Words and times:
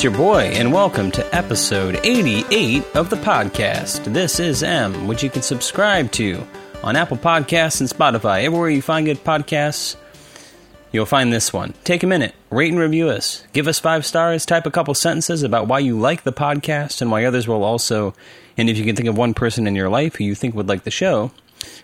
It's 0.00 0.04
your 0.04 0.16
boy, 0.16 0.44
and 0.54 0.72
welcome 0.72 1.10
to 1.10 1.36
episode 1.36 2.00
88 2.02 2.96
of 2.96 3.10
the 3.10 3.16
podcast. 3.16 4.02
This 4.10 4.40
is 4.40 4.62
M, 4.62 5.06
which 5.06 5.22
you 5.22 5.28
can 5.28 5.42
subscribe 5.42 6.10
to 6.12 6.42
on 6.82 6.96
Apple 6.96 7.18
Podcasts 7.18 7.80
and 7.80 7.90
Spotify. 7.90 8.44
Everywhere 8.44 8.70
you 8.70 8.80
find 8.80 9.04
good 9.04 9.22
podcasts, 9.22 9.96
you'll 10.90 11.04
find 11.04 11.30
this 11.30 11.52
one. 11.52 11.74
Take 11.84 12.02
a 12.02 12.06
minute, 12.06 12.34
rate 12.48 12.70
and 12.70 12.80
review 12.80 13.10
us. 13.10 13.44
Give 13.52 13.68
us 13.68 13.78
five 13.78 14.06
stars, 14.06 14.46
type 14.46 14.64
a 14.64 14.70
couple 14.70 14.94
sentences 14.94 15.42
about 15.42 15.68
why 15.68 15.80
you 15.80 15.98
like 15.98 16.22
the 16.22 16.32
podcast 16.32 17.02
and 17.02 17.10
why 17.10 17.26
others 17.26 17.46
will 17.46 17.62
also. 17.62 18.14
And 18.56 18.70
if 18.70 18.78
you 18.78 18.86
can 18.86 18.96
think 18.96 19.10
of 19.10 19.18
one 19.18 19.34
person 19.34 19.66
in 19.66 19.76
your 19.76 19.90
life 19.90 20.14
who 20.14 20.24
you 20.24 20.34
think 20.34 20.54
would 20.54 20.66
like 20.66 20.84
the 20.84 20.90
show, 20.90 21.30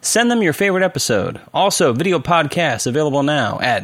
send 0.01 0.31
them 0.31 0.43
your 0.43 0.55
favorite 0.55 0.85
episode. 0.85 1.39
Also, 1.53 1.93
video 1.93 2.19
podcasts 2.19 2.87
available 2.87 3.23
now 3.23 3.61
at 3.61 3.83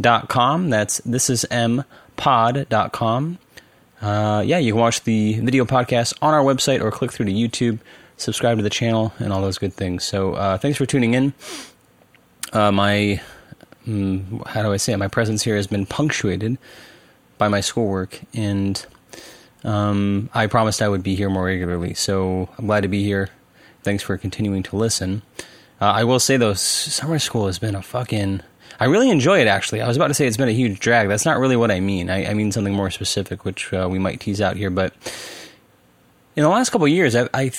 thisismpod.com. 0.00 0.70
That's 0.70 1.00
thisismpod.com. 1.00 3.38
Uh, 4.02 4.42
yeah, 4.44 4.58
you 4.58 4.72
can 4.72 4.80
watch 4.80 5.04
the 5.04 5.38
video 5.40 5.64
podcast 5.64 6.14
on 6.20 6.34
our 6.34 6.42
website 6.42 6.82
or 6.82 6.90
click 6.90 7.12
through 7.12 7.26
to 7.26 7.32
YouTube, 7.32 7.78
subscribe 8.16 8.56
to 8.58 8.62
the 8.62 8.70
channel, 8.70 9.12
and 9.18 9.32
all 9.32 9.40
those 9.40 9.58
good 9.58 9.72
things. 9.72 10.04
So, 10.04 10.34
uh, 10.34 10.58
thanks 10.58 10.76
for 10.76 10.84
tuning 10.84 11.14
in. 11.14 11.32
Uh, 12.52 12.70
my, 12.70 13.22
mm, 13.86 14.46
how 14.46 14.62
do 14.62 14.72
I 14.72 14.76
say 14.76 14.92
it? 14.92 14.98
My 14.98 15.08
presence 15.08 15.42
here 15.42 15.56
has 15.56 15.66
been 15.66 15.86
punctuated 15.86 16.58
by 17.38 17.48
my 17.48 17.60
schoolwork, 17.60 18.20
and 18.34 18.84
um, 19.64 20.28
I 20.34 20.48
promised 20.48 20.82
I 20.82 20.88
would 20.88 21.02
be 21.02 21.14
here 21.14 21.30
more 21.30 21.46
regularly. 21.46 21.94
So, 21.94 22.50
I'm 22.58 22.66
glad 22.66 22.82
to 22.82 22.88
be 22.88 23.04
here. 23.04 23.30
Thanks 23.82 24.02
for 24.02 24.18
continuing 24.18 24.62
to 24.64 24.76
listen. 24.76 25.22
Uh, 25.80 25.86
I 25.86 26.04
will 26.04 26.20
say, 26.20 26.36
though, 26.36 26.54
summer 26.54 27.18
school 27.18 27.46
has 27.46 27.58
been 27.58 27.74
a 27.74 27.82
fucking. 27.82 28.42
I 28.80 28.86
really 28.86 29.10
enjoy 29.10 29.40
it, 29.40 29.46
actually. 29.46 29.80
I 29.80 29.88
was 29.88 29.96
about 29.96 30.08
to 30.08 30.14
say 30.14 30.26
it's 30.26 30.36
been 30.36 30.48
a 30.48 30.52
huge 30.52 30.80
drag. 30.80 31.08
That's 31.08 31.24
not 31.24 31.38
really 31.38 31.56
what 31.56 31.70
I 31.70 31.80
mean. 31.80 32.10
I, 32.10 32.26
I 32.26 32.34
mean 32.34 32.52
something 32.52 32.74
more 32.74 32.90
specific, 32.90 33.44
which 33.44 33.72
uh, 33.72 33.88
we 33.90 33.98
might 33.98 34.20
tease 34.20 34.40
out 34.40 34.56
here. 34.56 34.70
But 34.70 34.92
in 36.36 36.42
the 36.42 36.48
last 36.48 36.70
couple 36.70 36.86
of 36.86 36.92
years, 36.92 37.14
I, 37.14 37.28
I 37.32 37.50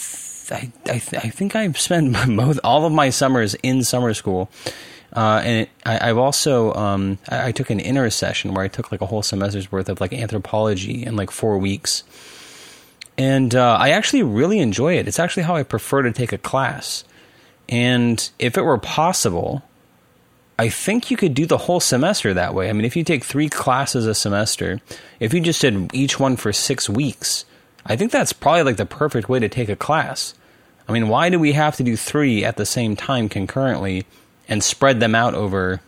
I, 0.51 0.71
I, 0.85 0.93
I 0.93 1.29
think 1.29 1.55
I've 1.55 1.79
spent 1.79 2.13
both 2.35 2.59
all 2.63 2.85
of 2.85 2.93
my 2.93 3.09
summers 3.09 3.55
in 3.55 3.83
summer 3.83 4.13
school, 4.13 4.49
uh, 5.13 5.41
and 5.43 5.61
it, 5.61 5.69
I, 5.85 6.07
have 6.07 6.17
also 6.17 6.73
um, 6.73 7.17
I, 7.29 7.47
I, 7.47 7.51
took 7.51 7.69
an 7.69 7.79
intersession 7.79 8.53
where 8.53 8.65
I 8.65 8.67
took 8.67 8.91
like 8.91 9.01
a 9.01 9.05
whole 9.05 9.21
semester's 9.21 9.71
worth 9.71 9.89
of 9.89 10.01
like 10.01 10.13
anthropology 10.13 11.05
in 11.05 11.15
like 11.15 11.31
four 11.31 11.57
weeks, 11.57 12.03
and 13.17 13.55
uh, 13.55 13.77
I 13.79 13.91
actually 13.91 14.23
really 14.23 14.59
enjoy 14.59 14.97
it. 14.97 15.07
It's 15.07 15.19
actually 15.19 15.43
how 15.43 15.55
I 15.55 15.63
prefer 15.63 16.01
to 16.03 16.11
take 16.11 16.33
a 16.33 16.37
class, 16.37 17.03
and 17.69 18.29
if 18.39 18.57
it 18.57 18.61
were 18.61 18.77
possible. 18.77 19.63
I 20.57 20.69
think 20.69 21.11
you 21.11 21.17
could 21.17 21.33
do 21.33 21.45
the 21.45 21.57
whole 21.57 21.79
semester 21.79 22.33
that 22.33 22.53
way. 22.53 22.69
I 22.69 22.73
mean, 22.73 22.85
if 22.85 22.95
you 22.95 23.03
take 23.03 23.23
three 23.23 23.49
classes 23.49 24.07
a 24.07 24.15
semester, 24.15 24.79
if 25.19 25.33
you 25.33 25.41
just 25.41 25.61
did 25.61 25.93
each 25.93 26.19
one 26.19 26.37
for 26.37 26.53
six 26.53 26.89
weeks, 26.89 27.45
I 27.85 27.95
think 27.95 28.11
that's 28.11 28.33
probably 28.33 28.63
like 28.63 28.77
the 28.77 28.85
perfect 28.85 29.27
way 29.27 29.39
to 29.39 29.49
take 29.49 29.69
a 29.69 29.75
class. 29.75 30.33
I 30.87 30.93
mean, 30.93 31.09
why 31.09 31.29
do 31.29 31.39
we 31.39 31.53
have 31.53 31.75
to 31.77 31.83
do 31.83 31.97
three 31.97 32.45
at 32.45 32.57
the 32.57 32.65
same 32.65 32.95
time 32.95 33.27
concurrently 33.27 34.05
and 34.47 34.63
spread 34.63 34.99
them 34.99 35.13
out 35.13 35.33
over, 35.33 35.81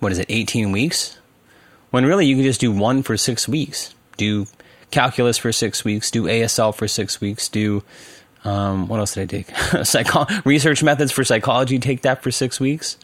what 0.00 0.10
is 0.10 0.18
it, 0.18 0.26
18 0.28 0.72
weeks? 0.72 1.18
When 1.90 2.04
really 2.04 2.26
you 2.26 2.34
can 2.34 2.44
just 2.44 2.60
do 2.60 2.72
one 2.72 3.02
for 3.02 3.16
six 3.16 3.46
weeks. 3.46 3.94
Do 4.16 4.46
calculus 4.90 5.38
for 5.38 5.52
six 5.52 5.84
weeks, 5.84 6.10
do 6.10 6.24
ASL 6.24 6.74
for 6.74 6.88
six 6.88 7.20
weeks, 7.20 7.48
do, 7.48 7.82
um, 8.44 8.88
what 8.88 8.98
else 8.98 9.14
did 9.14 9.22
I 9.22 9.26
take? 9.26 9.56
Psycho- 9.86 10.26
research 10.44 10.82
methods 10.82 11.12
for 11.12 11.24
psychology, 11.24 11.78
take 11.78 12.02
that 12.02 12.22
for 12.22 12.30
six 12.30 12.58
weeks. 12.58 12.96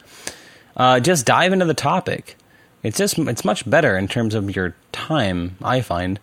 Uh, 0.76 1.00
just 1.00 1.26
dive 1.26 1.52
into 1.52 1.64
the 1.64 1.74
topic. 1.74 2.36
It's 2.82 2.98
just, 2.98 3.18
it's 3.18 3.44
much 3.44 3.68
better 3.68 3.96
in 3.96 4.08
terms 4.08 4.34
of 4.34 4.54
your 4.54 4.74
time, 4.92 5.56
I 5.62 5.80
find 5.80 6.20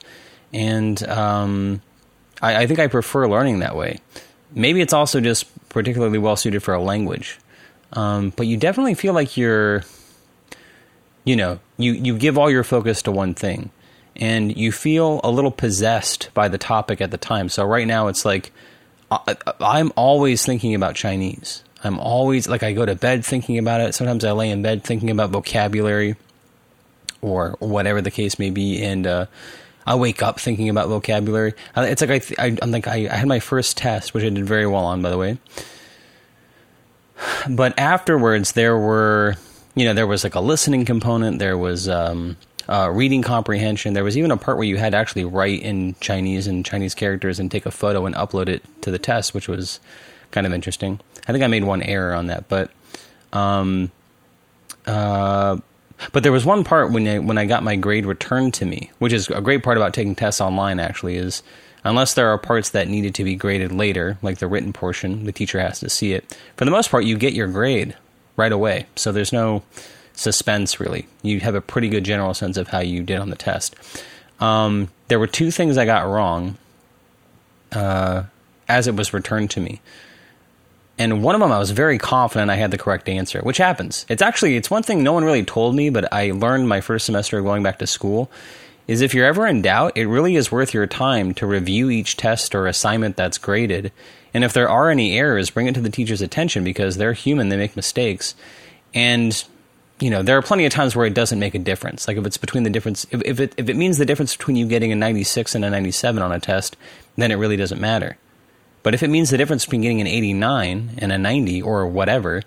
and 0.53 1.01
um, 1.07 1.81
I, 2.41 2.63
I, 2.63 2.67
think 2.67 2.79
I 2.79 2.87
prefer 2.87 3.27
learning 3.27 3.59
that 3.59 3.75
way. 3.75 3.99
Maybe 4.53 4.81
it's 4.81 4.93
also 4.93 5.21
just 5.21 5.47
particularly 5.69 6.17
well 6.17 6.35
suited 6.35 6.61
for 6.61 6.73
a 6.73 6.81
language, 6.81 7.39
um, 7.93 8.31
but 8.35 8.47
you 8.47 8.57
definitely 8.57 8.95
feel 8.95 9.13
like 9.13 9.37
you're, 9.37 9.83
you 11.23 11.35
know, 11.35 11.59
you 11.77 11.93
you 11.93 12.17
give 12.17 12.37
all 12.37 12.49
your 12.49 12.63
focus 12.63 13.01
to 13.03 13.11
one 13.11 13.33
thing, 13.33 13.71
and 14.17 14.55
you 14.57 14.73
feel 14.73 15.21
a 15.23 15.31
little 15.31 15.51
possessed 15.51 16.29
by 16.33 16.49
the 16.49 16.57
topic 16.57 16.99
at 16.99 17.11
the 17.11 17.17
time. 17.17 17.47
So 17.47 17.63
right 17.63 17.87
now 17.87 18.07
it's 18.07 18.25
like 18.25 18.51
I, 19.09 19.37
I'm 19.61 19.93
always 19.95 20.45
thinking 20.45 20.75
about 20.75 20.95
Chinese. 20.95 21.63
I'm 21.83 21.99
always 21.99 22.47
like 22.47 22.63
I 22.63 22.73
go 22.73 22.85
to 22.85 22.95
bed 22.95 23.25
thinking 23.25 23.57
about 23.57 23.81
it. 23.81 23.93
Sometimes 23.95 24.23
I 24.23 24.31
lay 24.31 24.49
in 24.49 24.61
bed 24.61 24.83
thinking 24.83 25.09
about 25.09 25.31
vocabulary 25.31 26.15
or 27.21 27.55
whatever 27.59 28.01
the 28.01 28.11
case 28.11 28.37
may 28.39 28.49
be, 28.49 28.83
and 28.83 29.07
uh, 29.07 29.25
I 29.85 29.95
wake 29.95 30.21
up 30.21 30.39
thinking 30.39 30.69
about 30.69 30.89
vocabulary. 30.89 31.53
It's 31.75 32.01
like 32.01 32.31
I, 32.39 32.45
I 32.45 32.57
am 32.61 32.71
like 32.71 32.87
I, 32.87 33.07
I 33.11 33.15
had 33.15 33.27
my 33.27 33.39
first 33.39 33.77
test, 33.77 34.13
which 34.13 34.23
I 34.23 34.29
did 34.29 34.45
very 34.45 34.67
well 34.67 34.85
on, 34.85 35.01
by 35.01 35.09
the 35.09 35.17
way. 35.17 35.37
But 37.49 37.77
afterwards, 37.77 38.53
there 38.53 38.77
were 38.77 39.35
you 39.75 39.85
know 39.85 39.93
there 39.93 40.07
was 40.07 40.23
like 40.23 40.35
a 40.35 40.39
listening 40.39 40.85
component. 40.85 41.39
There 41.39 41.57
was 41.57 41.89
um, 41.89 42.37
uh, 42.67 42.89
reading 42.93 43.21
comprehension. 43.21 43.93
There 43.93 44.03
was 44.03 44.17
even 44.17 44.31
a 44.31 44.37
part 44.37 44.57
where 44.57 44.67
you 44.67 44.77
had 44.77 44.91
to 44.91 44.97
actually 44.97 45.25
write 45.25 45.61
in 45.61 45.95
Chinese 45.99 46.47
and 46.47 46.65
Chinese 46.65 46.93
characters 46.93 47.39
and 47.39 47.49
take 47.49 47.65
a 47.65 47.71
photo 47.71 48.05
and 48.05 48.15
upload 48.15 48.49
it 48.49 48.63
to 48.81 48.91
the 48.91 48.99
test, 48.99 49.33
which 49.33 49.47
was 49.47 49.79
kind 50.31 50.45
of 50.45 50.53
interesting. 50.53 50.99
I 51.27 51.31
think 51.31 51.43
I 51.43 51.47
made 51.47 51.63
one 51.63 51.81
error 51.81 52.13
on 52.13 52.27
that, 52.27 52.47
but 52.49 52.71
um, 53.33 53.91
uh, 54.85 55.57
but 56.11 56.23
there 56.23 56.31
was 56.31 56.45
one 56.45 56.63
part 56.63 56.91
when 56.91 57.07
I, 57.07 57.19
when 57.19 57.37
I 57.37 57.45
got 57.45 57.63
my 57.63 57.75
grade 57.75 58.05
returned 58.05 58.53
to 58.55 58.65
me, 58.65 58.91
which 58.99 59.13
is 59.13 59.29
a 59.29 59.41
great 59.41 59.63
part 59.63 59.77
about 59.77 59.93
taking 59.93 60.15
tests 60.15 60.41
online. 60.41 60.79
Actually, 60.79 61.17
is 61.17 61.43
unless 61.83 62.13
there 62.13 62.29
are 62.29 62.37
parts 62.37 62.71
that 62.71 62.87
needed 62.87 63.15
to 63.15 63.23
be 63.23 63.35
graded 63.35 63.71
later, 63.71 64.17
like 64.21 64.39
the 64.39 64.47
written 64.47 64.73
portion, 64.73 65.25
the 65.25 65.31
teacher 65.31 65.59
has 65.59 65.79
to 65.79 65.89
see 65.89 66.13
it. 66.13 66.37
For 66.57 66.65
the 66.65 66.71
most 66.71 66.89
part, 66.89 67.05
you 67.05 67.17
get 67.17 67.33
your 67.33 67.47
grade 67.47 67.95
right 68.35 68.51
away, 68.51 68.87
so 68.95 69.11
there's 69.11 69.33
no 69.33 69.63
suspense 70.13 70.79
really. 70.79 71.07
You 71.21 71.39
have 71.41 71.55
a 71.55 71.61
pretty 71.61 71.89
good 71.89 72.03
general 72.03 72.33
sense 72.33 72.57
of 72.57 72.69
how 72.69 72.79
you 72.79 73.03
did 73.03 73.19
on 73.19 73.29
the 73.29 73.35
test. 73.35 73.75
Um, 74.39 74.89
there 75.07 75.19
were 75.19 75.27
two 75.27 75.51
things 75.51 75.77
I 75.77 75.85
got 75.85 76.07
wrong 76.07 76.57
uh, 77.71 78.23
as 78.67 78.87
it 78.87 78.95
was 78.95 79.13
returned 79.13 79.51
to 79.51 79.59
me 79.59 79.81
and 81.01 81.23
one 81.23 81.33
of 81.33 81.41
them 81.41 81.51
I 81.51 81.57
was 81.57 81.71
very 81.71 81.97
confident 81.97 82.51
I 82.51 82.57
had 82.57 82.69
the 82.69 82.77
correct 82.77 83.09
answer, 83.09 83.39
which 83.41 83.57
happens. 83.57 84.05
It's 84.07 84.21
actually 84.21 84.55
it's 84.55 84.69
one 84.69 84.83
thing 84.83 85.01
no 85.01 85.13
one 85.13 85.23
really 85.23 85.43
told 85.43 85.75
me, 85.75 85.89
but 85.89 86.13
I 86.13 86.29
learned 86.29 86.69
my 86.69 86.79
first 86.79 87.07
semester 87.07 87.41
going 87.41 87.63
back 87.63 87.79
to 87.79 87.87
school 87.87 88.29
is 88.87 89.01
if 89.01 89.15
you're 89.15 89.25
ever 89.25 89.47
in 89.47 89.63
doubt, 89.63 89.93
it 89.95 90.05
really 90.05 90.35
is 90.35 90.51
worth 90.51 90.75
your 90.75 90.85
time 90.85 91.33
to 91.35 91.47
review 91.47 91.89
each 91.89 92.17
test 92.17 92.53
or 92.53 92.67
assignment 92.67 93.17
that's 93.17 93.39
graded. 93.39 93.91
And 94.31 94.43
if 94.43 94.53
there 94.53 94.69
are 94.69 94.91
any 94.91 95.17
errors, 95.17 95.49
bring 95.49 95.65
it 95.65 95.73
to 95.73 95.81
the 95.81 95.89
teacher's 95.89 96.21
attention 96.21 96.63
because 96.63 96.97
they're 96.97 97.13
human, 97.13 97.49
they 97.49 97.57
make 97.57 97.75
mistakes. 97.75 98.35
And 98.93 99.43
you 99.99 100.11
know, 100.11 100.21
there 100.21 100.37
are 100.37 100.41
plenty 100.43 100.65
of 100.65 100.71
times 100.71 100.95
where 100.95 101.07
it 101.07 101.15
doesn't 101.15 101.39
make 101.39 101.55
a 101.55 101.59
difference. 101.59 102.07
Like 102.07 102.17
if 102.17 102.25
it's 102.27 102.37
between 102.37 102.61
the 102.61 102.69
difference 102.69 103.07
if, 103.09 103.23
if 103.25 103.39
it 103.39 103.55
if 103.57 103.69
it 103.69 103.75
means 103.75 103.97
the 103.97 104.05
difference 104.05 104.35
between 104.35 104.55
you 104.55 104.67
getting 104.67 104.91
a 104.91 104.95
96 104.95 105.55
and 105.55 105.65
a 105.65 105.69
97 105.71 106.21
on 106.21 106.31
a 106.31 106.39
test, 106.39 106.77
then 107.15 107.31
it 107.31 107.35
really 107.35 107.57
doesn't 107.57 107.81
matter. 107.81 108.17
But 108.83 108.93
if 108.93 109.03
it 109.03 109.09
means 109.09 109.29
the 109.29 109.37
difference 109.37 109.65
between 109.65 109.81
getting 109.81 110.01
an 110.01 110.07
89 110.07 110.95
and 110.97 111.11
a 111.11 111.17
90 111.17 111.61
or 111.61 111.87
whatever, 111.87 112.41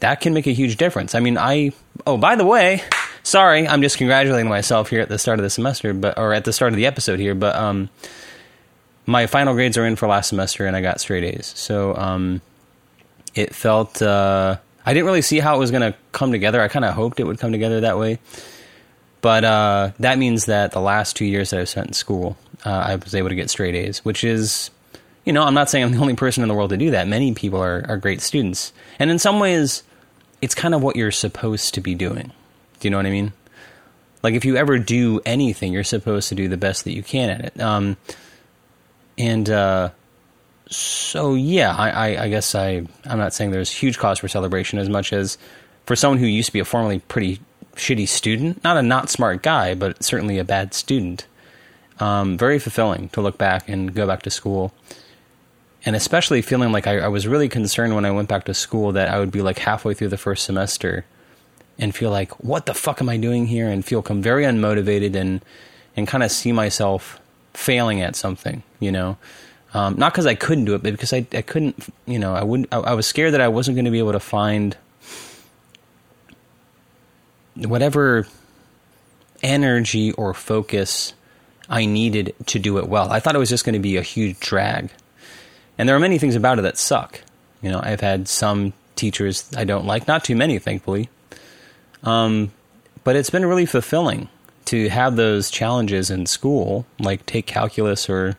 that 0.00 0.20
can 0.20 0.34
make 0.34 0.46
a 0.46 0.52
huge 0.52 0.76
difference. 0.76 1.14
I 1.14 1.20
mean, 1.20 1.38
I 1.38 1.72
oh 2.06 2.16
by 2.16 2.36
the 2.36 2.44
way, 2.44 2.82
sorry, 3.22 3.66
I'm 3.66 3.82
just 3.82 3.98
congratulating 3.98 4.48
myself 4.48 4.90
here 4.90 5.00
at 5.00 5.08
the 5.08 5.18
start 5.18 5.38
of 5.38 5.42
the 5.42 5.50
semester, 5.50 5.92
but 5.92 6.18
or 6.18 6.32
at 6.32 6.44
the 6.44 6.52
start 6.52 6.72
of 6.72 6.76
the 6.76 6.86
episode 6.86 7.18
here, 7.18 7.34
but 7.34 7.54
um, 7.56 7.90
my 9.06 9.26
final 9.26 9.54
grades 9.54 9.76
are 9.78 9.86
in 9.86 9.96
for 9.96 10.08
last 10.08 10.28
semester 10.28 10.66
and 10.66 10.76
I 10.76 10.80
got 10.80 11.00
straight 11.00 11.24
A's. 11.24 11.52
So 11.56 11.96
um, 11.96 12.40
it 13.34 13.54
felt 13.54 14.02
uh, 14.02 14.58
I 14.84 14.94
didn't 14.94 15.06
really 15.06 15.22
see 15.22 15.38
how 15.38 15.56
it 15.56 15.58
was 15.58 15.70
going 15.70 15.92
to 15.92 15.98
come 16.12 16.32
together. 16.32 16.60
I 16.60 16.68
kind 16.68 16.84
of 16.84 16.94
hoped 16.94 17.20
it 17.20 17.24
would 17.24 17.38
come 17.38 17.52
together 17.52 17.80
that 17.80 17.98
way, 17.98 18.18
but 19.20 19.44
uh, 19.44 19.92
that 20.00 20.18
means 20.18 20.46
that 20.46 20.72
the 20.72 20.80
last 20.80 21.16
two 21.16 21.24
years 21.24 21.50
that 21.50 21.60
I've 21.60 21.68
spent 21.68 21.88
in 21.88 21.92
school, 21.92 22.36
uh, 22.64 22.70
I 22.70 22.96
was 22.96 23.14
able 23.14 23.28
to 23.28 23.34
get 23.34 23.50
straight 23.50 23.74
A's, 23.74 24.04
which 24.04 24.24
is 24.24 24.70
you 25.28 25.34
know, 25.34 25.42
I'm 25.44 25.52
not 25.52 25.68
saying 25.68 25.84
I'm 25.84 25.92
the 25.92 25.98
only 25.98 26.16
person 26.16 26.42
in 26.42 26.48
the 26.48 26.54
world 26.54 26.70
to 26.70 26.78
do 26.78 26.92
that. 26.92 27.06
Many 27.06 27.34
people 27.34 27.62
are, 27.62 27.84
are 27.86 27.98
great 27.98 28.22
students. 28.22 28.72
And 28.98 29.10
in 29.10 29.18
some 29.18 29.40
ways, 29.40 29.82
it's 30.40 30.54
kind 30.54 30.74
of 30.74 30.82
what 30.82 30.96
you're 30.96 31.10
supposed 31.10 31.74
to 31.74 31.82
be 31.82 31.94
doing. 31.94 32.32
Do 32.80 32.88
you 32.88 32.90
know 32.90 32.96
what 32.96 33.04
I 33.04 33.10
mean? 33.10 33.34
Like, 34.22 34.32
if 34.32 34.46
you 34.46 34.56
ever 34.56 34.78
do 34.78 35.20
anything, 35.26 35.74
you're 35.74 35.84
supposed 35.84 36.30
to 36.30 36.34
do 36.34 36.48
the 36.48 36.56
best 36.56 36.84
that 36.84 36.94
you 36.94 37.02
can 37.02 37.28
at 37.28 37.40
it. 37.44 37.60
Um, 37.60 37.98
and 39.18 39.50
uh, 39.50 39.90
so, 40.70 41.34
yeah, 41.34 41.76
I, 41.76 41.90
I, 41.90 42.22
I 42.24 42.28
guess 42.30 42.54
I, 42.54 42.86
I'm 43.04 43.18
not 43.18 43.34
saying 43.34 43.50
there's 43.50 43.70
huge 43.70 43.98
cause 43.98 44.20
for 44.20 44.28
celebration 44.28 44.78
as 44.78 44.88
much 44.88 45.12
as 45.12 45.36
for 45.84 45.94
someone 45.94 46.20
who 46.20 46.26
used 46.26 46.46
to 46.46 46.52
be 46.54 46.60
a 46.60 46.64
formerly 46.64 47.00
pretty 47.00 47.38
shitty 47.76 48.08
student, 48.08 48.64
not 48.64 48.78
a 48.78 48.82
not 48.82 49.10
smart 49.10 49.42
guy, 49.42 49.74
but 49.74 50.02
certainly 50.02 50.38
a 50.38 50.44
bad 50.44 50.72
student. 50.72 51.26
Um, 52.00 52.38
very 52.38 52.58
fulfilling 52.58 53.10
to 53.10 53.20
look 53.20 53.36
back 53.36 53.68
and 53.68 53.94
go 53.94 54.06
back 54.06 54.22
to 54.22 54.30
school 54.30 54.72
and 55.84 55.94
especially 55.94 56.42
feeling 56.42 56.72
like 56.72 56.86
I, 56.86 56.98
I, 56.98 57.08
was 57.08 57.26
really 57.26 57.48
concerned 57.48 57.94
when 57.94 58.04
I 58.04 58.10
went 58.10 58.28
back 58.28 58.44
to 58.44 58.54
school 58.54 58.92
that 58.92 59.08
I 59.08 59.18
would 59.18 59.30
be 59.30 59.42
like 59.42 59.58
halfway 59.58 59.94
through 59.94 60.08
the 60.08 60.16
first 60.16 60.44
semester 60.44 61.04
and 61.78 61.94
feel 61.94 62.10
like, 62.10 62.32
what 62.42 62.66
the 62.66 62.74
fuck 62.74 63.00
am 63.00 63.08
I 63.08 63.16
doing 63.16 63.46
here? 63.46 63.68
And 63.68 63.84
feel 63.84 64.02
come 64.02 64.20
very 64.20 64.44
unmotivated 64.44 65.14
and, 65.14 65.44
and 65.96 66.08
kind 66.08 66.24
of 66.24 66.32
see 66.32 66.50
myself 66.50 67.20
failing 67.54 68.00
at 68.00 68.16
something, 68.16 68.62
you 68.80 68.90
know? 68.90 69.16
Um, 69.74 69.96
not 69.96 70.12
because 70.12 70.26
I 70.26 70.34
couldn't 70.34 70.64
do 70.64 70.74
it, 70.74 70.82
but 70.82 70.92
because 70.92 71.12
I, 71.12 71.26
I 71.32 71.42
couldn't, 71.42 71.92
you 72.06 72.18
know, 72.18 72.34
I 72.34 72.42
wouldn't, 72.42 72.72
I, 72.72 72.78
I 72.78 72.94
was 72.94 73.06
scared 73.06 73.34
that 73.34 73.40
I 73.40 73.48
wasn't 73.48 73.76
going 73.76 73.84
to 73.84 73.90
be 73.90 73.98
able 73.98 74.12
to 74.12 74.20
find 74.20 74.76
whatever 77.54 78.26
energy 79.42 80.12
or 80.12 80.34
focus 80.34 81.12
I 81.68 81.84
needed 81.84 82.34
to 82.46 82.58
do 82.58 82.78
it 82.78 82.88
well. 82.88 83.10
I 83.10 83.20
thought 83.20 83.34
it 83.34 83.38
was 83.38 83.50
just 83.50 83.64
going 83.64 83.74
to 83.74 83.78
be 83.78 83.96
a 83.96 84.02
huge 84.02 84.40
drag. 84.40 84.90
And 85.78 85.88
there 85.88 85.96
are 85.96 86.00
many 86.00 86.18
things 86.18 86.34
about 86.34 86.58
it 86.58 86.62
that 86.62 86.76
suck. 86.76 87.22
You 87.62 87.70
know, 87.70 87.80
I've 87.82 88.00
had 88.00 88.28
some 88.28 88.72
teachers 88.96 89.48
I 89.56 89.64
don't 89.64 89.86
like, 89.86 90.06
not 90.06 90.24
too 90.24 90.36
many, 90.36 90.58
thankfully. 90.58 91.08
Um, 92.02 92.52
but 93.04 93.16
it's 93.16 93.30
been 93.30 93.46
really 93.46 93.66
fulfilling 93.66 94.28
to 94.66 94.88
have 94.88 95.16
those 95.16 95.50
challenges 95.50 96.10
in 96.10 96.26
school, 96.26 96.84
like 96.98 97.24
take 97.24 97.46
calculus 97.46 98.10
or 98.10 98.36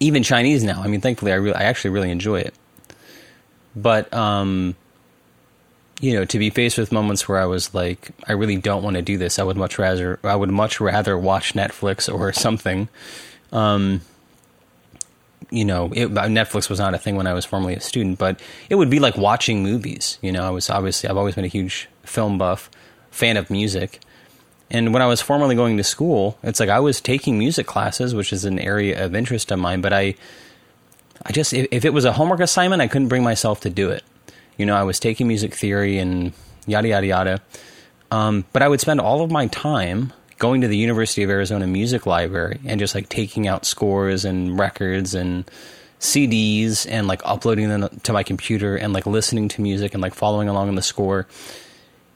even 0.00 0.22
Chinese 0.22 0.64
now. 0.64 0.80
I 0.82 0.86
mean, 0.86 1.00
thankfully, 1.00 1.32
I, 1.32 1.36
re- 1.36 1.52
I 1.52 1.64
actually 1.64 1.90
really 1.90 2.10
enjoy 2.10 2.40
it. 2.40 2.54
But, 3.76 4.12
um, 4.14 4.74
you 6.00 6.14
know, 6.14 6.24
to 6.24 6.38
be 6.38 6.50
faced 6.50 6.78
with 6.78 6.90
moments 6.90 7.28
where 7.28 7.38
I 7.38 7.44
was 7.44 7.74
like, 7.74 8.10
I 8.26 8.32
really 8.32 8.56
don't 8.56 8.82
want 8.82 8.96
to 8.96 9.02
do 9.02 9.18
this. 9.18 9.38
I 9.38 9.42
would 9.42 9.56
much 9.56 9.78
rather, 9.78 10.18
I 10.24 10.34
would 10.34 10.50
much 10.50 10.80
rather 10.80 11.18
watch 11.18 11.54
Netflix 11.54 12.12
or 12.12 12.32
something. 12.32 12.88
Um, 13.52 14.00
you 15.50 15.64
know, 15.64 15.90
it, 15.94 16.08
Netflix 16.08 16.68
was 16.68 16.78
not 16.78 16.94
a 16.94 16.98
thing 16.98 17.16
when 17.16 17.26
I 17.26 17.32
was 17.32 17.44
formerly 17.44 17.74
a 17.74 17.80
student, 17.80 18.18
but 18.18 18.40
it 18.68 18.74
would 18.74 18.90
be 18.90 18.98
like 18.98 19.16
watching 19.16 19.62
movies. 19.62 20.18
You 20.22 20.32
know, 20.32 20.44
I 20.44 20.50
was 20.50 20.70
obviously, 20.70 21.08
I've 21.08 21.16
always 21.16 21.34
been 21.34 21.44
a 21.44 21.48
huge 21.48 21.88
film 22.04 22.38
buff, 22.38 22.70
fan 23.10 23.36
of 23.36 23.50
music. 23.50 24.00
And 24.70 24.92
when 24.92 25.02
I 25.02 25.06
was 25.06 25.20
formerly 25.20 25.54
going 25.54 25.76
to 25.76 25.84
school, 25.84 26.38
it's 26.42 26.58
like 26.58 26.70
I 26.70 26.80
was 26.80 27.00
taking 27.00 27.38
music 27.38 27.66
classes, 27.66 28.14
which 28.14 28.32
is 28.32 28.44
an 28.44 28.58
area 28.58 29.04
of 29.04 29.14
interest 29.14 29.50
of 29.50 29.58
mine, 29.58 29.80
but 29.82 29.92
I, 29.92 30.14
I 31.24 31.32
just, 31.32 31.52
if, 31.52 31.68
if 31.70 31.84
it 31.84 31.92
was 31.92 32.04
a 32.04 32.12
homework 32.12 32.40
assignment, 32.40 32.80
I 32.80 32.88
couldn't 32.88 33.08
bring 33.08 33.22
myself 33.22 33.60
to 33.60 33.70
do 33.70 33.90
it. 33.90 34.02
You 34.56 34.66
know, 34.66 34.74
I 34.74 34.82
was 34.82 34.98
taking 34.98 35.28
music 35.28 35.54
theory 35.54 35.98
and 35.98 36.32
yada, 36.66 36.88
yada, 36.88 37.06
yada. 37.06 37.42
Um, 38.10 38.44
but 38.52 38.62
I 38.62 38.68
would 38.68 38.80
spend 38.80 39.00
all 39.00 39.22
of 39.22 39.30
my 39.30 39.46
time 39.46 40.12
going 40.42 40.60
to 40.60 40.66
the 40.66 40.76
University 40.76 41.22
of 41.22 41.30
Arizona 41.30 41.68
Music 41.68 42.04
Library 42.04 42.58
and 42.64 42.80
just 42.80 42.96
like 42.96 43.08
taking 43.08 43.46
out 43.46 43.64
scores 43.64 44.24
and 44.24 44.58
records 44.58 45.14
and 45.14 45.48
CDs 46.00 46.84
and 46.90 47.06
like 47.06 47.22
uploading 47.24 47.68
them 47.68 47.88
to 48.02 48.12
my 48.12 48.24
computer 48.24 48.74
and 48.74 48.92
like 48.92 49.06
listening 49.06 49.46
to 49.50 49.62
music 49.62 49.94
and 49.94 50.02
like 50.02 50.14
following 50.14 50.48
along 50.48 50.68
in 50.68 50.74
the 50.74 50.82
score. 50.82 51.28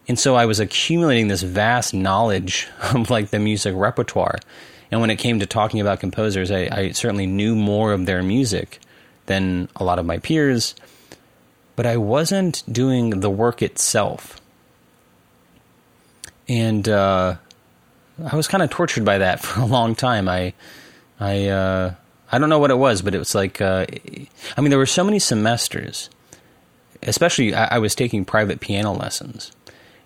And 0.09 0.19
so 0.19 0.35
I 0.35 0.45
was 0.45 0.59
accumulating 0.59 1.29
this 1.29 1.43
vast 1.43 1.95
knowledge 1.95 2.67
of 2.93 3.11
like 3.11 3.31
the 3.31 3.39
music 3.39 3.77
repertoire. 3.77 4.41
And 4.91 5.01
when 5.01 5.11
it 5.11 5.21
came 5.21 5.39
to 5.39 5.47
talking 5.47 5.81
about 5.81 6.01
composers, 6.01 6.51
I, 6.51 6.69
I 6.73 6.91
certainly 6.91 7.29
knew 7.29 7.55
more 7.55 7.93
of 7.93 8.07
their 8.07 8.25
music 8.25 8.81
than 9.27 9.69
a 9.77 9.85
lot 9.85 10.01
of 10.01 10.05
my 10.05 10.19
peers, 10.19 10.75
but 11.77 11.87
I 11.87 11.97
wasn't 11.97 12.65
doing 12.69 13.21
the 13.21 13.31
work 13.31 13.63
itself. 13.63 14.41
And 16.49 16.89
uh, 16.89 17.37
I 18.25 18.37
was 18.37 18.49
kind 18.49 18.63
of 18.63 18.71
tortured 18.71 19.05
by 19.05 19.19
that 19.19 19.41
for 19.45 19.61
a 19.61 19.67
long 19.67 19.95
time. 19.95 20.29
I, 20.29 20.55
I, 21.21 21.47
uh, 21.49 21.95
I 22.31 22.39
don't 22.39 22.49
know 22.49 22.59
what 22.59 22.71
it 22.71 22.79
was, 22.79 23.03
but 23.03 23.15
it 23.15 23.19
was 23.19 23.35
like, 23.35 23.61
uh, 23.61 23.87
I 24.57 24.61
mean, 24.61 24.71
there 24.71 24.79
were 24.79 24.87
so 24.87 25.05
many 25.05 25.19
semesters, 25.19 26.11
especially 27.03 27.55
I, 27.55 27.77
I, 27.77 27.79
was 27.79 27.95
taking 27.95 28.25
private 28.25 28.61
piano 28.61 28.93
lessons, 28.93 29.53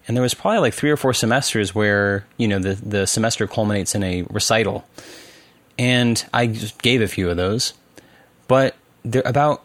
and 0.07 0.17
there 0.17 0.23
was 0.23 0.35
probably 0.35 0.61
like 0.61 0.75
three 0.75 0.91
or 0.91 0.97
four 0.97 1.15
semesters 1.15 1.75
where 1.75 2.27
you 2.37 2.47
know 2.47 2.59
the 2.59 2.75
the 2.75 3.07
semester 3.07 3.47
culminates 3.47 3.95
in 3.95 4.03
a 4.03 4.23
recital, 4.25 4.87
and 5.79 6.23
I 6.35 6.47
gave 6.47 7.01
a 7.01 7.09
few 7.09 7.31
of 7.31 7.39
those, 7.39 7.73
but 8.49 8.77
there 9.03 9.23
about 9.25 9.65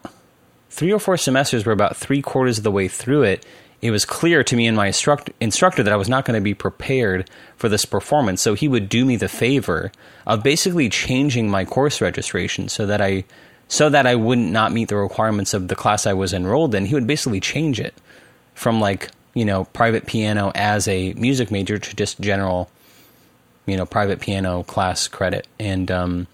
three 0.70 0.92
or 0.92 0.98
four 0.98 1.18
semesters 1.18 1.66
were 1.66 1.72
about 1.72 1.96
three 1.96 2.22
quarters 2.22 2.58
of 2.58 2.64
the 2.64 2.70
way 2.70 2.88
through 2.88 3.24
it, 3.24 3.44
it 3.82 3.90
was 3.90 4.04
clear 4.04 4.42
to 4.42 4.56
me 4.56 4.66
and 4.66 4.76
my 4.76 4.86
instruct- 4.88 5.30
instructor 5.40 5.82
that 5.82 5.92
I 5.92 5.96
was 5.96 6.08
not 6.08 6.24
going 6.24 6.38
to 6.38 6.44
be 6.44 6.54
prepared 6.54 7.28
for 7.56 7.68
this 7.68 7.84
performance. 7.84 8.40
So 8.40 8.54
he 8.54 8.68
would 8.68 8.88
do 8.88 9.04
me 9.04 9.16
the 9.16 9.28
favor 9.28 9.92
of 10.26 10.42
basically 10.42 10.88
changing 10.88 11.50
my 11.50 11.64
course 11.64 12.00
registration 12.00 12.68
so 12.68 12.86
that 12.86 13.00
I 13.00 13.24
so 13.68 13.88
that 13.90 14.06
I 14.06 14.14
wouldn't 14.14 14.52
not 14.52 14.72
meet 14.72 14.88
the 14.88 14.96
requirements 14.96 15.52
of 15.52 15.66
the 15.66 15.74
class 15.74 16.06
I 16.06 16.12
was 16.12 16.32
enrolled 16.32 16.74
in. 16.74 16.86
He 16.86 16.94
would 16.94 17.06
basically 17.06 17.40
change 17.40 17.80
it 17.80 17.94
from 18.54 18.80
like 18.80 19.10
you 19.34 19.44
know 19.44 19.64
private 19.66 20.06
piano 20.06 20.52
as 20.54 20.88
a 20.88 21.12
music 21.14 21.50
major 21.50 21.78
to 21.78 21.96
just 21.96 22.20
general 22.20 22.70
you 23.66 23.76
know 23.76 23.84
private 23.84 24.20
piano 24.20 24.62
class 24.62 25.08
credit 25.08 25.46
and 25.58 25.90
um, 25.90 26.26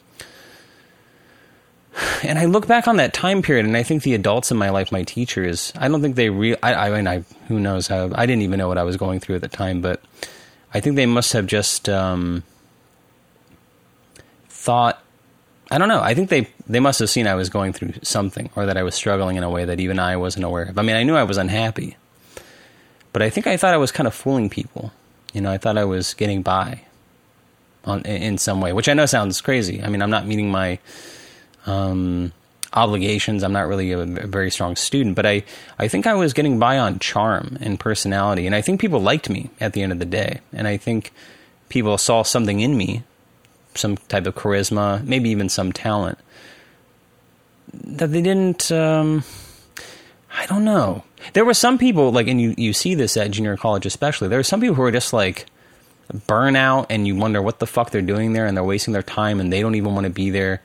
and 2.22 2.38
I 2.38 2.46
look 2.46 2.66
back 2.66 2.88
on 2.88 2.96
that 2.96 3.12
time 3.12 3.42
period, 3.42 3.66
and 3.66 3.76
I 3.76 3.82
think 3.82 4.02
the 4.02 4.14
adults 4.14 4.50
in 4.50 4.56
my 4.56 4.70
life, 4.70 4.92
my 4.92 5.02
teachers, 5.02 5.72
I 5.76 5.88
don't 5.88 6.00
think 6.00 6.16
they 6.16 6.30
real. 6.30 6.56
I, 6.62 6.74
I 6.74 6.90
mean, 6.90 7.06
I 7.06 7.24
who 7.48 7.60
knows 7.60 7.86
how 7.86 8.10
I 8.14 8.26
didn't 8.26 8.42
even 8.42 8.58
know 8.58 8.68
what 8.68 8.78
I 8.78 8.82
was 8.82 8.96
going 8.96 9.20
through 9.20 9.36
at 9.36 9.42
the 9.42 9.48
time, 9.48 9.80
but 9.80 10.00
I 10.72 10.80
think 10.80 10.96
they 10.96 11.06
must 11.06 11.32
have 11.34 11.46
just 11.46 11.88
um, 11.88 12.44
thought. 14.48 15.02
I 15.70 15.78
don't 15.78 15.88
know. 15.88 16.00
I 16.00 16.14
think 16.14 16.30
they 16.30 16.48
they 16.66 16.80
must 16.80 16.98
have 17.00 17.10
seen 17.10 17.26
I 17.26 17.34
was 17.34 17.48
going 17.48 17.72
through 17.72 17.94
something, 18.02 18.50
or 18.56 18.66
that 18.66 18.76
I 18.76 18.82
was 18.82 18.94
struggling 18.94 19.36
in 19.36 19.42
a 19.42 19.50
way 19.50 19.64
that 19.64 19.80
even 19.80 19.98
I 19.98 20.16
wasn't 20.16 20.44
aware 20.44 20.64
of. 20.64 20.78
I 20.78 20.82
mean, 20.82 20.96
I 20.96 21.02
knew 21.02 21.14
I 21.14 21.24
was 21.24 21.36
unhappy, 21.36 21.96
but 23.12 23.22
I 23.22 23.28
think 23.28 23.46
I 23.46 23.56
thought 23.56 23.74
I 23.74 23.78
was 23.78 23.92
kind 23.92 24.06
of 24.06 24.14
fooling 24.14 24.48
people. 24.48 24.92
You 25.34 25.40
know, 25.42 25.50
I 25.50 25.58
thought 25.58 25.76
I 25.76 25.84
was 25.84 26.14
getting 26.14 26.42
by 26.42 26.82
on 27.84 28.02
in 28.02 28.38
some 28.38 28.60
way, 28.60 28.72
which 28.72 28.88
I 28.88 28.94
know 28.94 29.06
sounds 29.06 29.40
crazy. 29.40 29.82
I 29.82 29.88
mean, 29.88 30.00
I'm 30.00 30.10
not 30.10 30.26
meeting 30.26 30.50
my 30.50 30.78
um, 31.66 32.32
obligations. 32.72 33.42
I'm 33.42 33.52
not 33.52 33.68
really 33.68 33.92
a, 33.92 34.00
a, 34.00 34.26
very 34.26 34.50
strong 34.50 34.76
student, 34.76 35.16
but 35.16 35.26
I, 35.26 35.44
I 35.78 35.88
think 35.88 36.06
I 36.06 36.14
was 36.14 36.32
getting 36.32 36.58
by 36.58 36.78
on 36.78 36.98
charm 36.98 37.58
and 37.60 37.78
personality. 37.78 38.46
And 38.46 38.54
I 38.54 38.62
think 38.62 38.80
people 38.80 39.00
liked 39.00 39.28
me 39.28 39.50
at 39.60 39.72
the 39.72 39.82
end 39.82 39.92
of 39.92 39.98
the 39.98 40.04
day. 40.04 40.40
And 40.52 40.66
I 40.66 40.76
think 40.76 41.12
people 41.68 41.98
saw 41.98 42.22
something 42.22 42.60
in 42.60 42.76
me, 42.76 43.02
some 43.74 43.96
type 43.96 44.26
of 44.26 44.34
charisma, 44.34 45.04
maybe 45.04 45.30
even 45.30 45.48
some 45.48 45.72
talent 45.72 46.18
that 47.72 48.12
they 48.12 48.22
didn't. 48.22 48.70
Um, 48.70 49.24
I 50.34 50.46
don't 50.46 50.64
know. 50.64 51.04
There 51.32 51.44
were 51.44 51.54
some 51.54 51.78
people 51.78 52.12
like, 52.12 52.26
and 52.26 52.40
you 52.40 52.54
you 52.56 52.72
see 52.72 52.94
this 52.94 53.16
at 53.16 53.30
junior 53.30 53.56
college 53.56 53.86
especially. 53.86 54.28
There 54.28 54.38
are 54.38 54.44
some 54.44 54.60
people 54.60 54.74
who 54.74 54.82
are 54.82 54.92
just 54.92 55.12
like 55.12 55.46
burnout, 56.12 56.86
and 56.90 57.06
you 57.06 57.16
wonder 57.16 57.40
what 57.40 57.58
the 57.58 57.66
fuck 57.66 57.90
they're 57.90 58.02
doing 58.02 58.32
there, 58.32 58.46
and 58.46 58.56
they're 58.56 58.64
wasting 58.64 58.92
their 58.92 59.02
time, 59.02 59.40
and 59.40 59.52
they 59.52 59.60
don't 59.60 59.74
even 59.74 59.94
want 59.94 60.04
to 60.04 60.10
be 60.10 60.30
there 60.30 60.62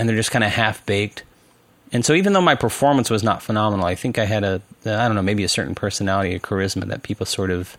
and 0.00 0.08
they're 0.08 0.16
just 0.16 0.30
kind 0.30 0.42
of 0.42 0.50
half 0.50 0.84
baked. 0.86 1.24
And 1.92 2.06
so, 2.06 2.14
even 2.14 2.32
though 2.32 2.40
my 2.40 2.54
performance 2.54 3.10
was 3.10 3.22
not 3.22 3.42
phenomenal, 3.42 3.84
I 3.84 3.94
think 3.94 4.18
I 4.18 4.24
had 4.24 4.44
a, 4.44 4.62
I 4.86 5.06
don't 5.06 5.14
know, 5.14 5.20
maybe 5.22 5.44
a 5.44 5.48
certain 5.48 5.74
personality, 5.74 6.34
a 6.34 6.40
charisma 6.40 6.86
that 6.86 7.02
people 7.02 7.26
sort 7.26 7.50
of, 7.50 7.76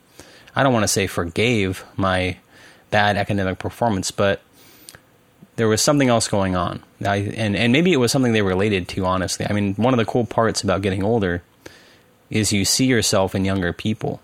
I 0.55 0.61
don't 0.61 0.71
want 0.71 0.83
to 0.83 0.87
say 0.87 1.07
forgave 1.07 1.83
my 1.95 2.37
bad 2.91 3.17
academic 3.17 3.57
performance, 3.57 4.11
but 4.11 4.39
there 5.55 5.67
was 5.67 5.81
something 5.81 6.09
else 6.09 6.27
going 6.27 6.55
on. 6.55 6.83
I, 7.03 7.15
and, 7.15 7.55
and 7.55 7.73
maybe 7.73 7.91
it 7.91 7.97
was 7.97 8.11
something 8.11 8.33
they 8.33 8.43
related 8.43 8.87
to, 8.89 9.05
honestly. 9.05 9.47
I 9.49 9.53
mean, 9.53 9.73
one 9.73 9.93
of 9.93 9.97
the 9.97 10.05
cool 10.05 10.25
parts 10.25 10.61
about 10.61 10.83
getting 10.83 11.03
older 11.03 11.41
is 12.29 12.53
you 12.53 12.65
see 12.65 12.85
yourself 12.85 13.33
in 13.33 13.45
younger 13.45 13.73
people 13.73 14.21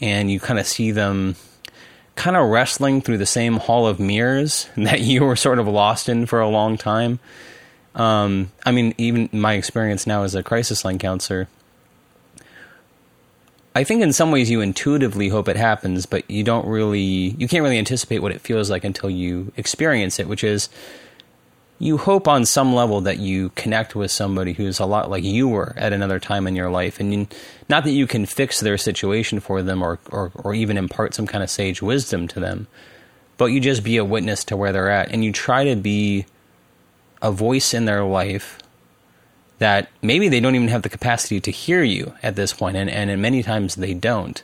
and 0.00 0.30
you 0.30 0.38
kind 0.38 0.60
of 0.60 0.66
see 0.68 0.92
them 0.92 1.34
kind 2.16 2.36
of 2.36 2.48
wrestling 2.48 3.00
through 3.00 3.18
the 3.18 3.26
same 3.26 3.56
hall 3.56 3.86
of 3.86 3.98
mirrors 3.98 4.68
that 4.76 5.00
you 5.00 5.24
were 5.24 5.36
sort 5.36 5.58
of 5.58 5.66
lost 5.66 6.08
in 6.08 6.26
for 6.26 6.40
a 6.40 6.48
long 6.48 6.76
time. 6.76 7.18
Um, 7.94 8.50
I 8.66 8.72
mean, 8.72 8.94
even 8.98 9.28
my 9.32 9.54
experience 9.54 10.06
now 10.06 10.22
as 10.24 10.34
a 10.34 10.42
crisis 10.42 10.84
line 10.84 10.98
counselor, 10.98 11.48
I 13.76 13.82
think 13.84 14.02
in 14.02 14.12
some 14.12 14.30
ways 14.30 14.50
you 14.50 14.60
intuitively 14.60 15.28
hope 15.28 15.48
it 15.48 15.56
happens, 15.56 16.06
but 16.06 16.28
you 16.30 16.44
don't 16.44 16.66
really, 16.66 17.00
you 17.00 17.48
can't 17.48 17.62
really 17.62 17.78
anticipate 17.78 18.20
what 18.20 18.32
it 18.32 18.40
feels 18.40 18.70
like 18.70 18.84
until 18.84 19.10
you 19.10 19.52
experience 19.56 20.20
it, 20.20 20.28
which 20.28 20.44
is 20.44 20.68
you 21.78 21.98
hope 21.98 22.28
on 22.28 22.44
some 22.44 22.74
level 22.74 23.00
that 23.02 23.18
you 23.18 23.50
connect 23.50 23.94
with 23.94 24.10
somebody 24.10 24.52
who's 24.52 24.78
a 24.78 24.86
lot 24.86 25.10
like 25.10 25.24
you 25.24 25.48
were 25.48 25.74
at 25.76 25.92
another 25.92 26.20
time 26.20 26.46
in 26.46 26.54
your 26.54 26.70
life 26.70 27.00
and 27.00 27.12
you, 27.12 27.28
not 27.68 27.84
that 27.84 27.90
you 27.90 28.06
can 28.06 28.24
fix 28.26 28.60
their 28.60 28.78
situation 28.78 29.40
for 29.40 29.62
them 29.62 29.82
or, 29.82 29.98
or, 30.10 30.30
or 30.36 30.54
even 30.54 30.78
impart 30.78 31.14
some 31.14 31.26
kind 31.26 31.42
of 31.42 31.50
sage 31.50 31.82
wisdom 31.82 32.28
to 32.28 32.38
them 32.38 32.66
but 33.36 33.46
you 33.46 33.60
just 33.60 33.82
be 33.82 33.96
a 33.96 34.04
witness 34.04 34.44
to 34.44 34.56
where 34.56 34.72
they're 34.72 34.90
at 34.90 35.10
and 35.10 35.24
you 35.24 35.32
try 35.32 35.64
to 35.64 35.76
be 35.76 36.26
a 37.22 37.32
voice 37.32 37.74
in 37.74 37.84
their 37.84 38.04
life 38.04 38.58
that 39.58 39.88
maybe 40.02 40.28
they 40.28 40.40
don't 40.40 40.54
even 40.54 40.68
have 40.68 40.82
the 40.82 40.88
capacity 40.88 41.40
to 41.40 41.50
hear 41.50 41.82
you 41.82 42.14
at 42.22 42.36
this 42.36 42.52
point 42.52 42.76
and, 42.76 42.90
and 42.90 43.20
many 43.22 43.42
times 43.42 43.76
they 43.76 43.94
don't. 43.94 44.42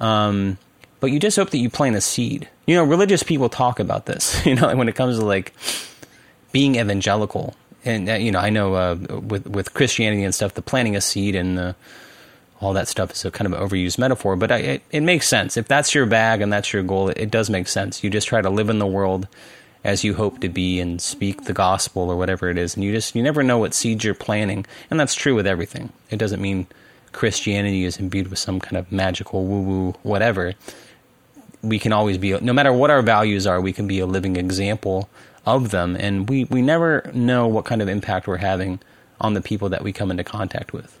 Um, 0.00 0.58
but 1.00 1.10
you 1.10 1.18
just 1.18 1.36
hope 1.36 1.50
that 1.50 1.58
you 1.58 1.70
plant 1.70 1.96
a 1.96 2.00
seed. 2.00 2.48
You 2.66 2.76
know 2.76 2.84
religious 2.84 3.22
people 3.22 3.48
talk 3.48 3.78
about 3.78 4.06
this 4.06 4.44
you 4.46 4.54
know 4.54 4.74
when 4.74 4.88
it 4.88 4.94
comes 4.94 5.18
to 5.18 5.24
like 5.24 5.52
being 6.54 6.76
evangelical, 6.76 7.56
and 7.84 8.08
uh, 8.08 8.14
you 8.14 8.30
know, 8.30 8.38
I 8.38 8.48
know 8.48 8.74
uh, 8.74 8.94
with 8.94 9.48
with 9.48 9.74
Christianity 9.74 10.22
and 10.22 10.32
stuff, 10.32 10.54
the 10.54 10.62
planting 10.62 10.94
a 10.94 11.00
seed 11.00 11.34
and 11.34 11.58
the 11.58 11.74
all 12.60 12.72
that 12.74 12.86
stuff 12.86 13.10
is 13.10 13.24
a 13.24 13.30
kind 13.32 13.52
of 13.52 13.60
overused 13.60 13.98
metaphor, 13.98 14.36
but 14.36 14.52
I, 14.52 14.58
it, 14.58 14.82
it 14.92 15.00
makes 15.00 15.28
sense. 15.28 15.56
If 15.56 15.66
that's 15.66 15.94
your 15.96 16.06
bag 16.06 16.40
and 16.40 16.52
that's 16.52 16.72
your 16.72 16.84
goal, 16.84 17.08
it, 17.08 17.18
it 17.18 17.30
does 17.30 17.50
make 17.50 17.66
sense. 17.66 18.04
You 18.04 18.08
just 18.08 18.28
try 18.28 18.40
to 18.40 18.48
live 18.48 18.70
in 18.70 18.78
the 18.78 18.86
world 18.86 19.26
as 19.82 20.04
you 20.04 20.14
hope 20.14 20.40
to 20.40 20.48
be 20.48 20.80
and 20.80 21.02
speak 21.02 21.44
the 21.44 21.52
gospel 21.52 22.08
or 22.08 22.16
whatever 22.16 22.48
it 22.48 22.56
is. 22.56 22.76
And 22.76 22.84
you 22.84 22.92
just, 22.92 23.16
you 23.16 23.22
never 23.22 23.42
know 23.42 23.58
what 23.58 23.74
seeds 23.74 24.04
you're 24.04 24.14
planting. 24.14 24.64
And 24.90 24.98
that's 24.98 25.14
true 25.14 25.34
with 25.34 25.46
everything. 25.46 25.92
It 26.08 26.18
doesn't 26.18 26.40
mean 26.40 26.68
Christianity 27.12 27.84
is 27.84 27.98
imbued 27.98 28.28
with 28.28 28.38
some 28.38 28.60
kind 28.60 28.76
of 28.76 28.90
magical 28.92 29.44
woo 29.44 29.62
woo 29.62 29.94
whatever. 30.02 30.54
We 31.62 31.80
can 31.80 31.92
always 31.92 32.16
be, 32.16 32.38
no 32.38 32.52
matter 32.52 32.72
what 32.72 32.90
our 32.90 33.02
values 33.02 33.46
are, 33.46 33.60
we 33.60 33.72
can 33.72 33.88
be 33.88 33.98
a 33.98 34.06
living 34.06 34.36
example 34.36 35.10
of 35.46 35.70
them. 35.70 35.96
And 35.98 36.28
we, 36.28 36.44
we 36.44 36.62
never 36.62 37.10
know 37.12 37.46
what 37.46 37.64
kind 37.64 37.82
of 37.82 37.88
impact 37.88 38.26
we're 38.26 38.38
having 38.38 38.80
on 39.20 39.34
the 39.34 39.40
people 39.40 39.68
that 39.70 39.82
we 39.82 39.92
come 39.92 40.10
into 40.10 40.24
contact 40.24 40.72
with. 40.72 40.98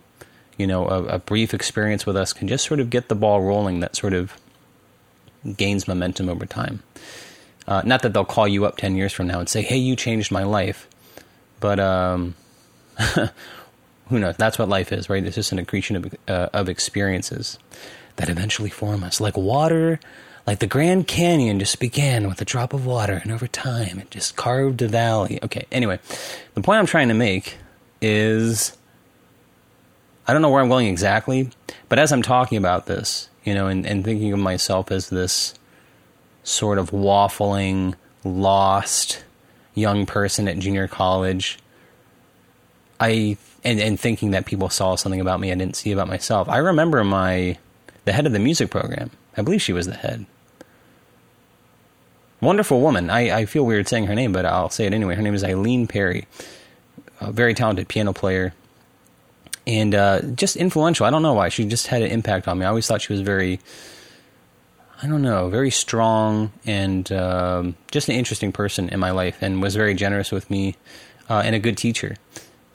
You 0.56 0.66
know, 0.66 0.86
a, 0.88 1.04
a 1.04 1.18
brief 1.18 1.52
experience 1.52 2.06
with 2.06 2.16
us 2.16 2.32
can 2.32 2.46
just 2.46 2.64
sort 2.64 2.80
of 2.80 2.90
get 2.90 3.08
the 3.08 3.14
ball 3.14 3.42
rolling 3.42 3.80
that 3.80 3.96
sort 3.96 4.12
of 4.12 4.36
gains 5.56 5.88
momentum 5.88 6.28
over 6.28 6.46
time. 6.46 6.82
Uh, 7.66 7.82
not 7.84 8.02
that 8.02 8.12
they'll 8.12 8.24
call 8.24 8.46
you 8.46 8.66
up 8.66 8.76
10 8.76 8.94
years 8.94 9.12
from 9.12 9.26
now 9.26 9.40
and 9.40 9.48
say, 9.48 9.62
hey, 9.62 9.76
you 9.76 9.96
changed 9.96 10.30
my 10.30 10.44
life. 10.44 10.88
But 11.60 11.80
um, 11.80 12.34
who 14.08 14.18
knows? 14.18 14.36
That's 14.36 14.58
what 14.58 14.68
life 14.68 14.92
is, 14.92 15.08
right? 15.08 15.24
It's 15.24 15.34
just 15.34 15.52
an 15.52 15.58
accretion 15.58 15.96
of, 15.96 16.14
uh, 16.28 16.48
of 16.52 16.68
experiences 16.68 17.58
that 18.16 18.28
eventually 18.28 18.70
form 18.70 19.02
us. 19.02 19.20
Like 19.20 19.36
water, 19.36 19.98
like 20.46 20.58
the 20.58 20.66
Grand 20.66 21.06
Canyon 21.06 21.58
just 21.58 21.80
began 21.80 22.28
with 22.28 22.40
a 22.40 22.44
drop 22.44 22.72
of 22.72 22.84
water, 22.84 23.20
and 23.22 23.32
over 23.32 23.46
time 23.46 23.98
it 23.98 24.10
just 24.10 24.36
carved 24.36 24.82
a 24.82 24.88
valley. 24.88 25.38
Okay, 25.42 25.66
anyway, 25.72 25.98
the 26.54 26.60
point 26.60 26.78
I'm 26.78 26.86
trying 26.86 27.08
to 27.08 27.14
make 27.14 27.56
is 28.00 28.76
I 30.26 30.32
don't 30.32 30.42
know 30.42 30.50
where 30.50 30.62
I'm 30.62 30.68
going 30.68 30.86
exactly, 30.86 31.50
but 31.88 31.98
as 31.98 32.12
I'm 32.12 32.22
talking 32.22 32.58
about 32.58 32.86
this, 32.86 33.28
you 33.44 33.54
know, 33.54 33.68
and, 33.68 33.86
and 33.86 34.04
thinking 34.04 34.32
of 34.32 34.38
myself 34.38 34.90
as 34.90 35.10
this 35.10 35.54
sort 36.42 36.78
of 36.78 36.90
waffling, 36.90 37.94
lost 38.22 39.24
young 39.74 40.06
person 40.06 40.48
at 40.48 40.58
junior 40.58 40.88
college. 40.88 41.58
I 43.00 43.36
and, 43.64 43.80
and 43.80 43.98
thinking 43.98 44.32
that 44.32 44.46
people 44.46 44.68
saw 44.68 44.94
something 44.94 45.20
about 45.20 45.40
me 45.40 45.50
I 45.50 45.54
didn't 45.54 45.76
see 45.76 45.92
about 45.92 46.08
myself. 46.08 46.48
I 46.48 46.58
remember 46.58 47.02
my 47.02 47.58
the 48.04 48.12
head 48.12 48.26
of 48.26 48.32
the 48.32 48.38
music 48.38 48.70
program. 48.70 49.10
I 49.36 49.42
believe 49.42 49.62
she 49.62 49.72
was 49.72 49.86
the 49.86 49.94
head. 49.94 50.26
Wonderful 52.44 52.80
woman. 52.80 53.10
I, 53.10 53.38
I 53.38 53.46
feel 53.46 53.64
weird 53.64 53.88
saying 53.88 54.06
her 54.06 54.14
name, 54.14 54.32
but 54.32 54.44
I'll 54.44 54.70
say 54.70 54.86
it 54.86 54.92
anyway. 54.92 55.14
Her 55.14 55.22
name 55.22 55.34
is 55.34 55.42
Eileen 55.42 55.86
Perry, 55.86 56.26
a 57.20 57.32
very 57.32 57.54
talented 57.54 57.88
piano 57.88 58.12
player, 58.12 58.52
and 59.66 59.94
uh, 59.94 60.20
just 60.20 60.56
influential. 60.56 61.06
I 61.06 61.10
don't 61.10 61.22
know 61.22 61.32
why. 61.32 61.48
She 61.48 61.64
just 61.64 61.86
had 61.86 62.02
an 62.02 62.10
impact 62.10 62.46
on 62.46 62.58
me. 62.58 62.66
I 62.66 62.68
always 62.68 62.86
thought 62.86 63.00
she 63.00 63.12
was 63.12 63.22
very 63.22 63.60
I 65.02 65.06
don't 65.06 65.22
know, 65.22 65.48
very 65.48 65.70
strong 65.70 66.52
and 66.64 67.10
um, 67.12 67.76
just 67.90 68.08
an 68.08 68.14
interesting 68.14 68.52
person 68.52 68.88
in 68.88 69.00
my 69.00 69.10
life, 69.10 69.36
and 69.42 69.60
was 69.60 69.74
very 69.74 69.94
generous 69.94 70.30
with 70.30 70.50
me 70.50 70.76
uh, 71.28 71.42
and 71.44 71.54
a 71.54 71.58
good 71.58 71.76
teacher. 71.76 72.16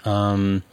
Um, 0.06 0.64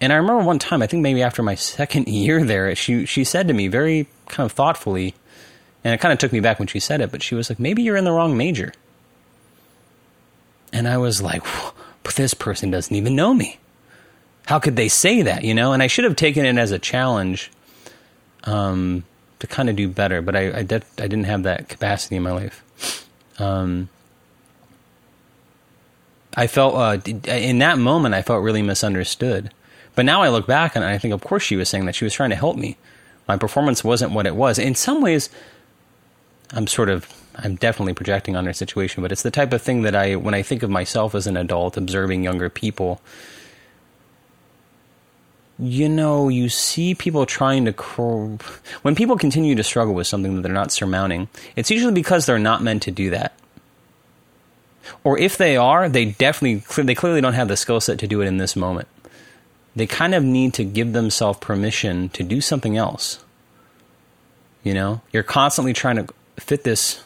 and 0.00 0.12
I 0.12 0.16
remember 0.16 0.44
one 0.44 0.58
time, 0.58 0.82
I 0.82 0.86
think 0.86 1.02
maybe 1.02 1.22
after 1.22 1.42
my 1.42 1.54
second 1.76 2.08
year 2.08 2.44
there, 2.44 2.74
she 2.74 3.06
she 3.06 3.24
said 3.24 3.48
to 3.48 3.54
me 3.54 3.68
very 3.68 4.06
kind 4.28 4.44
of 4.44 4.52
thoughtfully, 4.52 5.14
and 5.84 5.94
it 5.94 6.00
kind 6.00 6.12
of 6.12 6.18
took 6.18 6.32
me 6.32 6.40
back 6.40 6.58
when 6.58 6.68
she 6.68 6.80
said 6.80 7.00
it, 7.00 7.12
but 7.12 7.22
she 7.22 7.34
was 7.34 7.50
like, 7.50 7.60
"Maybe 7.60 7.82
you're 7.82 7.96
in 7.96 8.04
the 8.04 8.12
wrong 8.12 8.36
major." 8.36 8.72
And 10.72 10.88
I 10.88 10.96
was 10.96 11.22
like, 11.22 11.44
"But 12.02 12.14
this 12.14 12.34
person 12.34 12.70
doesn't 12.70 12.94
even 12.94 13.14
know 13.14 13.34
me. 13.34 13.58
How 14.46 14.58
could 14.58 14.76
they 14.76 14.88
say 14.88 15.22
that?" 15.22 15.44
You 15.44 15.54
know? 15.54 15.72
And 15.72 15.82
I 15.82 15.86
should 15.86 16.04
have 16.04 16.16
taken 16.16 16.44
it 16.44 16.58
as 16.58 16.70
a 16.70 16.78
challenge. 16.78 17.50
Um, 18.44 19.04
to 19.38 19.46
kind 19.46 19.68
of 19.68 19.76
do 19.76 19.88
better, 19.88 20.22
but 20.22 20.34
I 20.34 20.48
I, 20.48 20.58
I 20.58 20.62
didn't 20.62 21.24
have 21.24 21.42
that 21.42 21.68
capacity 21.68 22.16
in 22.16 22.22
my 22.22 22.32
life. 22.32 23.06
Um, 23.38 23.88
I 26.36 26.46
felt 26.46 26.74
uh, 26.74 26.98
in 27.30 27.58
that 27.58 27.78
moment 27.78 28.14
I 28.14 28.22
felt 28.22 28.42
really 28.42 28.62
misunderstood. 28.62 29.52
But 29.94 30.04
now 30.04 30.22
I 30.22 30.28
look 30.28 30.46
back 30.46 30.74
and 30.74 30.84
I 30.84 30.98
think, 30.98 31.14
of 31.14 31.22
course, 31.22 31.42
she 31.42 31.56
was 31.56 31.68
saying 31.68 31.84
that 31.84 31.94
she 31.94 32.04
was 32.04 32.14
trying 32.14 32.30
to 32.30 32.36
help 32.36 32.56
me. 32.56 32.76
My 33.28 33.36
performance 33.36 33.84
wasn't 33.84 34.12
what 34.12 34.26
it 34.26 34.34
was. 34.34 34.58
In 34.58 34.74
some 34.74 35.00
ways, 35.00 35.30
I'm 36.52 36.66
sort 36.66 36.88
of 36.88 37.12
I'm 37.36 37.56
definitely 37.56 37.94
projecting 37.94 38.36
on 38.36 38.46
her 38.46 38.52
situation, 38.52 39.02
but 39.02 39.10
it's 39.10 39.22
the 39.22 39.30
type 39.30 39.52
of 39.52 39.62
thing 39.62 39.82
that 39.82 39.94
I 39.94 40.16
when 40.16 40.34
I 40.34 40.42
think 40.42 40.62
of 40.62 40.70
myself 40.70 41.14
as 41.14 41.26
an 41.26 41.36
adult 41.36 41.76
observing 41.76 42.22
younger 42.24 42.48
people 42.48 43.00
you 45.58 45.88
know, 45.88 46.28
you 46.28 46.48
see 46.48 46.94
people 46.94 47.26
trying 47.26 47.64
to. 47.66 47.72
Cr- 47.72 48.36
when 48.82 48.94
people 48.94 49.16
continue 49.16 49.54
to 49.54 49.62
struggle 49.62 49.94
with 49.94 50.06
something 50.06 50.36
that 50.36 50.42
they're 50.42 50.52
not 50.52 50.72
surmounting, 50.72 51.28
it's 51.54 51.70
usually 51.70 51.92
because 51.92 52.26
they're 52.26 52.38
not 52.38 52.62
meant 52.62 52.82
to 52.82 52.90
do 52.90 53.10
that. 53.10 53.38
Or 55.02 55.18
if 55.18 55.38
they 55.38 55.56
are, 55.56 55.88
they 55.88 56.06
definitely, 56.06 56.82
they 56.82 56.94
clearly 56.94 57.20
don't 57.20 57.34
have 57.34 57.48
the 57.48 57.56
skill 57.56 57.80
set 57.80 57.98
to 58.00 58.06
do 58.06 58.20
it 58.20 58.26
in 58.26 58.38
this 58.38 58.56
moment. 58.56 58.88
They 59.76 59.86
kind 59.86 60.14
of 60.14 60.22
need 60.22 60.54
to 60.54 60.64
give 60.64 60.92
themselves 60.92 61.38
permission 61.38 62.08
to 62.10 62.22
do 62.22 62.40
something 62.40 62.76
else. 62.76 63.24
You 64.62 64.74
know, 64.74 65.02
you're 65.12 65.22
constantly 65.22 65.72
trying 65.72 65.96
to 65.96 66.08
fit 66.36 66.64
this 66.64 67.02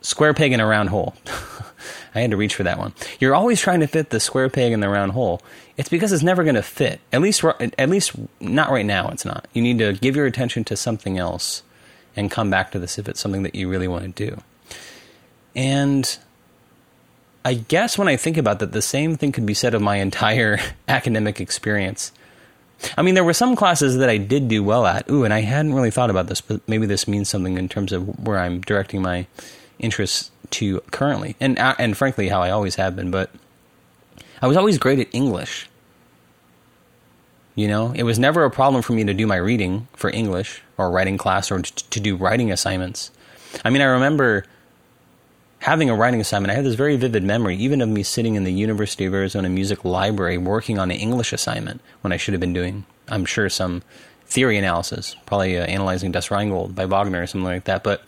square 0.00 0.34
peg 0.34 0.52
in 0.52 0.60
a 0.60 0.66
round 0.66 0.88
hole. 0.88 1.14
I 2.14 2.20
had 2.20 2.30
to 2.30 2.36
reach 2.36 2.54
for 2.54 2.62
that 2.62 2.78
one. 2.78 2.92
You're 3.20 3.34
always 3.34 3.60
trying 3.60 3.80
to 3.80 3.86
fit 3.86 4.10
the 4.10 4.20
square 4.20 4.50
peg 4.50 4.72
in 4.72 4.80
the 4.80 4.88
round 4.88 5.12
hole. 5.12 5.40
It's 5.76 5.88
because 5.88 6.12
it's 6.12 6.22
never 6.22 6.42
going 6.44 6.56
to 6.56 6.62
fit. 6.62 7.00
At 7.10 7.22
least, 7.22 7.42
at 7.42 7.88
least 7.88 8.12
not 8.40 8.70
right 8.70 8.84
now. 8.84 9.08
It's 9.08 9.24
not. 9.24 9.48
You 9.54 9.62
need 9.62 9.78
to 9.78 9.94
give 9.94 10.14
your 10.14 10.26
attention 10.26 10.64
to 10.64 10.76
something 10.76 11.16
else, 11.16 11.62
and 12.14 12.30
come 12.30 12.50
back 12.50 12.70
to 12.72 12.78
this 12.78 12.98
if 12.98 13.08
it's 13.08 13.20
something 13.20 13.42
that 13.42 13.54
you 13.54 13.68
really 13.68 13.88
want 13.88 14.14
to 14.16 14.30
do. 14.30 14.42
And 15.54 16.18
I 17.44 17.54
guess 17.54 17.98
when 17.98 18.08
I 18.08 18.16
think 18.16 18.36
about 18.36 18.58
that, 18.60 18.72
the 18.72 18.82
same 18.82 19.16
thing 19.16 19.32
could 19.32 19.46
be 19.46 19.54
said 19.54 19.74
of 19.74 19.82
my 19.82 19.96
entire 19.96 20.58
academic 20.88 21.40
experience. 21.40 22.12
I 22.96 23.02
mean, 23.02 23.14
there 23.14 23.24
were 23.24 23.32
some 23.32 23.56
classes 23.56 23.96
that 23.96 24.08
I 24.08 24.16
did 24.16 24.48
do 24.48 24.62
well 24.62 24.86
at. 24.86 25.08
Ooh, 25.10 25.24
and 25.24 25.32
I 25.32 25.40
hadn't 25.40 25.74
really 25.74 25.90
thought 25.90 26.10
about 26.10 26.26
this, 26.26 26.40
but 26.40 26.66
maybe 26.68 26.86
this 26.86 27.06
means 27.06 27.28
something 27.28 27.56
in 27.56 27.68
terms 27.68 27.92
of 27.92 28.26
where 28.26 28.38
I'm 28.38 28.60
directing 28.60 29.02
my 29.02 29.26
interests 29.78 30.30
to 30.50 30.80
currently, 30.90 31.36
and 31.40 31.58
uh, 31.58 31.74
and 31.78 31.96
frankly, 31.96 32.28
how 32.28 32.42
I 32.42 32.50
always 32.50 32.76
have 32.76 32.94
been. 32.94 33.10
But 33.10 33.30
I 34.40 34.46
was 34.46 34.56
always 34.56 34.78
great 34.78 34.98
at 34.98 35.08
English. 35.12 35.68
You 37.54 37.68
know, 37.68 37.92
it 37.92 38.04
was 38.04 38.18
never 38.18 38.44
a 38.44 38.50
problem 38.50 38.82
for 38.82 38.94
me 38.94 39.04
to 39.04 39.12
do 39.12 39.26
my 39.26 39.36
reading 39.36 39.88
for 39.94 40.08
English 40.10 40.62
or 40.78 40.90
writing 40.90 41.18
class 41.18 41.50
or 41.50 41.60
to 41.60 42.00
do 42.00 42.16
writing 42.16 42.50
assignments. 42.50 43.10
I 43.64 43.70
mean, 43.70 43.82
I 43.82 43.86
remember 43.86 44.44
having 45.62 45.88
a 45.88 45.94
writing 45.94 46.20
assignment. 46.20 46.50
I 46.50 46.56
have 46.56 46.64
this 46.64 46.74
very 46.74 46.96
vivid 46.96 47.22
memory, 47.22 47.56
even 47.56 47.80
of 47.80 47.88
me 47.88 48.02
sitting 48.02 48.34
in 48.34 48.42
the 48.42 48.52
University 48.52 49.04
of 49.04 49.14
Arizona 49.14 49.48
Music 49.48 49.84
Library 49.84 50.36
working 50.36 50.80
on 50.80 50.90
an 50.90 50.96
English 50.96 51.32
assignment 51.32 51.80
when 52.00 52.12
I 52.12 52.16
should 52.16 52.34
have 52.34 52.40
been 52.40 52.52
doing, 52.52 52.84
I'm 53.08 53.24
sure, 53.24 53.48
some 53.48 53.82
theory 54.26 54.58
analysis, 54.58 55.14
probably 55.24 55.56
uh, 55.56 55.64
analyzing 55.64 56.10
Das 56.10 56.32
Rheingold 56.32 56.74
by 56.74 56.86
Wagner 56.86 57.22
or 57.22 57.26
something 57.28 57.44
like 57.44 57.64
that. 57.64 57.84
But 57.84 58.02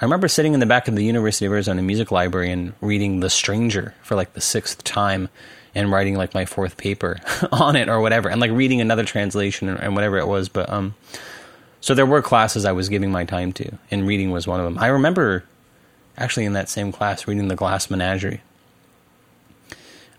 I 0.00 0.04
remember 0.04 0.26
sitting 0.26 0.54
in 0.54 0.60
the 0.60 0.66
back 0.66 0.88
of 0.88 0.96
the 0.96 1.04
University 1.04 1.46
of 1.46 1.52
Arizona 1.52 1.82
Music 1.82 2.10
Library 2.10 2.50
and 2.50 2.72
reading 2.80 3.20
The 3.20 3.30
Stranger 3.30 3.94
for 4.02 4.16
like 4.16 4.32
the 4.32 4.40
sixth 4.40 4.82
time 4.82 5.28
and 5.76 5.92
writing 5.92 6.16
like 6.16 6.34
my 6.34 6.46
fourth 6.46 6.76
paper 6.76 7.20
on 7.52 7.76
it 7.76 7.88
or 7.88 8.00
whatever 8.00 8.28
and 8.28 8.40
like 8.40 8.50
reading 8.50 8.80
another 8.80 9.04
translation 9.04 9.68
and 9.68 9.94
whatever 9.94 10.18
it 10.18 10.26
was. 10.26 10.48
But, 10.48 10.68
um, 10.68 10.96
so 11.80 11.94
there 11.94 12.06
were 12.06 12.22
classes 12.22 12.64
I 12.64 12.72
was 12.72 12.88
giving 12.88 13.12
my 13.12 13.24
time 13.24 13.52
to 13.52 13.78
and 13.88 14.04
reading 14.04 14.32
was 14.32 14.48
one 14.48 14.58
of 14.58 14.64
them. 14.64 14.78
I 14.78 14.88
remember 14.88 15.44
actually 16.18 16.44
in 16.44 16.52
that 16.54 16.68
same 16.68 16.92
class 16.92 17.26
reading 17.26 17.48
The 17.48 17.56
Glass 17.56 17.90
Menagerie. 17.90 18.42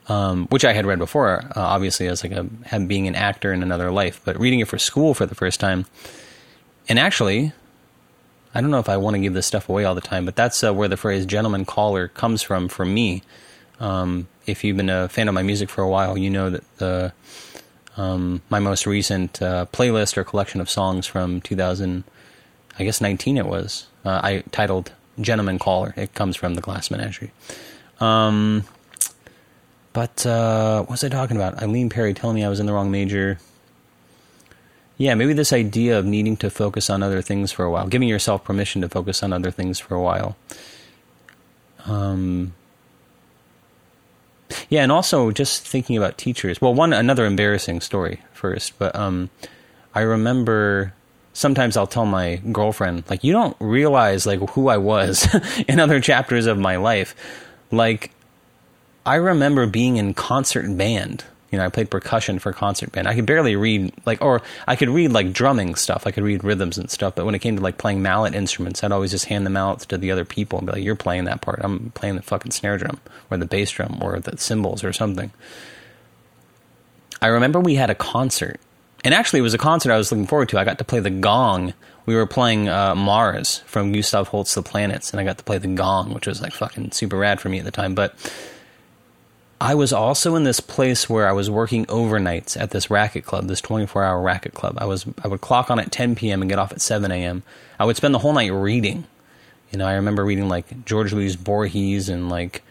Um, 0.07 0.47
which 0.47 0.65
I 0.65 0.73
had 0.73 0.87
read 0.87 0.97
before, 0.97 1.43
uh, 1.55 1.61
obviously 1.61 2.07
as 2.07 2.23
like 2.23 2.31
a 2.31 2.79
being 2.79 3.07
an 3.07 3.13
actor 3.13 3.53
in 3.53 3.61
another 3.61 3.91
life, 3.91 4.19
but 4.25 4.39
reading 4.39 4.59
it 4.59 4.67
for 4.67 4.79
school 4.79 5.13
for 5.13 5.27
the 5.27 5.35
first 5.35 5.59
time, 5.59 5.85
and 6.87 6.97
actually 6.97 7.53
I 8.53 8.61
don't 8.61 8.71
know 8.71 8.79
if 8.79 8.89
I 8.89 8.97
want 8.97 9.15
to 9.15 9.19
give 9.19 9.33
this 9.33 9.45
stuff 9.45 9.69
away 9.69 9.85
all 9.85 9.93
the 9.93 10.01
time, 10.01 10.25
but 10.25 10.35
that's 10.35 10.63
uh, 10.63 10.73
where 10.73 10.87
the 10.87 10.97
phrase 10.97 11.25
"gentleman 11.25 11.65
caller" 11.65 12.07
comes 12.07 12.41
from 12.41 12.67
for 12.67 12.85
me. 12.85 13.21
Um, 13.79 14.27
if 14.47 14.63
you've 14.63 14.77
been 14.77 14.89
a 14.89 15.07
fan 15.07 15.27
of 15.27 15.35
my 15.35 15.43
music 15.43 15.69
for 15.69 15.83
a 15.83 15.89
while, 15.89 16.17
you 16.17 16.29
know 16.29 16.49
that 16.49 16.77
the 16.77 17.13
um, 17.95 18.41
my 18.49 18.59
most 18.59 18.87
recent 18.87 19.41
uh, 19.41 19.67
playlist 19.71 20.17
or 20.17 20.23
collection 20.23 20.61
of 20.61 20.69
songs 20.69 21.05
from 21.05 21.41
2000, 21.41 22.03
I 22.79 22.83
guess 22.83 23.01
19 23.01 23.37
it 23.37 23.45
was, 23.45 23.87
uh, 24.05 24.21
I 24.23 24.43
titled 24.51 24.91
"Gentleman 25.19 25.59
Caller." 25.59 25.93
It 25.95 26.13
comes 26.13 26.35
from 26.35 26.55
the 26.55 26.61
Glass 26.61 26.89
Menagerie. 26.91 27.31
Um, 27.99 28.63
but 29.93 30.25
uh, 30.25 30.79
what 30.81 30.91
was 30.91 31.03
I 31.03 31.09
talking 31.09 31.35
about? 31.35 31.61
Eileen 31.61 31.89
Perry 31.89 32.13
telling 32.13 32.35
me 32.35 32.43
I 32.43 32.49
was 32.49 32.59
in 32.59 32.65
the 32.65 32.73
wrong 32.73 32.91
major. 32.91 33.39
Yeah, 34.97 35.15
maybe 35.15 35.33
this 35.33 35.53
idea 35.53 35.97
of 35.97 36.05
needing 36.05 36.35
to 36.37 36.49
focus 36.49 36.89
on 36.89 37.01
other 37.01 37.21
things 37.21 37.51
for 37.51 37.63
a 37.63 37.71
while, 37.71 37.87
giving 37.87 38.09
yourself 38.09 38.43
permission 38.43 38.81
to 38.81 38.89
focus 38.89 39.23
on 39.23 39.31
other 39.31 39.49
things 39.49 39.79
for 39.79 39.95
a 39.95 40.01
while. 40.01 40.35
Um, 41.85 42.53
yeah, 44.67 44.83
and 44.83 44.91
also 44.91 45.31
just 45.31 45.65
thinking 45.65 45.95
about 45.95 46.17
teachers. 46.17 46.59
Well, 46.61 46.73
one 46.73 46.91
another 46.91 47.25
embarrassing 47.25 47.81
story 47.81 48.21
first, 48.33 48.77
but 48.77 48.95
um, 48.95 49.29
I 49.95 50.01
remember 50.01 50.93
sometimes 51.39 51.77
I'll 51.77 51.87
tell 51.87 52.05
my 52.05 52.35
girlfriend, 52.51 53.05
like, 53.09 53.23
you 53.23 53.31
don't 53.31 53.55
realize 53.59 54.25
like 54.25 54.41
who 54.51 54.67
I 54.67 54.77
was 54.77 55.27
in 55.67 55.79
other 55.79 56.01
chapters 56.01 56.45
of 56.45 56.59
my 56.59 56.75
life. 56.75 57.15
Like, 57.71 58.11
I 59.05 59.15
remember 59.15 59.65
being 59.65 59.95
in 59.95 60.13
concert 60.13 60.65
band. 60.77 61.23
You 61.49 61.57
know, 61.57 61.65
I 61.65 61.69
played 61.69 61.89
percussion 61.89 62.37
for 62.39 62.51
concert 62.51 62.91
band. 62.91 63.07
I 63.07 63.15
could 63.15 63.25
barely 63.25 63.55
read 63.55 63.93
like, 64.05 64.21
or 64.21 64.41
I 64.67 64.75
could 64.75 64.89
read 64.89 65.13
like 65.13 65.31
drumming 65.31 65.75
stuff. 65.75 66.05
I 66.05 66.11
could 66.11 66.23
read 66.23 66.43
rhythms 66.43 66.77
and 66.77 66.91
stuff. 66.91 67.15
But 67.15 67.25
when 67.25 67.33
it 67.33 67.39
came 67.39 67.55
to 67.55 67.63
like 67.63 67.77
playing 67.77 68.01
mallet 68.01 68.35
instruments, 68.35 68.83
I'd 68.83 68.91
always 68.91 69.09
just 69.09 69.25
hand 69.25 69.45
them 69.45 69.57
out 69.57 69.79
to 69.79 69.97
the 69.97 70.11
other 70.11 70.25
people 70.25 70.59
and 70.59 70.67
be 70.67 70.73
like, 70.73 70.83
"You're 70.83 70.95
playing 70.95 71.23
that 71.23 71.41
part. 71.41 71.61
I'm 71.63 71.91
playing 71.91 72.17
the 72.17 72.21
fucking 72.21 72.51
snare 72.51 72.77
drum 72.77 72.99
or 73.31 73.37
the 73.37 73.47
bass 73.47 73.71
drum 73.71 73.97
or 74.01 74.19
the 74.19 74.37
cymbals 74.37 74.83
or 74.83 74.93
something." 74.93 75.31
I 77.21 77.27
remember 77.27 77.59
we 77.59 77.75
had 77.75 77.89
a 77.89 77.95
concert, 77.95 78.59
and 79.03 79.13
actually, 79.13 79.39
it 79.39 79.43
was 79.43 79.53
a 79.53 79.59
concert 79.59 79.91
I 79.91 79.97
was 79.97 80.11
looking 80.11 80.27
forward 80.27 80.49
to. 80.49 80.59
I 80.59 80.65
got 80.65 80.77
to 80.79 80.83
play 80.83 80.99
the 80.99 81.09
gong. 81.09 81.73
We 82.05 82.15
were 82.15 82.25
playing 82.25 82.69
uh, 82.69 82.95
Mars 82.95 83.59
from 83.65 83.91
Gustav 83.91 84.29
Holst 84.29 84.55
The 84.55 84.63
Planets, 84.63 85.11
and 85.11 85.19
I 85.19 85.23
got 85.23 85.37
to 85.37 85.43
play 85.43 85.57
the 85.57 85.67
gong, 85.67 86.13
which 86.13 86.27
was 86.27 86.41
like 86.41 86.53
fucking 86.53 86.91
super 86.91 87.17
rad 87.17 87.39
for 87.39 87.49
me 87.49 87.59
at 87.59 87.65
the 87.65 87.71
time. 87.71 87.95
But 87.95 88.15
I 89.61 89.75
was 89.75 89.91
also 89.91 90.35
in 90.35 90.43
this 90.43 90.59
place 90.59 91.09
where 91.09 91.27
I 91.27 91.33
was 91.33 91.49
working 91.49 91.85
overnights 91.87 92.59
at 92.59 92.71
this 92.71 92.89
racket 92.89 93.25
club, 93.25 93.47
this 93.47 93.61
24 93.61 94.03
hour 94.03 94.21
racket 94.21 94.53
club. 94.53 94.77
I 94.79 94.85
was 94.85 95.05
I 95.23 95.27
would 95.27 95.41
clock 95.41 95.69
on 95.69 95.79
at 95.79 95.91
10 95.91 96.15
p.m. 96.15 96.41
and 96.41 96.49
get 96.49 96.59
off 96.59 96.71
at 96.71 96.81
7 96.81 97.11
a.m. 97.11 97.43
I 97.77 97.85
would 97.85 97.97
spend 97.97 98.13
the 98.13 98.19
whole 98.19 98.33
night 98.33 98.51
reading. 98.51 99.05
You 99.71 99.77
know, 99.79 99.85
I 99.85 99.93
remember 99.93 100.25
reading 100.25 100.49
like 100.49 100.85
George 100.85 101.13
Louis 101.13 101.35
Borges 101.35 102.09
and 102.09 102.29
like 102.29 102.63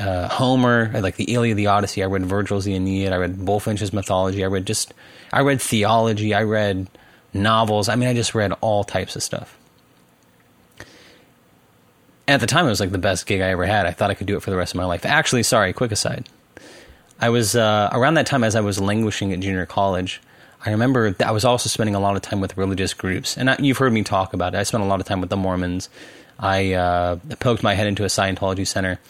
uh, 0.00 0.28
Homer, 0.28 0.90
like 1.00 1.16
the 1.16 1.32
Iliad, 1.32 1.56
the 1.56 1.68
Odyssey. 1.68 2.02
I 2.02 2.06
read 2.06 2.26
Virgil's 2.26 2.64
the 2.64 2.74
Aeneid. 2.74 3.12
I 3.12 3.16
read 3.16 3.36
Bulfinch's 3.36 3.92
mythology. 3.92 4.42
I 4.42 4.48
read 4.48 4.66
just 4.66 4.94
I 5.32 5.40
read 5.42 5.60
theology. 5.60 6.34
I 6.34 6.42
read 6.42 6.88
novels. 7.32 7.88
I 7.88 7.96
mean, 7.96 8.08
I 8.08 8.14
just 8.14 8.34
read 8.34 8.52
all 8.60 8.82
types 8.82 9.14
of 9.14 9.22
stuff 9.22 9.56
at 12.30 12.40
the 12.40 12.46
time, 12.46 12.66
it 12.66 12.68
was 12.68 12.80
like 12.80 12.92
the 12.92 12.98
best 12.98 13.26
gig 13.26 13.40
I 13.40 13.48
ever 13.50 13.66
had. 13.66 13.86
I 13.86 13.90
thought 13.90 14.10
I 14.10 14.14
could 14.14 14.26
do 14.26 14.36
it 14.36 14.42
for 14.42 14.50
the 14.50 14.56
rest 14.56 14.72
of 14.72 14.78
my 14.78 14.84
life. 14.84 15.04
Actually, 15.04 15.42
sorry, 15.42 15.72
quick 15.72 15.90
aside. 15.90 16.28
I 17.20 17.28
was 17.28 17.56
uh, 17.56 17.90
around 17.92 18.14
that 18.14 18.26
time 18.26 18.44
as 18.44 18.54
I 18.54 18.60
was 18.60 18.80
languishing 18.80 19.32
at 19.32 19.40
junior 19.40 19.66
college. 19.66 20.22
I 20.64 20.70
remember 20.70 21.14
I 21.24 21.32
was 21.32 21.44
also 21.44 21.68
spending 21.68 21.94
a 21.94 22.00
lot 22.00 22.16
of 22.16 22.22
time 22.22 22.40
with 22.40 22.56
religious 22.56 22.94
groups, 22.94 23.36
and 23.36 23.50
I, 23.50 23.56
you've 23.58 23.78
heard 23.78 23.92
me 23.92 24.02
talk 24.02 24.32
about 24.32 24.54
it. 24.54 24.58
I 24.58 24.62
spent 24.62 24.84
a 24.84 24.86
lot 24.86 25.00
of 25.00 25.06
time 25.06 25.20
with 25.20 25.30
the 25.30 25.36
Mormons. 25.36 25.88
I 26.38 26.72
uh, 26.74 27.16
poked 27.40 27.62
my 27.62 27.74
head 27.74 27.88
into 27.88 28.04
a 28.04 28.08
Scientology 28.08 28.66
center. 28.66 29.00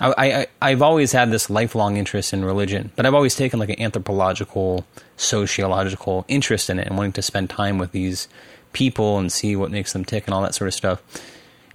I, 0.00 0.46
I, 0.60 0.70
have 0.70 0.82
always 0.82 1.12
had 1.12 1.30
this 1.30 1.48
lifelong 1.48 1.96
interest 1.96 2.32
in 2.32 2.44
religion, 2.44 2.90
but 2.96 3.06
I've 3.06 3.14
always 3.14 3.36
taken 3.36 3.60
like 3.60 3.68
an 3.68 3.80
anthropological, 3.80 4.84
sociological 5.16 6.24
interest 6.26 6.70
in 6.70 6.78
it, 6.78 6.88
and 6.88 6.96
wanting 6.96 7.12
to 7.12 7.22
spend 7.22 7.50
time 7.50 7.78
with 7.78 7.92
these 7.92 8.26
people 8.72 9.18
and 9.18 9.30
see 9.30 9.54
what 9.54 9.70
makes 9.70 9.92
them 9.92 10.04
tick 10.04 10.26
and 10.26 10.34
all 10.34 10.42
that 10.42 10.54
sort 10.54 10.68
of 10.68 10.74
stuff. 10.74 11.02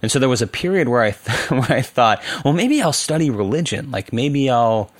And 0.02 0.12
so 0.12 0.18
there 0.18 0.28
was 0.28 0.42
a 0.42 0.46
period 0.46 0.88
where 0.88 1.02
I 1.02 1.12
th- 1.12 1.50
where 1.50 1.72
I 1.72 1.82
thought, 1.82 2.22
well, 2.44 2.54
maybe 2.54 2.82
I'll 2.82 2.92
study 2.92 3.30
religion. 3.30 3.90
Like 3.90 4.12
maybe 4.12 4.50
I'll 4.50 4.92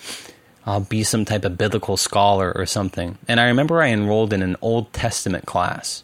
I'll 0.66 0.80
be 0.80 1.04
some 1.04 1.25
type 1.25 1.44
of 1.44 1.58
biblical 1.58 1.96
scholar 1.96 2.52
or 2.54 2.66
something. 2.66 3.18
And 3.26 3.40
I 3.40 3.46
remember 3.46 3.80
I 3.80 3.88
enrolled 3.88 4.32
in 4.32 4.42
an 4.42 4.56
Old 4.60 4.92
Testament 4.92 5.46
class, 5.46 6.02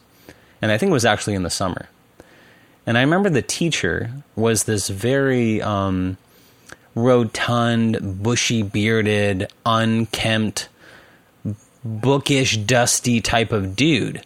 and 0.61 0.71
I 0.71 0.79
think 0.79 0.91
it 0.91 0.95
was 0.95 1.05
actually 1.05 1.35
in 1.35 1.43
the 1.43 1.51
summer. 1.51 1.89
And 2.87 2.99
I 2.99 3.01
remember 3.01 3.31
the 3.31 3.43
teacher 3.43 4.11
was 4.37 4.65
this 4.65 4.89
very 4.89 5.63
um, 5.63 6.19
rotund, 6.95 8.23
bushy 8.23 8.63
bearded, 8.63 9.49
unkempt, 9.65 10.69
bookish, 11.85 12.57
dusty 12.59 13.21
type 13.21 13.53
of 13.53 13.77
dude 13.77 14.25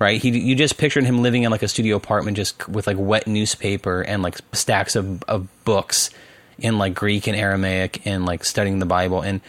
right? 0.00 0.20
He 0.20 0.30
you 0.30 0.56
just 0.56 0.78
pictured 0.78 1.04
him 1.04 1.22
living 1.22 1.44
in 1.44 1.52
like 1.52 1.62
a 1.62 1.68
studio 1.68 1.94
apartment, 1.94 2.36
just 2.36 2.68
with 2.68 2.88
like 2.88 2.96
wet 2.98 3.28
newspaper 3.28 4.02
and 4.02 4.22
like 4.22 4.38
stacks 4.52 4.96
of 4.96 5.22
of 5.24 5.46
books 5.64 6.10
in 6.58 6.78
like 6.78 6.94
Greek 6.94 7.28
and 7.28 7.36
Aramaic 7.36 8.04
and 8.06 8.26
like 8.26 8.44
studying 8.44 8.80
the 8.80 8.86
Bible. 8.86 9.22
And 9.22 9.40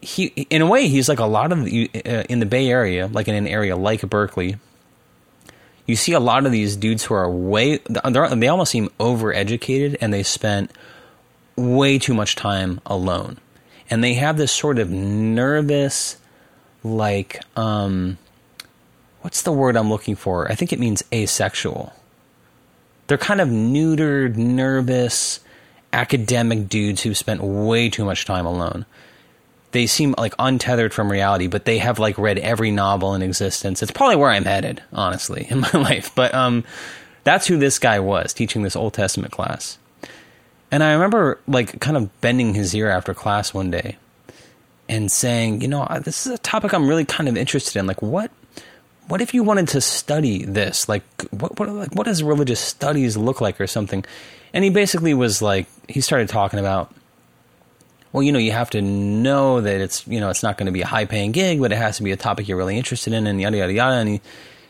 he, 0.00 0.26
in 0.48 0.62
a 0.62 0.66
way, 0.66 0.88
he's 0.88 1.08
like 1.08 1.18
a 1.18 1.26
lot 1.26 1.52
of 1.52 1.64
the, 1.64 1.90
uh, 2.06 2.22
in 2.28 2.38
the 2.38 2.46
Bay 2.46 2.68
Area, 2.68 3.08
like 3.08 3.28
in 3.28 3.34
an 3.34 3.46
area 3.46 3.76
like 3.76 4.08
Berkeley. 4.08 4.56
You 5.86 5.96
see 5.96 6.12
a 6.12 6.20
lot 6.20 6.46
of 6.46 6.52
these 6.52 6.76
dudes 6.76 7.04
who 7.04 7.14
are 7.14 7.30
way 7.30 7.78
they 7.88 8.48
almost 8.48 8.70
seem 8.70 8.90
overeducated 9.00 9.96
and 10.00 10.12
they 10.12 10.22
spent 10.22 10.70
way 11.58 11.98
too 11.98 12.14
much 12.14 12.36
time 12.36 12.80
alone. 12.86 13.38
And 13.90 14.02
they 14.04 14.14
have 14.14 14.36
this 14.36 14.52
sort 14.52 14.78
of 14.78 14.90
nervous 14.90 16.16
like 16.84 17.42
um 17.56 18.16
what's 19.22 19.42
the 19.42 19.52
word 19.52 19.76
I'm 19.76 19.90
looking 19.90 20.14
for? 20.16 20.50
I 20.50 20.54
think 20.54 20.72
it 20.72 20.78
means 20.78 21.02
asexual. 21.12 21.92
They're 23.06 23.18
kind 23.18 23.40
of 23.40 23.48
neutered, 23.48 24.36
nervous, 24.36 25.40
academic 25.92 26.68
dudes 26.68 27.02
who've 27.02 27.16
spent 27.16 27.42
way 27.42 27.88
too 27.88 28.04
much 28.04 28.24
time 28.24 28.46
alone. 28.46 28.86
They 29.72 29.86
seem 29.86 30.14
like 30.16 30.34
untethered 30.38 30.94
from 30.94 31.10
reality, 31.10 31.46
but 31.46 31.64
they 31.64 31.78
have 31.78 31.98
like 31.98 32.16
read 32.16 32.38
every 32.38 32.70
novel 32.70 33.14
in 33.14 33.22
existence. 33.22 33.82
It's 33.82 33.90
probably 33.90 34.16
where 34.16 34.30
I'm 34.30 34.44
headed, 34.44 34.82
honestly, 34.92 35.46
in 35.50 35.60
my 35.60 35.70
life. 35.72 36.14
But 36.14 36.34
um, 36.34 36.64
that's 37.24 37.46
who 37.46 37.58
this 37.58 37.78
guy 37.78 38.00
was 38.00 38.32
teaching 38.32 38.62
this 38.62 38.76
Old 38.76 38.94
Testament 38.94 39.32
class. 39.32 39.78
And 40.70 40.82
I 40.82 40.92
remember 40.92 41.40
like 41.46 41.80
kind 41.80 41.96
of 41.96 42.20
bending 42.20 42.54
his 42.54 42.74
ear 42.74 42.90
after 42.90 43.14
class 43.14 43.54
one 43.54 43.70
day 43.70 43.96
and 44.88 45.10
saying, 45.10 45.60
you 45.60 45.68
know, 45.68 45.82
uh, 45.82 46.00
this 46.00 46.26
is 46.26 46.32
a 46.32 46.38
topic 46.38 46.72
I'm 46.72 46.88
really 46.88 47.04
kind 47.04 47.28
of 47.28 47.36
interested 47.36 47.78
in. 47.78 47.86
Like, 47.86 48.02
what 48.02 48.30
what 49.08 49.22
if 49.22 49.32
you 49.32 49.42
wanted 49.42 49.68
to 49.68 49.80
study 49.80 50.44
this? 50.44 50.88
Like, 50.88 51.02
what 51.30 51.58
what 51.58 51.68
like, 51.70 51.94
what 51.94 52.04
does 52.04 52.22
religious 52.22 52.60
studies 52.60 53.16
look 53.16 53.40
like, 53.40 53.60
or 53.60 53.66
something? 53.66 54.04
And 54.52 54.64
he 54.64 54.70
basically 54.70 55.14
was 55.14 55.42
like, 55.42 55.66
he 55.88 56.00
started 56.00 56.28
talking 56.28 56.58
about, 56.58 56.94
well, 58.12 58.22
you 58.22 58.32
know, 58.32 58.38
you 58.38 58.52
have 58.52 58.70
to 58.70 58.82
know 58.82 59.60
that 59.60 59.80
it's 59.80 60.06
you 60.06 60.20
know 60.20 60.30
it's 60.30 60.42
not 60.42 60.58
going 60.58 60.66
to 60.66 60.72
be 60.72 60.82
a 60.82 60.86
high 60.86 61.06
paying 61.06 61.32
gig, 61.32 61.60
but 61.60 61.72
it 61.72 61.76
has 61.76 61.96
to 61.98 62.02
be 62.02 62.12
a 62.12 62.16
topic 62.16 62.48
you're 62.48 62.58
really 62.58 62.76
interested 62.76 63.12
in, 63.12 63.26
and 63.26 63.40
yada 63.40 63.56
yada 63.56 63.72
yada. 63.72 63.96
And 63.96 64.08
he 64.08 64.20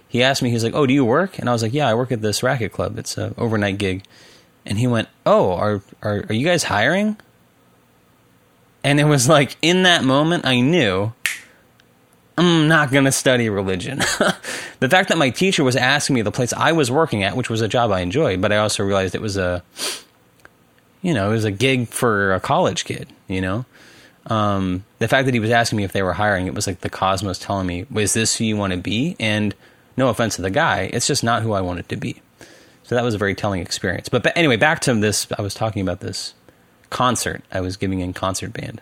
he 0.09 0.23
asked 0.23 0.43
me, 0.43 0.51
he's 0.51 0.65
like, 0.65 0.75
oh, 0.75 0.87
do 0.87 0.95
you 0.95 1.05
work? 1.05 1.39
And 1.39 1.49
I 1.49 1.53
was 1.53 1.63
like, 1.63 1.75
yeah, 1.75 1.89
I 1.89 1.95
work 1.95 2.13
at 2.13 2.23
this 2.23 2.43
racket 2.43 2.73
club. 2.73 2.99
It's 2.99 3.19
a 3.19 3.35
overnight 3.37 3.79
gig. 3.79 4.05
And 4.69 4.79
he 4.79 4.87
went, 4.87 5.09
oh, 5.27 5.53
are 5.53 5.83
are 6.03 6.27
are 6.29 6.35
you 6.35 6.47
guys 6.47 6.63
hiring? 6.65 7.17
And 8.85 9.01
it 9.01 9.05
was 9.05 9.29
like 9.29 9.57
in 9.61 9.83
that 9.83 10.05
moment, 10.05 10.47
I 10.47 10.61
knew 10.61 11.13
I'm 12.39 12.69
not 12.69 12.93
going 12.93 13.05
to 13.05 13.13
study 13.13 13.49
religion. 13.49 13.99
the 14.79 14.89
fact 14.89 15.09
that 15.09 15.19
my 15.19 15.31
teacher 15.31 15.65
was 15.65 15.75
asking 15.75 16.15
me 16.15 16.23
the 16.23 16.31
place 16.31 16.53
I 16.53 16.71
was 16.71 16.89
working 16.89 17.25
at, 17.25 17.37
which 17.37 17.51
was 17.51 17.61
a 17.63 17.69
job 17.69 17.91
I 17.91 18.01
enjoyed, 18.01 18.41
but 18.41 18.53
I 18.53 18.59
also 18.59 18.85
realized 18.85 19.17
it 19.17 19.21
was 19.21 19.37
a, 19.37 19.65
you 21.03 21.13
know, 21.13 21.31
it 21.31 21.33
was 21.33 21.45
a 21.45 21.51
gig 21.51 21.89
for 21.89 22.33
a 22.33 22.39
college 22.39 22.85
kid, 22.85 23.09
you 23.27 23.41
know? 23.41 23.65
Um, 24.27 24.85
the 25.01 25.09
fact 25.09 25.25
that 25.25 25.35
he 25.35 25.41
was 25.41 25.51
asking 25.51 25.79
me 25.79 25.85
if 25.85 25.93
they 25.93 26.03
were 26.03 26.13
hiring, 26.13 26.47
it 26.47 26.55
was 26.55 26.69
like 26.69 26.81
the 26.81 26.91
cosmos 26.91 27.39
telling 27.39 27.67
me, 27.67 27.87
"Was 27.91 28.13
this 28.13 28.37
who 28.37 28.45
you 28.45 28.57
want 28.57 28.73
to 28.73 28.79
be?" 28.79 29.17
And 29.19 29.55
no 29.97 30.09
offense 30.09 30.37
to 30.37 30.43
the 30.43 30.51
guy, 30.51 30.91
it's 30.93 31.07
just 31.07 31.25
not 31.25 31.43
who 31.43 31.53
I 31.53 31.63
wanted 31.63 31.89
to 31.89 31.97
be. 31.97 32.21
So 32.89 32.95
that 32.95 33.05
was 33.05 33.15
a 33.15 33.19
very 33.19 33.35
telling 33.35 33.61
experience. 33.61 34.09
But, 34.09 34.23
but 34.23 34.35
anyway, 34.35 34.57
back 34.57 34.81
to 34.81 34.95
this. 34.95 35.27
I 35.39 35.43
was 35.43 35.53
talking 35.53 35.83
about 35.83 36.01
this 36.01 36.33
concert 36.89 37.45
I 37.53 37.61
was 37.61 37.77
giving 37.77 38.01
in 38.01 38.15
concert 38.15 38.55
band. 38.55 38.81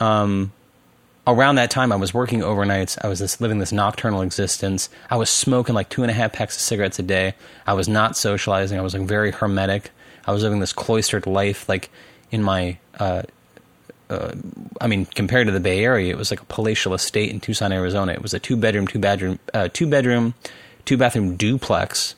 Um, 0.00 0.52
around 1.26 1.56
that 1.56 1.70
time, 1.70 1.92
I 1.92 1.96
was 1.96 2.14
working 2.14 2.40
overnights. 2.40 2.96
I 3.04 3.08
was 3.08 3.18
this, 3.18 3.42
living 3.42 3.58
this 3.58 3.72
nocturnal 3.72 4.22
existence. 4.22 4.88
I 5.10 5.16
was 5.16 5.28
smoking 5.28 5.74
like 5.74 5.90
two 5.90 6.02
and 6.02 6.10
a 6.10 6.14
half 6.14 6.32
packs 6.32 6.56
of 6.56 6.62
cigarettes 6.62 6.98
a 6.98 7.02
day. 7.02 7.34
I 7.66 7.74
was 7.74 7.90
not 7.90 8.16
socializing. 8.16 8.78
I 8.78 8.82
was 8.82 8.94
like 8.94 9.06
very 9.06 9.32
hermetic. 9.32 9.90
I 10.26 10.32
was 10.32 10.42
living 10.42 10.60
this 10.60 10.72
cloistered 10.72 11.26
life, 11.26 11.68
like 11.68 11.90
in 12.30 12.42
my. 12.42 12.78
Uh, 12.98 13.22
uh, 14.08 14.32
I 14.80 14.86
mean, 14.86 15.04
compared 15.04 15.48
to 15.48 15.52
the 15.52 15.60
Bay 15.60 15.84
Area, 15.84 16.10
it 16.10 16.16
was 16.16 16.30
like 16.30 16.40
a 16.40 16.46
palatial 16.46 16.94
estate 16.94 17.30
in 17.30 17.40
Tucson, 17.40 17.70
Arizona. 17.70 18.12
It 18.12 18.22
was 18.22 18.32
a 18.32 18.38
two 18.38 18.56
bedroom, 18.56 18.86
two 18.86 18.98
bedroom, 18.98 19.38
uh, 19.52 19.68
two 19.70 19.86
bedroom, 19.86 20.32
two 20.86 20.96
bathroom 20.96 21.36
duplex 21.36 22.14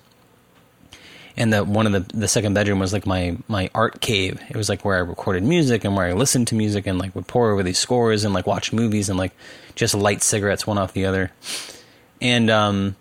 and 1.40 1.54
the 1.54 1.64
one 1.64 1.86
of 1.86 1.92
the 1.92 2.18
the 2.18 2.28
second 2.28 2.52
bedroom 2.52 2.78
was 2.78 2.92
like 2.92 3.06
my 3.06 3.34
my 3.48 3.70
art 3.74 4.02
cave. 4.02 4.38
It 4.50 4.56
was 4.56 4.68
like 4.68 4.84
where 4.84 4.96
I 4.96 5.00
recorded 5.00 5.42
music 5.42 5.84
and 5.84 5.96
where 5.96 6.04
I 6.04 6.12
listened 6.12 6.48
to 6.48 6.54
music 6.54 6.86
and 6.86 6.98
like 6.98 7.14
would 7.14 7.26
pour 7.26 7.50
over 7.50 7.62
these 7.62 7.78
scores 7.78 8.24
and 8.24 8.34
like 8.34 8.46
watch 8.46 8.74
movies 8.74 9.08
and 9.08 9.18
like 9.18 9.32
just 9.74 9.94
light 9.94 10.22
cigarettes 10.22 10.66
one 10.66 10.76
off 10.76 10.92
the 10.92 11.06
other. 11.06 11.32
And 12.20 12.50
um 12.50 12.94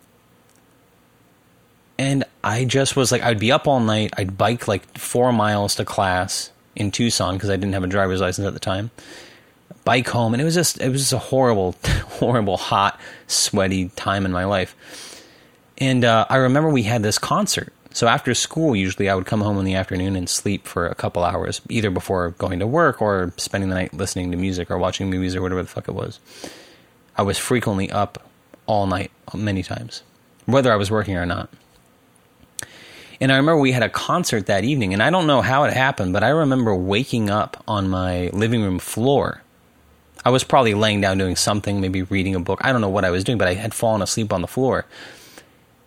and 1.97 2.23
I 2.41 2.63
just 2.63 2.95
was 2.95 3.11
like 3.11 3.21
I'd 3.23 3.39
be 3.39 3.51
up 3.51 3.67
all 3.67 3.81
night. 3.81 4.13
I'd 4.15 4.37
bike 4.37 4.69
like 4.69 4.97
4 4.97 5.33
miles 5.33 5.75
to 5.75 5.83
class 5.83 6.49
in 6.77 6.91
Tucson 6.91 7.33
because 7.33 7.49
I 7.49 7.57
didn't 7.57 7.73
have 7.73 7.83
a 7.83 7.87
driver's 7.87 8.21
license 8.21 8.47
at 8.47 8.53
the 8.53 8.59
time. 8.61 8.89
Bike 9.83 10.07
home 10.07 10.33
and 10.33 10.39
it 10.39 10.45
was 10.45 10.55
just 10.55 10.79
it 10.79 10.87
was 10.87 11.01
just 11.01 11.13
a 11.13 11.17
horrible 11.17 11.75
horrible 11.83 12.55
hot 12.55 13.01
sweaty 13.27 13.89
time 13.97 14.25
in 14.25 14.31
my 14.31 14.45
life. 14.45 14.77
And 15.77 16.05
uh, 16.05 16.25
I 16.29 16.37
remember 16.37 16.69
we 16.69 16.83
had 16.83 17.03
this 17.03 17.17
concert 17.17 17.73
so 17.99 18.07
after 18.07 18.33
school, 18.33 18.77
usually 18.77 19.09
I 19.09 19.15
would 19.15 19.25
come 19.25 19.41
home 19.41 19.57
in 19.57 19.65
the 19.65 19.75
afternoon 19.75 20.15
and 20.15 20.29
sleep 20.29 20.65
for 20.65 20.87
a 20.87 20.95
couple 20.95 21.21
hours, 21.21 21.59
either 21.67 21.89
before 21.89 22.29
going 22.29 22.59
to 22.59 22.65
work 22.65 23.01
or 23.01 23.33
spending 23.35 23.69
the 23.69 23.75
night 23.75 23.93
listening 23.93 24.31
to 24.31 24.37
music 24.37 24.71
or 24.71 24.77
watching 24.77 25.09
movies 25.09 25.35
or 25.35 25.41
whatever 25.41 25.61
the 25.61 25.67
fuck 25.67 25.89
it 25.89 25.93
was. 25.93 26.17
I 27.17 27.23
was 27.23 27.37
frequently 27.37 27.91
up 27.91 28.25
all 28.67 28.87
night, 28.87 29.11
many 29.35 29.63
times, 29.63 30.03
whether 30.45 30.71
I 30.71 30.77
was 30.77 30.89
working 30.89 31.17
or 31.17 31.25
not. 31.25 31.49
And 33.19 33.33
I 33.33 33.35
remember 33.35 33.59
we 33.59 33.73
had 33.73 33.83
a 33.83 33.89
concert 33.89 34.45
that 34.45 34.63
evening, 34.63 34.93
and 34.93 35.03
I 35.03 35.09
don't 35.09 35.27
know 35.27 35.41
how 35.41 35.65
it 35.65 35.73
happened, 35.73 36.13
but 36.13 36.23
I 36.23 36.29
remember 36.29 36.73
waking 36.73 37.29
up 37.29 37.61
on 37.67 37.89
my 37.89 38.29
living 38.29 38.63
room 38.63 38.79
floor. 38.79 39.41
I 40.23 40.29
was 40.29 40.45
probably 40.45 40.73
laying 40.73 41.01
down 41.01 41.17
doing 41.17 41.35
something, 41.35 41.81
maybe 41.81 42.03
reading 42.03 42.33
a 42.33 42.39
book. 42.39 42.59
I 42.61 42.71
don't 42.71 42.79
know 42.79 42.87
what 42.87 43.03
I 43.03 43.09
was 43.09 43.25
doing, 43.25 43.37
but 43.37 43.49
I 43.49 43.55
had 43.55 43.73
fallen 43.73 44.01
asleep 44.01 44.31
on 44.31 44.39
the 44.39 44.47
floor. 44.47 44.85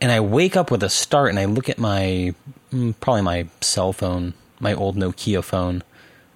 And 0.02 0.10
I 0.10 0.18
wake 0.18 0.56
up 0.56 0.72
with 0.72 0.82
a 0.82 0.88
start, 0.88 1.30
and 1.30 1.38
I 1.38 1.44
look 1.44 1.68
at 1.68 1.78
my 1.78 2.34
mm, 2.72 2.92
probably 2.98 3.22
my 3.22 3.46
cell 3.60 3.92
phone, 3.92 4.34
my 4.58 4.74
old 4.74 4.96
Nokia 4.96 5.44
phone 5.44 5.84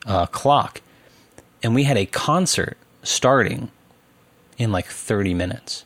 uh, 0.07 0.27
clock, 0.27 0.81
and 1.65 1.75
we 1.75 1.83
had 1.83 1.97
a 1.97 2.07
concert 2.07 2.79
starting 3.03 3.73
in 4.57 4.71
like 4.71 4.87
30 4.87 5.35
minutes. 5.35 5.85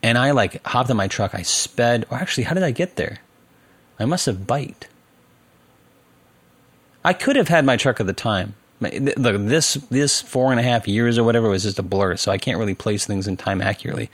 And 0.00 0.16
I 0.16 0.30
like 0.30 0.64
hopped 0.64 0.88
in 0.90 0.96
my 0.96 1.08
truck, 1.08 1.34
I 1.34 1.42
sped, 1.42 2.06
or 2.08 2.18
actually, 2.18 2.44
how 2.44 2.54
did 2.54 2.62
I 2.62 2.70
get 2.70 2.94
there? 2.94 3.18
I 3.98 4.04
must 4.04 4.26
have 4.26 4.46
biked. 4.46 4.86
I 7.04 7.14
could 7.14 7.34
have 7.34 7.48
had 7.48 7.64
my 7.64 7.76
truck 7.76 7.98
at 7.98 8.06
the 8.06 8.12
time. 8.12 8.54
Look, 8.80 9.36
this 9.48 9.74
this 9.90 10.22
four 10.22 10.52
and 10.52 10.60
a 10.60 10.62
half 10.62 10.86
years 10.86 11.18
or 11.18 11.24
whatever 11.24 11.48
was 11.48 11.64
just 11.64 11.80
a 11.80 11.82
blur, 11.82 12.16
so 12.16 12.30
I 12.30 12.38
can't 12.38 12.58
really 12.58 12.76
place 12.76 13.06
things 13.06 13.26
in 13.26 13.36
time 13.36 13.60
accurately. 13.60 14.08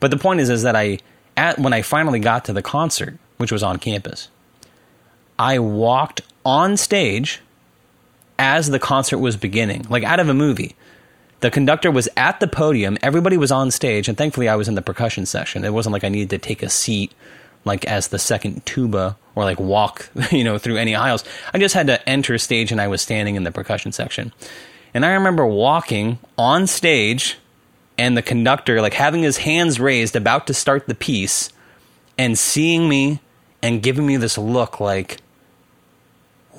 But 0.00 0.10
the 0.10 0.16
point 0.16 0.40
is, 0.40 0.48
is 0.48 0.62
that 0.62 0.74
I 0.74 1.00
at 1.38 1.58
when 1.58 1.72
I 1.72 1.82
finally 1.82 2.18
got 2.18 2.44
to 2.46 2.52
the 2.52 2.62
concert, 2.62 3.16
which 3.36 3.52
was 3.52 3.62
on 3.62 3.78
campus, 3.78 4.28
I 5.38 5.60
walked 5.60 6.20
on 6.44 6.76
stage 6.76 7.40
as 8.38 8.70
the 8.70 8.80
concert 8.80 9.18
was 9.18 9.36
beginning, 9.36 9.86
like 9.88 10.02
out 10.02 10.20
of 10.20 10.28
a 10.28 10.34
movie. 10.34 10.74
The 11.40 11.50
conductor 11.50 11.92
was 11.92 12.08
at 12.16 12.40
the 12.40 12.48
podium, 12.48 12.98
everybody 13.00 13.36
was 13.36 13.52
on 13.52 13.70
stage, 13.70 14.08
and 14.08 14.18
thankfully 14.18 14.48
I 14.48 14.56
was 14.56 14.66
in 14.66 14.74
the 14.74 14.82
percussion 14.82 15.24
section. 15.24 15.64
It 15.64 15.72
wasn't 15.72 15.92
like 15.92 16.02
I 16.02 16.08
needed 16.08 16.30
to 16.30 16.38
take 16.38 16.62
a 16.62 16.68
seat 16.68 17.12
like 17.64 17.84
as 17.84 18.08
the 18.08 18.18
second 18.18 18.66
tuba 18.66 19.16
or 19.36 19.44
like 19.44 19.60
walk, 19.60 20.10
you 20.32 20.42
know, 20.42 20.58
through 20.58 20.76
any 20.76 20.96
aisles. 20.96 21.24
I 21.54 21.58
just 21.58 21.74
had 21.74 21.86
to 21.86 22.08
enter 22.08 22.36
stage 22.38 22.72
and 22.72 22.80
I 22.80 22.88
was 22.88 23.00
standing 23.00 23.36
in 23.36 23.44
the 23.44 23.52
percussion 23.52 23.92
section. 23.92 24.32
And 24.92 25.06
I 25.06 25.12
remember 25.12 25.46
walking 25.46 26.18
on 26.36 26.66
stage 26.66 27.36
and 27.98 28.16
the 28.16 28.22
conductor 28.22 28.80
like 28.80 28.94
having 28.94 29.22
his 29.22 29.38
hands 29.38 29.78
raised 29.78 30.16
about 30.16 30.46
to 30.46 30.54
start 30.54 30.86
the 30.86 30.94
piece 30.94 31.50
and 32.16 32.38
seeing 32.38 32.88
me 32.88 33.20
and 33.60 33.82
giving 33.82 34.06
me 34.06 34.16
this 34.16 34.38
look 34.38 34.80
like 34.80 35.18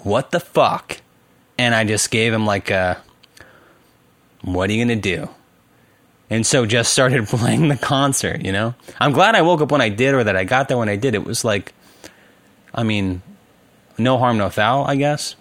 what 0.03 0.31
the 0.31 0.39
fuck? 0.39 1.01
And 1.57 1.75
I 1.75 1.83
just 1.83 2.09
gave 2.09 2.33
him 2.33 2.45
like 2.45 2.69
a 2.69 3.01
what 4.41 4.69
are 4.69 4.73
you 4.73 4.85
going 4.85 5.01
to 5.01 5.15
do? 5.17 5.29
and 6.29 6.45
so 6.45 6.65
just 6.65 6.93
started 6.93 7.27
playing 7.27 7.67
the 7.67 7.77
concert 7.77 8.41
you 8.45 8.51
know 8.51 8.73
i'm 8.99 9.11
glad 9.11 9.35
i 9.35 9.41
woke 9.41 9.61
up 9.61 9.71
when 9.71 9.81
i 9.81 9.89
did 9.89 10.13
or 10.13 10.23
that 10.23 10.35
i 10.35 10.43
got 10.43 10.67
there 10.67 10.77
when 10.77 10.89
i 10.89 10.95
did 10.95 11.15
it 11.15 11.23
was 11.23 11.43
like 11.43 11.73
i 12.73 12.83
mean 12.83 13.21
no 13.97 14.17
harm 14.17 14.37
no 14.37 14.49
foul 14.49 14.85
i 14.85 14.95
guess 14.95 15.35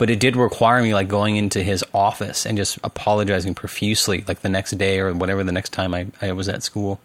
but 0.00 0.08
it 0.08 0.18
did 0.18 0.34
require 0.34 0.82
me 0.82 0.94
like 0.94 1.08
going 1.08 1.36
into 1.36 1.62
his 1.62 1.84
office 1.92 2.46
and 2.46 2.56
just 2.56 2.78
apologizing 2.82 3.54
profusely 3.54 4.24
like 4.26 4.40
the 4.40 4.48
next 4.48 4.70
day 4.78 4.98
or 4.98 5.12
whatever 5.12 5.44
the 5.44 5.52
next 5.52 5.74
time 5.74 5.94
i, 5.94 6.06
I 6.22 6.32
was 6.32 6.48
at 6.48 6.62
school 6.62 6.98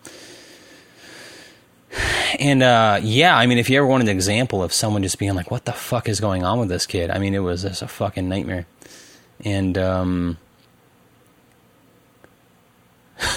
and 2.40 2.64
uh, 2.64 3.00
yeah 3.04 3.38
i 3.38 3.46
mean 3.46 3.58
if 3.58 3.70
you 3.70 3.78
ever 3.78 3.86
wanted 3.86 4.08
an 4.08 4.16
example 4.16 4.64
of 4.64 4.72
someone 4.72 5.04
just 5.04 5.20
being 5.20 5.36
like 5.36 5.52
what 5.52 5.66
the 5.66 5.74
fuck 5.74 6.08
is 6.08 6.22
going 6.22 6.44
on 6.44 6.58
with 6.58 6.70
this 6.70 6.86
kid 6.86 7.12
i 7.12 7.20
mean 7.20 7.36
it 7.36 7.40
was 7.40 7.64
just 7.64 7.82
a 7.82 7.88
fucking 7.88 8.30
nightmare 8.30 8.66
and 9.44 9.78
um, 9.78 10.38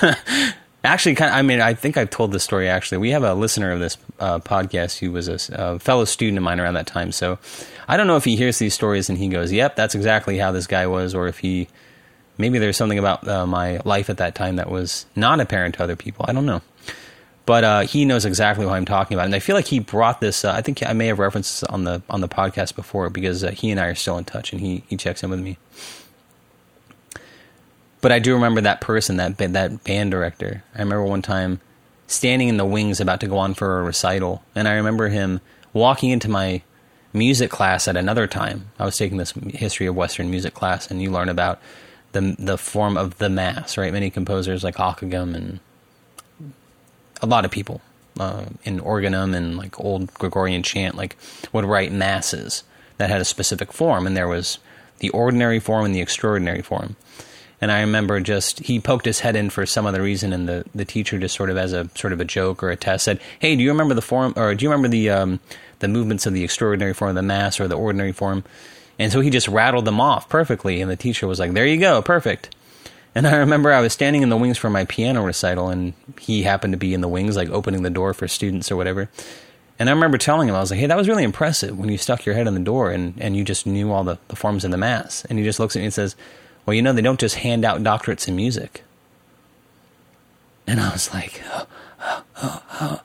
actually, 0.85 1.15
kind 1.15 1.31
of, 1.31 1.37
I 1.37 1.43
mean, 1.43 1.61
I 1.61 1.75
think 1.75 1.97
I've 1.97 2.11
told 2.11 2.33
this 2.33 2.45
story. 2.45 2.69
Actually, 2.69 2.99
we 2.99 3.11
have 3.11 3.25
a 3.25 3.35
listener 3.35 3.73
of 3.73 3.81
this 3.81 3.97
uh, 4.21 4.39
podcast 4.39 4.99
who 4.99 5.13
was 5.13 5.29
a, 5.29 5.39
a, 5.53 5.79
fellow 5.79 6.05
student 6.05 6.39
of 6.39 6.45
mine 6.45 6.61
around 6.61 6.75
that 6.75 6.87
time. 6.87 7.13
So 7.13 7.39
I 7.89 7.97
don't 7.97 8.07
know 8.07 8.17
if 8.17 8.25
he 8.25 8.37
hears 8.37 8.59
these 8.59 8.75
stories 8.75 9.09
and 9.09 9.19
he 9.19 9.29
goes, 9.29 9.51
"Yep, 9.51 9.75
that's 9.75 9.95
exactly 9.95 10.39
how 10.39 10.53
this 10.53 10.67
guy 10.67 10.87
was," 10.87 11.15
or 11.15 11.27
if 11.27 11.39
he 11.39 11.69
maybe 12.37 12.59
there's 12.59 12.77
something 12.77 12.99
about 12.99 13.27
uh, 13.27 13.47
my 13.47 13.81
life 13.85 14.11
at 14.11 14.19
that 14.19 14.35
time 14.35 14.57
that 14.57 14.71
was 14.71 15.07
not 15.17 15.41
apparent 15.41 15.75
to 15.77 15.83
other 15.83 15.97
people. 15.97 16.25
I 16.29 16.33
don't 16.33 16.47
know. 16.47 16.63
But 17.47 17.65
uh, 17.65 17.81
he 17.81 18.05
knows 18.05 18.27
exactly 18.27 18.67
what 18.67 18.75
I'm 18.75 18.85
talking 18.85 19.15
about, 19.17 19.25
and 19.25 19.35
I 19.35 19.39
feel 19.39 19.57
like 19.57 19.69
he 19.69 19.79
brought 19.79 20.21
this. 20.21 20.45
Uh, 20.45 20.53
I 20.53 20.61
think 20.61 20.83
I 20.87 20.93
may 20.93 21.07
have 21.07 21.19
referenced 21.19 21.65
on 21.65 21.85
the 21.85 22.03
on 22.11 22.21
the 22.21 22.29
podcast 22.29 22.77
before 22.77 23.09
because 23.09 23.43
uh, 23.43 23.53
he 23.53 23.71
and 23.71 23.81
I 23.81 23.87
are 23.87 23.95
still 23.95 24.19
in 24.19 24.25
touch, 24.25 24.53
and 24.53 24.61
he 24.61 24.85
he 24.87 24.99
checks 24.99 25.23
in 25.23 25.31
with 25.31 25.41
me. 25.41 25.57
But 28.03 28.13
I 28.13 28.19
do 28.19 28.35
remember 28.35 28.61
that 28.61 28.83
person, 28.83 29.17
that 29.17 29.39
that 29.39 29.83
band 29.83 30.11
director. 30.11 30.63
I 30.75 30.81
remember 30.81 31.05
one 31.05 31.23
time 31.23 31.61
standing 32.07 32.49
in 32.49 32.59
the 32.59 32.67
wings 32.67 33.01
about 33.01 33.21
to 33.21 33.27
go 33.27 33.39
on 33.39 33.55
for 33.55 33.81
a 33.81 33.83
recital, 33.83 34.43
and 34.55 34.69
I 34.69 34.75
remember 34.75 35.09
him 35.09 35.41
walking 35.73 36.11
into 36.11 36.29
my 36.29 36.63
music 37.13 37.51
class 37.51 37.89
at 37.89 37.97
another 37.97 38.27
time. 38.27 38.71
I 38.79 38.85
was 38.85 38.97
taking 38.97 39.19
this 39.19 39.33
history 39.55 39.87
of 39.87 39.97
Western 39.97 40.31
music 40.31 40.55
class, 40.55 40.91
and 40.91 41.03
you 41.03 41.11
learn 41.11 41.29
about 41.29 41.61
the 42.13 42.37
the 42.39 42.59
form 42.59 42.97
of 42.97 43.19
the 43.19 43.29
mass, 43.29 43.77
right? 43.77 43.93
Many 43.93 44.11
composers 44.11 44.65
like 44.65 44.77
Ockeghem 44.77 45.35
and 45.35 45.61
a 47.21 47.27
lot 47.27 47.45
of 47.45 47.51
people 47.51 47.81
uh, 48.19 48.47
in 48.65 48.81
organum 48.81 49.35
and 49.35 49.57
like 49.57 49.79
old 49.81 50.13
Gregorian 50.15 50.63
chant, 50.63 50.97
like 50.97 51.17
would 51.53 51.65
write 51.65 51.93
masses 51.93 52.65
that 52.99 53.11
had 53.11 53.21
a 53.21 53.25
specific 53.25 53.73
form, 53.73 54.07
and 54.07 54.17
there 54.17 54.29
was 54.29 54.59
the 54.99 55.11
ordinary 55.11 55.61
form 55.61 55.85
and 55.85 55.95
the 55.95 56.01
extraordinary 56.01 56.63
form. 56.63 56.97
And 57.61 57.73
I 57.73 57.81
remember 57.81 58.21
just 58.21 58.61
he 58.61 58.79
poked 58.79 59.05
his 59.05 59.21
head 59.21 59.35
in 59.35 59.51
for 59.51 59.67
some 59.67 59.87
other 59.87 60.03
reason, 60.03 60.33
and 60.33 60.49
the, 60.49 60.65
the 60.75 60.85
teacher 60.85 61.19
just 61.19 61.35
sort 61.35 61.51
of 61.51 61.57
as 61.57 61.73
a 61.73 61.91
sort 61.95 62.13
of 62.13 62.21
a 62.21 62.25
joke 62.25 62.63
or 62.63 62.71
a 62.71 62.77
test 62.77 63.05
said, 63.05 63.21
"Hey, 63.39 63.57
do 63.57 63.63
you 63.63 63.71
remember 63.71 63.95
the 63.95 64.03
form 64.03 64.33
or 64.37 64.55
do 64.55 64.65
you 64.65 64.71
remember 64.71 64.89
the 64.89 65.11
um, 65.11 65.41
the 65.81 65.89
movements 65.89 66.27
of 66.27 66.33
the 66.33 66.45
extraordinary 66.45 66.95
form 66.95 67.11
of 67.11 67.15
the 67.17 67.23
mass 67.23 67.61
or 67.61 67.69
the 67.69 67.77
ordinary 67.77 68.13
form?" 68.13 68.45
And 68.99 69.13
so 69.13 69.21
he 69.21 69.31
just 69.31 69.49
rattled 69.49 69.85
them 69.85 70.01
off 70.01 70.29
perfectly, 70.29 70.81
and 70.81 70.91
the 70.91 70.97
teacher 70.97 71.27
was 71.27 71.39
like, 71.39 71.53
"There 71.53 71.67
you 71.67 71.79
go, 71.79 72.03
perfect." 72.03 72.55
And 73.15 73.27
I 73.27 73.37
remember 73.37 73.73
I 73.73 73.81
was 73.81 73.93
standing 73.93 74.23
in 74.23 74.29
the 74.29 74.37
wings 74.37 74.59
for 74.59 74.71
my 74.71 74.85
piano 74.85 75.25
recital, 75.25 75.69
and 75.69 75.95
he 76.21 76.43
happened 76.43 76.73
to 76.73 76.79
be 76.79 76.95
in 76.95 77.01
the 77.01 77.09
wings, 77.09 77.37
like 77.37 77.49
opening 77.49 77.83
the 77.83 77.91
door 77.91 78.15
for 78.15 78.29
students 78.29 78.71
or 78.71 78.77
whatever. 78.77 79.09
And 79.79 79.89
I 79.89 79.93
remember 79.93 80.19
telling 80.19 80.49
him, 80.49 80.57
I 80.57 80.61
was 80.61 80.71
like, 80.71 80.81
hey, 80.81 80.87
that 80.87 80.97
was 80.97 81.09
really 81.09 81.23
impressive 81.23 81.79
when 81.79 81.89
you 81.89 81.99
stuck 81.99 82.27
your 82.27 82.35
head 82.35 82.49
in 82.49 82.55
the 82.55 82.61
door 82.61 82.91
and, 82.91 83.15
and 83.19 83.37
you 83.37 83.45
just 83.45 83.65
knew 83.65 83.93
all 83.93 84.03
the, 84.03 84.19
the 84.27 84.35
forms 84.35 84.65
of 84.65 84.73
the 84.73 84.77
mass. 84.77 85.25
And 85.27 85.39
he 85.39 85.45
just 85.45 85.61
looks 85.61 85.77
at 85.77 85.81
me 85.81 85.85
and 85.85 85.95
says, 85.95 86.17
well, 86.67 86.75
you 86.75 86.83
know, 86.83 86.93
they 86.93 87.03
don't 87.03 87.21
just 87.21 87.37
hand 87.37 87.65
out 87.65 87.83
doctorates 87.83 88.27
in 88.27 88.35
music. 88.35 88.83
And 90.67 90.81
I 90.81 90.93
was 90.93 91.15
like, 91.15 91.43
oh, 91.47 91.67
oh, 92.43 92.63
oh, 92.81 93.01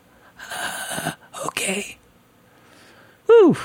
uh, 0.52 1.12
okay. 1.48 1.98
Whew. 3.26 3.58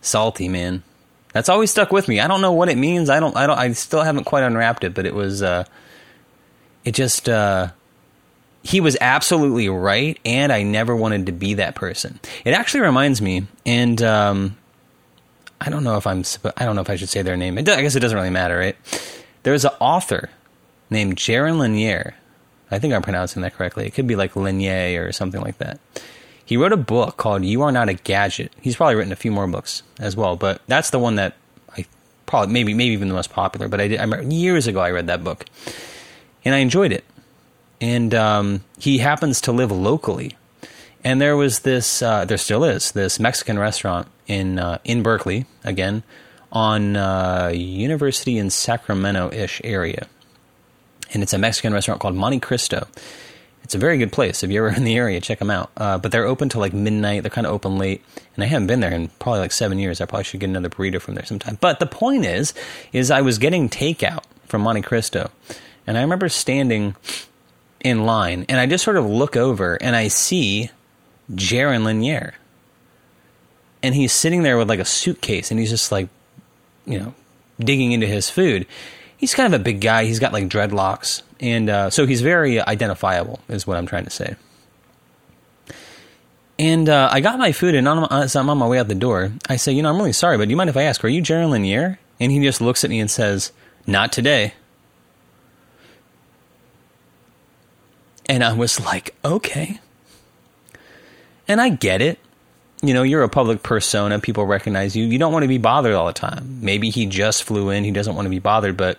Salty, 0.00 0.48
man. 0.48 0.82
That's 1.32 1.48
always 1.48 1.70
stuck 1.70 1.92
with 1.92 2.08
me. 2.08 2.20
I 2.20 2.26
don't 2.26 2.40
know 2.40 2.52
what 2.52 2.68
it 2.68 2.76
means. 2.76 3.08
I 3.08 3.20
don't, 3.20 3.36
I 3.36 3.46
don't, 3.46 3.58
I 3.58 3.72
still 3.72 4.02
haven't 4.02 4.24
quite 4.24 4.44
unwrapped 4.44 4.84
it, 4.84 4.94
but 4.94 5.06
it 5.06 5.14
was, 5.14 5.42
uh, 5.42 5.64
it 6.84 6.92
just, 6.92 7.28
uh, 7.28 7.70
he 8.62 8.80
was 8.80 8.96
absolutely 9.00 9.68
right, 9.68 10.18
and 10.24 10.52
I 10.52 10.62
never 10.62 10.94
wanted 10.94 11.26
to 11.26 11.32
be 11.32 11.54
that 11.54 11.74
person. 11.74 12.20
It 12.44 12.54
actually 12.54 12.80
reminds 12.80 13.20
me, 13.20 13.46
and 13.66 14.00
um, 14.02 14.56
I 15.60 15.68
don't 15.70 15.84
know 15.84 15.96
if 15.96 16.06
I'm. 16.06 16.22
I 16.56 16.64
don't 16.64 16.76
know 16.76 16.82
if 16.82 16.90
I 16.90 16.96
should 16.96 17.08
say 17.08 17.22
their 17.22 17.36
name. 17.36 17.58
I 17.58 17.62
guess 17.62 17.96
it 17.96 18.00
doesn't 18.00 18.16
really 18.16 18.30
matter, 18.30 18.56
right? 18.56 18.76
There's 19.42 19.64
an 19.64 19.72
author 19.80 20.30
named 20.90 21.16
Jaron 21.16 21.58
Lanier. 21.58 22.14
I 22.70 22.78
think 22.78 22.94
I'm 22.94 23.02
pronouncing 23.02 23.42
that 23.42 23.54
correctly. 23.54 23.86
It 23.86 23.94
could 23.94 24.06
be 24.06 24.16
like 24.16 24.36
Lanier 24.36 25.06
or 25.06 25.12
something 25.12 25.40
like 25.40 25.58
that. 25.58 25.80
He 26.52 26.58
wrote 26.58 26.72
a 26.72 26.76
book 26.76 27.16
called 27.16 27.44
"You 27.44 27.62
Are 27.62 27.72
Not 27.72 27.88
a 27.88 27.94
Gadget." 27.94 28.52
He's 28.60 28.76
probably 28.76 28.96
written 28.96 29.12
a 29.12 29.16
few 29.16 29.32
more 29.32 29.46
books 29.46 29.82
as 29.98 30.14
well, 30.14 30.36
but 30.36 30.60
that's 30.66 30.90
the 30.90 30.98
one 30.98 31.16
that 31.16 31.34
I 31.76 31.86
probably 32.26 32.52
maybe 32.52 32.74
maybe 32.74 32.92
even 32.92 33.08
the 33.08 33.14
most 33.14 33.30
popular. 33.30 33.68
But 33.68 33.80
I 33.80 33.88
did 33.88 33.98
I 33.98 34.02
remember 34.02 34.34
years 34.34 34.66
ago 34.66 34.80
I 34.80 34.90
read 34.90 35.06
that 35.06 35.24
book, 35.24 35.46
and 36.44 36.54
I 36.54 36.58
enjoyed 36.58 36.92
it. 36.92 37.04
And 37.80 38.14
um, 38.14 38.64
he 38.78 38.98
happens 38.98 39.40
to 39.40 39.52
live 39.52 39.72
locally 39.72 40.36
and 41.04 41.20
there 41.20 41.36
was 41.36 41.60
this, 41.60 42.02
uh, 42.02 42.24
there 42.24 42.38
still 42.38 42.64
is 42.64 42.92
this 42.92 43.18
Mexican 43.18 43.58
restaurant 43.58 44.06
in 44.26 44.58
uh, 44.58 44.78
in 44.84 45.02
Berkeley 45.02 45.46
again 45.64 46.02
on 46.52 46.96
uh, 46.96 47.50
University 47.52 48.38
in 48.38 48.50
Sacramento 48.50 49.32
ish 49.32 49.60
area, 49.64 50.06
and 51.12 51.22
it's 51.22 51.32
a 51.32 51.38
Mexican 51.38 51.72
restaurant 51.72 52.00
called 52.00 52.14
Monte 52.14 52.40
Cristo. 52.40 52.86
It's 53.72 53.76
a 53.76 53.78
very 53.78 53.96
good 53.96 54.12
place. 54.12 54.42
If 54.42 54.50
you're 54.50 54.68
ever 54.68 54.76
in 54.76 54.84
the 54.84 54.96
area, 54.96 55.18
check 55.18 55.38
them 55.38 55.50
out. 55.50 55.70
Uh, 55.78 55.96
but 55.96 56.12
they're 56.12 56.26
open 56.26 56.50
till 56.50 56.60
like 56.60 56.74
midnight. 56.74 57.22
They're 57.22 57.30
kind 57.30 57.46
of 57.46 57.54
open 57.54 57.78
late, 57.78 58.04
and 58.34 58.44
I 58.44 58.46
haven't 58.46 58.66
been 58.66 58.80
there 58.80 58.92
in 58.92 59.08
probably 59.18 59.40
like 59.40 59.50
seven 59.50 59.78
years. 59.78 59.98
I 59.98 60.04
probably 60.04 60.24
should 60.24 60.40
get 60.40 60.50
another 60.50 60.68
burrito 60.68 61.00
from 61.00 61.14
there 61.14 61.24
sometime. 61.24 61.56
But 61.58 61.80
the 61.80 61.86
point 61.86 62.26
is, 62.26 62.52
is 62.92 63.10
I 63.10 63.22
was 63.22 63.38
getting 63.38 63.70
takeout 63.70 64.24
from 64.44 64.60
Monte 64.60 64.82
Cristo, 64.82 65.30
and 65.86 65.96
I 65.96 66.02
remember 66.02 66.28
standing 66.28 66.96
in 67.80 68.04
line, 68.04 68.44
and 68.50 68.60
I 68.60 68.66
just 68.66 68.84
sort 68.84 68.98
of 68.98 69.06
look 69.06 69.36
over 69.36 69.76
and 69.76 69.96
I 69.96 70.08
see 70.08 70.68
Jaron 71.32 71.84
Lanier. 71.84 72.34
And 73.82 73.94
he's 73.94 74.12
sitting 74.12 74.42
there 74.42 74.58
with 74.58 74.68
like 74.68 74.80
a 74.80 74.84
suitcase 74.84 75.50
and 75.50 75.58
he's 75.58 75.70
just 75.70 75.90
like, 75.90 76.10
you 76.84 77.00
know, 77.00 77.14
digging 77.58 77.92
into 77.92 78.06
his 78.06 78.28
food. 78.28 78.66
He's 79.22 79.34
kind 79.34 79.54
of 79.54 79.58
a 79.58 79.62
big 79.62 79.80
guy. 79.80 80.04
He's 80.04 80.18
got 80.18 80.32
like 80.32 80.48
dreadlocks, 80.48 81.22
and 81.38 81.70
uh, 81.70 81.90
so 81.90 82.06
he's 82.06 82.20
very 82.20 82.60
identifiable, 82.60 83.38
is 83.48 83.66
what 83.66 83.76
I'm 83.78 83.86
trying 83.86 84.04
to 84.04 84.10
say. 84.10 84.34
And 86.58 86.88
uh, 86.88 87.08
I 87.10 87.20
got 87.20 87.38
my 87.38 87.52
food, 87.52 87.76
and 87.76 87.88
as 88.10 88.36
I'm 88.36 88.50
on 88.50 88.58
my 88.58 88.66
way 88.66 88.80
out 88.80 88.88
the 88.88 88.96
door, 88.96 89.32
I 89.48 89.56
say, 89.56 89.72
"You 89.72 89.82
know, 89.82 89.90
I'm 89.90 89.96
really 89.96 90.12
sorry, 90.12 90.36
but 90.36 90.46
do 90.46 90.50
you 90.50 90.56
mind 90.56 90.70
if 90.70 90.76
I 90.76 90.82
ask, 90.82 91.02
are 91.04 91.08
you 91.08 91.22
Jaron 91.22 91.50
Lanier?" 91.50 92.00
And 92.20 92.32
he 92.32 92.40
just 92.40 92.60
looks 92.60 92.82
at 92.82 92.90
me 92.90 92.98
and 92.98 93.10
says, 93.10 93.52
"Not 93.86 94.12
today." 94.12 94.54
And 98.26 98.42
I 98.42 98.52
was 98.52 98.80
like, 98.80 99.14
"Okay." 99.24 99.80
And 101.46 101.60
I 101.60 101.68
get 101.68 102.02
it. 102.02 102.18
You 102.84 102.94
know, 102.94 103.04
you're 103.04 103.22
a 103.22 103.28
public 103.28 103.62
persona. 103.62 104.18
People 104.18 104.44
recognize 104.44 104.96
you. 104.96 105.04
You 105.04 105.18
don't 105.18 105.32
want 105.32 105.44
to 105.44 105.48
be 105.48 105.58
bothered 105.58 105.94
all 105.94 106.06
the 106.06 106.12
time. 106.12 106.58
Maybe 106.62 106.90
he 106.90 107.06
just 107.06 107.44
flew 107.44 107.70
in. 107.70 107.84
He 107.84 107.92
doesn't 107.92 108.14
want 108.14 108.26
to 108.26 108.30
be 108.30 108.40
bothered, 108.40 108.76
but 108.76 108.98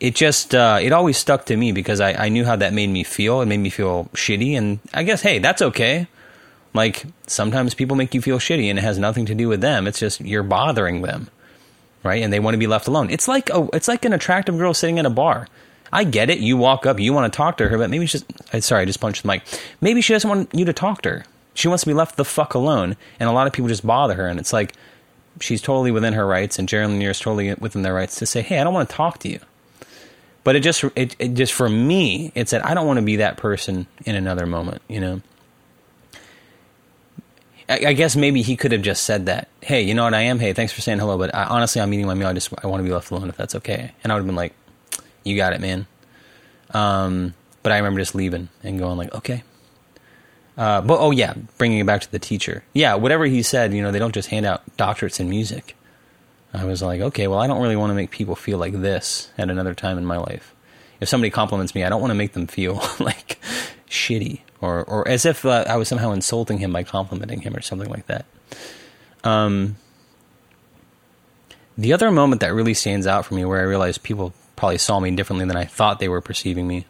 it 0.00 0.16
just 0.16 0.54
uh, 0.54 0.78
it 0.82 0.92
always 0.92 1.16
stuck 1.16 1.46
to 1.46 1.56
me 1.56 1.70
because 1.70 2.00
I, 2.00 2.14
I 2.14 2.28
knew 2.28 2.44
how 2.44 2.56
that 2.56 2.72
made 2.72 2.88
me 2.88 3.04
feel. 3.04 3.40
It 3.40 3.46
made 3.46 3.58
me 3.58 3.70
feel 3.70 4.06
shitty, 4.14 4.58
and 4.58 4.80
I 4.92 5.04
guess 5.04 5.22
hey, 5.22 5.38
that's 5.38 5.62
okay. 5.62 6.08
Like 6.74 7.04
sometimes 7.28 7.74
people 7.74 7.96
make 7.96 8.14
you 8.14 8.20
feel 8.20 8.38
shitty, 8.38 8.68
and 8.68 8.78
it 8.80 8.82
has 8.82 8.98
nothing 8.98 9.26
to 9.26 9.34
do 9.34 9.46
with 9.46 9.60
them. 9.60 9.86
It's 9.86 10.00
just 10.00 10.20
you're 10.20 10.42
bothering 10.42 11.02
them, 11.02 11.28
right? 12.02 12.22
And 12.22 12.32
they 12.32 12.40
want 12.40 12.54
to 12.54 12.58
be 12.58 12.66
left 12.66 12.88
alone. 12.88 13.10
It's 13.10 13.28
like 13.28 13.48
a 13.50 13.68
it's 13.72 13.86
like 13.86 14.04
an 14.04 14.12
attractive 14.12 14.58
girl 14.58 14.74
sitting 14.74 14.98
in 14.98 15.06
a 15.06 15.10
bar. 15.10 15.46
I 15.92 16.04
get 16.04 16.30
it. 16.30 16.38
You 16.38 16.56
walk 16.56 16.86
up, 16.86 16.98
you 16.98 17.12
want 17.12 17.32
to 17.32 17.36
talk 17.36 17.58
to 17.58 17.68
her, 17.68 17.78
but 17.78 17.90
maybe 17.90 18.06
she's 18.06 18.22
just 18.22 18.64
sorry, 18.64 18.82
I 18.82 18.84
just 18.86 19.00
punched 19.00 19.22
the 19.22 19.28
mic. 19.28 19.42
Maybe 19.80 20.00
she 20.00 20.14
doesn't 20.14 20.28
want 20.28 20.54
you 20.54 20.64
to 20.64 20.72
talk 20.72 21.02
to 21.02 21.10
her. 21.10 21.24
She 21.54 21.68
wants 21.68 21.84
to 21.84 21.88
be 21.88 21.94
left 21.94 22.16
the 22.16 22.24
fuck 22.24 22.54
alone, 22.54 22.96
and 23.20 23.28
a 23.28 23.32
lot 23.32 23.46
of 23.46 23.52
people 23.52 23.68
just 23.68 23.86
bother 23.86 24.14
her, 24.14 24.26
and 24.26 24.40
it's 24.40 24.52
like 24.52 24.74
she's 25.40 25.60
totally 25.60 25.90
within 25.90 26.14
her 26.14 26.26
rights, 26.26 26.58
and 26.58 26.68
Jaron 26.68 26.88
Lanier 26.88 27.10
is 27.10 27.20
totally 27.20 27.54
within 27.54 27.82
their 27.82 27.94
rights 27.94 28.16
to 28.16 28.26
say, 28.26 28.42
"Hey, 28.42 28.58
I 28.58 28.64
don't 28.64 28.74
want 28.74 28.88
to 28.88 28.94
talk 28.94 29.18
to 29.18 29.28
you." 29.28 29.40
But 30.44 30.56
it 30.56 30.60
just 30.60 30.84
it, 30.96 31.14
it 31.18 31.34
just 31.34 31.52
for 31.52 31.68
me, 31.68 32.32
it 32.34 32.48
said 32.48 32.62
I 32.62 32.74
don't 32.74 32.86
want 32.86 32.98
to 32.98 33.04
be 33.04 33.16
that 33.16 33.36
person 33.36 33.86
in 34.04 34.14
another 34.14 34.46
moment, 34.46 34.82
you 34.88 35.00
know. 35.00 35.22
I, 37.68 37.86
I 37.86 37.92
guess 37.92 38.16
maybe 38.16 38.42
he 38.42 38.56
could 38.56 38.72
have 38.72 38.82
just 38.82 39.04
said 39.04 39.26
that. 39.26 39.48
Hey, 39.60 39.82
you 39.82 39.94
know 39.94 40.04
what 40.04 40.14
I 40.14 40.22
am? 40.22 40.40
Hey, 40.40 40.52
thanks 40.52 40.72
for 40.72 40.80
saying 40.80 40.98
hello, 40.98 41.16
but 41.16 41.34
I, 41.34 41.44
honestly, 41.44 41.80
I'm 41.80 41.92
eating 41.94 42.06
my 42.06 42.14
meal. 42.14 42.28
I 42.28 42.32
just 42.32 42.52
I 42.62 42.66
want 42.66 42.80
to 42.80 42.84
be 42.84 42.92
left 42.92 43.10
alone 43.10 43.28
if 43.28 43.36
that's 43.36 43.54
okay. 43.56 43.92
And 44.02 44.12
I 44.12 44.16
would 44.16 44.20
have 44.20 44.26
been 44.26 44.36
like, 44.36 44.54
"You 45.24 45.36
got 45.36 45.52
it, 45.52 45.60
man." 45.60 45.86
Um, 46.70 47.34
but 47.62 47.70
I 47.70 47.76
remember 47.76 48.00
just 48.00 48.14
leaving 48.14 48.48
and 48.64 48.78
going 48.78 48.98
like, 48.98 49.14
"Okay." 49.14 49.44
Uh, 50.56 50.80
but 50.80 50.98
oh 51.00 51.10
yeah, 51.10 51.34
bringing 51.58 51.78
it 51.78 51.86
back 51.86 52.02
to 52.02 52.10
the 52.10 52.18
teacher. 52.18 52.62
Yeah, 52.72 52.94
whatever 52.94 53.24
he 53.26 53.42
said, 53.42 53.72
you 53.72 53.82
know, 53.82 53.90
they 53.90 53.98
don't 53.98 54.14
just 54.14 54.28
hand 54.28 54.44
out 54.44 54.62
doctorates 54.76 55.18
in 55.18 55.28
music. 55.28 55.76
I 56.52 56.64
was 56.64 56.82
like, 56.82 57.00
okay, 57.00 57.26
well, 57.28 57.38
I 57.38 57.46
don't 57.46 57.62
really 57.62 57.76
want 57.76 57.90
to 57.90 57.94
make 57.94 58.10
people 58.10 58.36
feel 58.36 58.58
like 58.58 58.74
this 58.80 59.30
at 59.38 59.48
another 59.48 59.74
time 59.74 59.96
in 59.96 60.04
my 60.04 60.18
life. 60.18 60.54
If 61.00 61.08
somebody 61.08 61.30
compliments 61.30 61.74
me, 61.74 61.82
I 61.84 61.88
don't 61.88 62.00
want 62.00 62.10
to 62.10 62.16
make 62.16 62.34
them 62.34 62.46
feel 62.46 62.74
like 63.00 63.38
shitty 63.88 64.40
or 64.60 64.84
or 64.84 65.08
as 65.08 65.26
if 65.26 65.44
uh, 65.44 65.64
I 65.66 65.76
was 65.76 65.88
somehow 65.88 66.12
insulting 66.12 66.58
him 66.58 66.72
by 66.72 66.82
complimenting 66.82 67.40
him 67.40 67.56
or 67.56 67.62
something 67.62 67.90
like 67.90 68.06
that. 68.06 68.26
Um, 69.24 69.76
the 71.76 71.92
other 71.92 72.10
moment 72.10 72.40
that 72.42 72.52
really 72.52 72.74
stands 72.74 73.06
out 73.06 73.24
for 73.24 73.34
me, 73.34 73.44
where 73.44 73.60
I 73.60 73.64
realized 73.64 74.02
people 74.02 74.34
probably 74.56 74.78
saw 74.78 75.00
me 75.00 75.10
differently 75.12 75.46
than 75.46 75.56
I 75.56 75.64
thought 75.64 75.98
they 75.98 76.08
were 76.08 76.20
perceiving 76.20 76.68
me, 76.68 76.86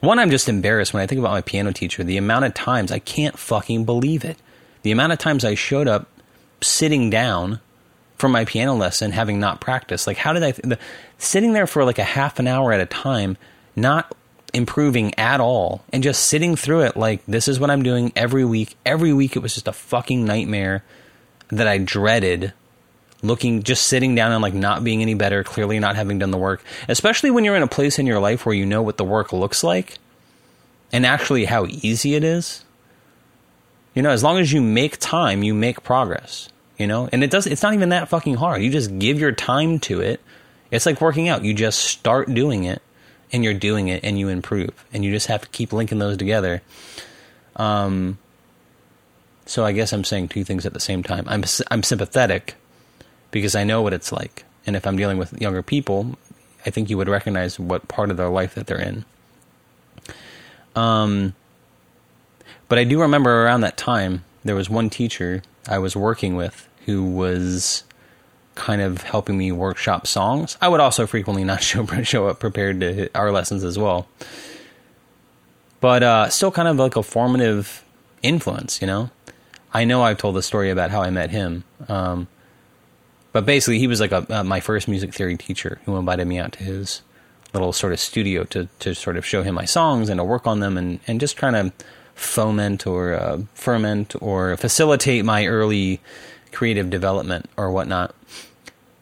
one, 0.00 0.18
I'm 0.18 0.30
just 0.30 0.48
embarrassed 0.48 0.92
when 0.92 1.02
I 1.02 1.06
think 1.06 1.18
about 1.18 1.32
my 1.32 1.40
piano 1.40 1.72
teacher. 1.72 2.04
The 2.04 2.16
amount 2.16 2.44
of 2.44 2.54
times 2.54 2.92
I 2.92 2.98
can't 2.98 3.38
fucking 3.38 3.84
believe 3.84 4.24
it. 4.24 4.38
The 4.82 4.92
amount 4.92 5.12
of 5.12 5.18
times 5.18 5.44
I 5.44 5.54
showed 5.54 5.88
up 5.88 6.08
sitting 6.60 7.10
down 7.10 7.60
for 8.18 8.28
my 8.28 8.44
piano 8.44 8.74
lesson 8.74 9.12
having 9.12 9.40
not 9.40 9.60
practiced. 9.60 10.06
Like, 10.06 10.16
how 10.16 10.32
did 10.32 10.42
I, 10.42 10.52
the, 10.52 10.78
sitting 11.18 11.52
there 11.52 11.66
for 11.66 11.84
like 11.84 11.98
a 11.98 12.04
half 12.04 12.38
an 12.38 12.46
hour 12.46 12.72
at 12.72 12.80
a 12.80 12.86
time, 12.86 13.36
not 13.76 14.14
improving 14.52 15.12
at 15.18 15.40
all, 15.40 15.84
and 15.92 16.02
just 16.02 16.26
sitting 16.26 16.56
through 16.56 16.82
it 16.82 16.96
like, 16.96 17.24
this 17.26 17.48
is 17.48 17.58
what 17.58 17.70
I'm 17.70 17.82
doing 17.82 18.12
every 18.14 18.44
week. 18.44 18.76
Every 18.86 19.12
week 19.12 19.36
it 19.36 19.40
was 19.40 19.54
just 19.54 19.68
a 19.68 19.72
fucking 19.72 20.24
nightmare 20.24 20.84
that 21.48 21.66
I 21.68 21.78
dreaded 21.78 22.52
looking 23.24 23.62
just 23.62 23.86
sitting 23.86 24.14
down 24.14 24.32
and 24.32 24.42
like 24.42 24.54
not 24.54 24.84
being 24.84 25.02
any 25.02 25.14
better 25.14 25.42
clearly 25.42 25.78
not 25.78 25.96
having 25.96 26.18
done 26.18 26.30
the 26.30 26.38
work 26.38 26.62
especially 26.88 27.30
when 27.30 27.44
you're 27.44 27.56
in 27.56 27.62
a 27.62 27.68
place 27.68 27.98
in 27.98 28.06
your 28.06 28.20
life 28.20 28.44
where 28.44 28.54
you 28.54 28.66
know 28.66 28.82
what 28.82 28.96
the 28.96 29.04
work 29.04 29.32
looks 29.32 29.64
like 29.64 29.98
and 30.92 31.04
actually 31.04 31.46
how 31.46 31.66
easy 31.66 32.14
it 32.14 32.22
is. 32.22 32.64
You 33.94 34.02
know 34.02 34.10
as 34.10 34.22
long 34.22 34.38
as 34.38 34.52
you 34.52 34.60
make 34.60 34.98
time 34.98 35.42
you 35.42 35.54
make 35.54 35.82
progress 35.82 36.48
you 36.78 36.86
know? 36.86 37.08
And 37.12 37.22
it 37.22 37.30
does 37.30 37.46
it's 37.46 37.62
not 37.62 37.74
even 37.74 37.90
that 37.90 38.08
fucking 38.08 38.36
hard. 38.36 38.62
You 38.62 38.70
just 38.70 38.98
give 38.98 39.18
your 39.18 39.32
time 39.32 39.78
to 39.80 40.00
it. 40.00 40.20
It's 40.70 40.86
like 40.86 41.00
working 41.00 41.28
out. 41.28 41.44
You 41.44 41.54
just 41.54 41.80
start 41.80 42.32
doing 42.32 42.64
it 42.64 42.82
and 43.32 43.44
you're 43.44 43.54
doing 43.54 43.88
it 43.88 44.04
and 44.04 44.18
you 44.18 44.28
improve 44.28 44.84
and 44.92 45.04
you 45.04 45.12
just 45.12 45.28
have 45.28 45.42
to 45.42 45.48
keep 45.48 45.72
linking 45.72 45.98
those 45.98 46.16
together. 46.16 46.62
Um 47.56 48.18
so 49.46 49.62
i 49.62 49.72
guess 49.72 49.92
i'm 49.92 50.04
saying 50.04 50.26
two 50.26 50.42
things 50.42 50.64
at 50.64 50.72
the 50.72 50.80
same 50.80 51.02
time. 51.02 51.24
I'm 51.28 51.44
i'm 51.70 51.82
sympathetic 51.82 52.54
because 53.34 53.56
I 53.56 53.64
know 53.64 53.82
what 53.82 53.92
it's 53.92 54.12
like. 54.12 54.44
And 54.64 54.76
if 54.76 54.86
I'm 54.86 54.96
dealing 54.96 55.18
with 55.18 55.38
younger 55.40 55.60
people, 55.60 56.16
I 56.64 56.70
think 56.70 56.88
you 56.88 56.96
would 56.96 57.08
recognize 57.08 57.58
what 57.58 57.88
part 57.88 58.10
of 58.10 58.16
their 58.16 58.28
life 58.28 58.54
that 58.54 58.68
they're 58.68 58.80
in. 58.80 59.04
Um, 60.76 61.34
but 62.68 62.78
I 62.78 62.84
do 62.84 63.00
remember 63.00 63.44
around 63.44 63.62
that 63.62 63.76
time, 63.76 64.24
there 64.44 64.54
was 64.54 64.70
one 64.70 64.88
teacher 64.88 65.42
I 65.68 65.78
was 65.78 65.96
working 65.96 66.36
with 66.36 66.68
who 66.86 67.04
was 67.04 67.82
kind 68.54 68.80
of 68.80 69.02
helping 69.02 69.36
me 69.36 69.50
workshop 69.50 70.06
songs. 70.06 70.56
I 70.60 70.68
would 70.68 70.80
also 70.80 71.04
frequently 71.04 71.42
not 71.42 71.60
show 71.62 71.84
show 72.04 72.28
up 72.28 72.38
prepared 72.38 72.78
to 72.80 73.10
our 73.16 73.32
lessons 73.32 73.64
as 73.64 73.76
well, 73.76 74.06
but 75.80 76.04
uh, 76.04 76.28
still 76.28 76.52
kind 76.52 76.68
of 76.68 76.76
like 76.76 76.94
a 76.94 77.02
formative 77.02 77.84
influence. 78.22 78.80
You 78.80 78.86
know, 78.86 79.10
I 79.72 79.84
know 79.84 80.04
I've 80.04 80.18
told 80.18 80.36
the 80.36 80.42
story 80.42 80.70
about 80.70 80.92
how 80.92 81.02
I 81.02 81.10
met 81.10 81.30
him, 81.30 81.64
um, 81.88 82.28
but 83.34 83.44
basically, 83.44 83.80
he 83.80 83.88
was 83.88 83.98
like 83.98 84.12
a, 84.12 84.24
uh, 84.30 84.44
my 84.44 84.60
first 84.60 84.86
music 84.86 85.12
theory 85.12 85.36
teacher 85.36 85.80
who 85.84 85.96
invited 85.96 86.24
me 86.24 86.38
out 86.38 86.52
to 86.52 86.62
his 86.62 87.02
little 87.52 87.72
sort 87.72 87.92
of 87.92 87.98
studio 87.98 88.44
to 88.44 88.68
to 88.78 88.94
sort 88.94 89.16
of 89.16 89.26
show 89.26 89.42
him 89.42 89.56
my 89.56 89.64
songs 89.64 90.08
and 90.08 90.18
to 90.18 90.24
work 90.24 90.46
on 90.46 90.60
them 90.60 90.78
and 90.78 91.00
and 91.08 91.18
just 91.18 91.36
kind 91.36 91.56
of 91.56 91.72
foment 92.14 92.86
or 92.86 93.12
uh, 93.12 93.40
ferment 93.52 94.14
or 94.20 94.56
facilitate 94.56 95.24
my 95.24 95.46
early 95.46 96.00
creative 96.52 96.88
development 96.90 97.50
or 97.56 97.72
whatnot. 97.72 98.14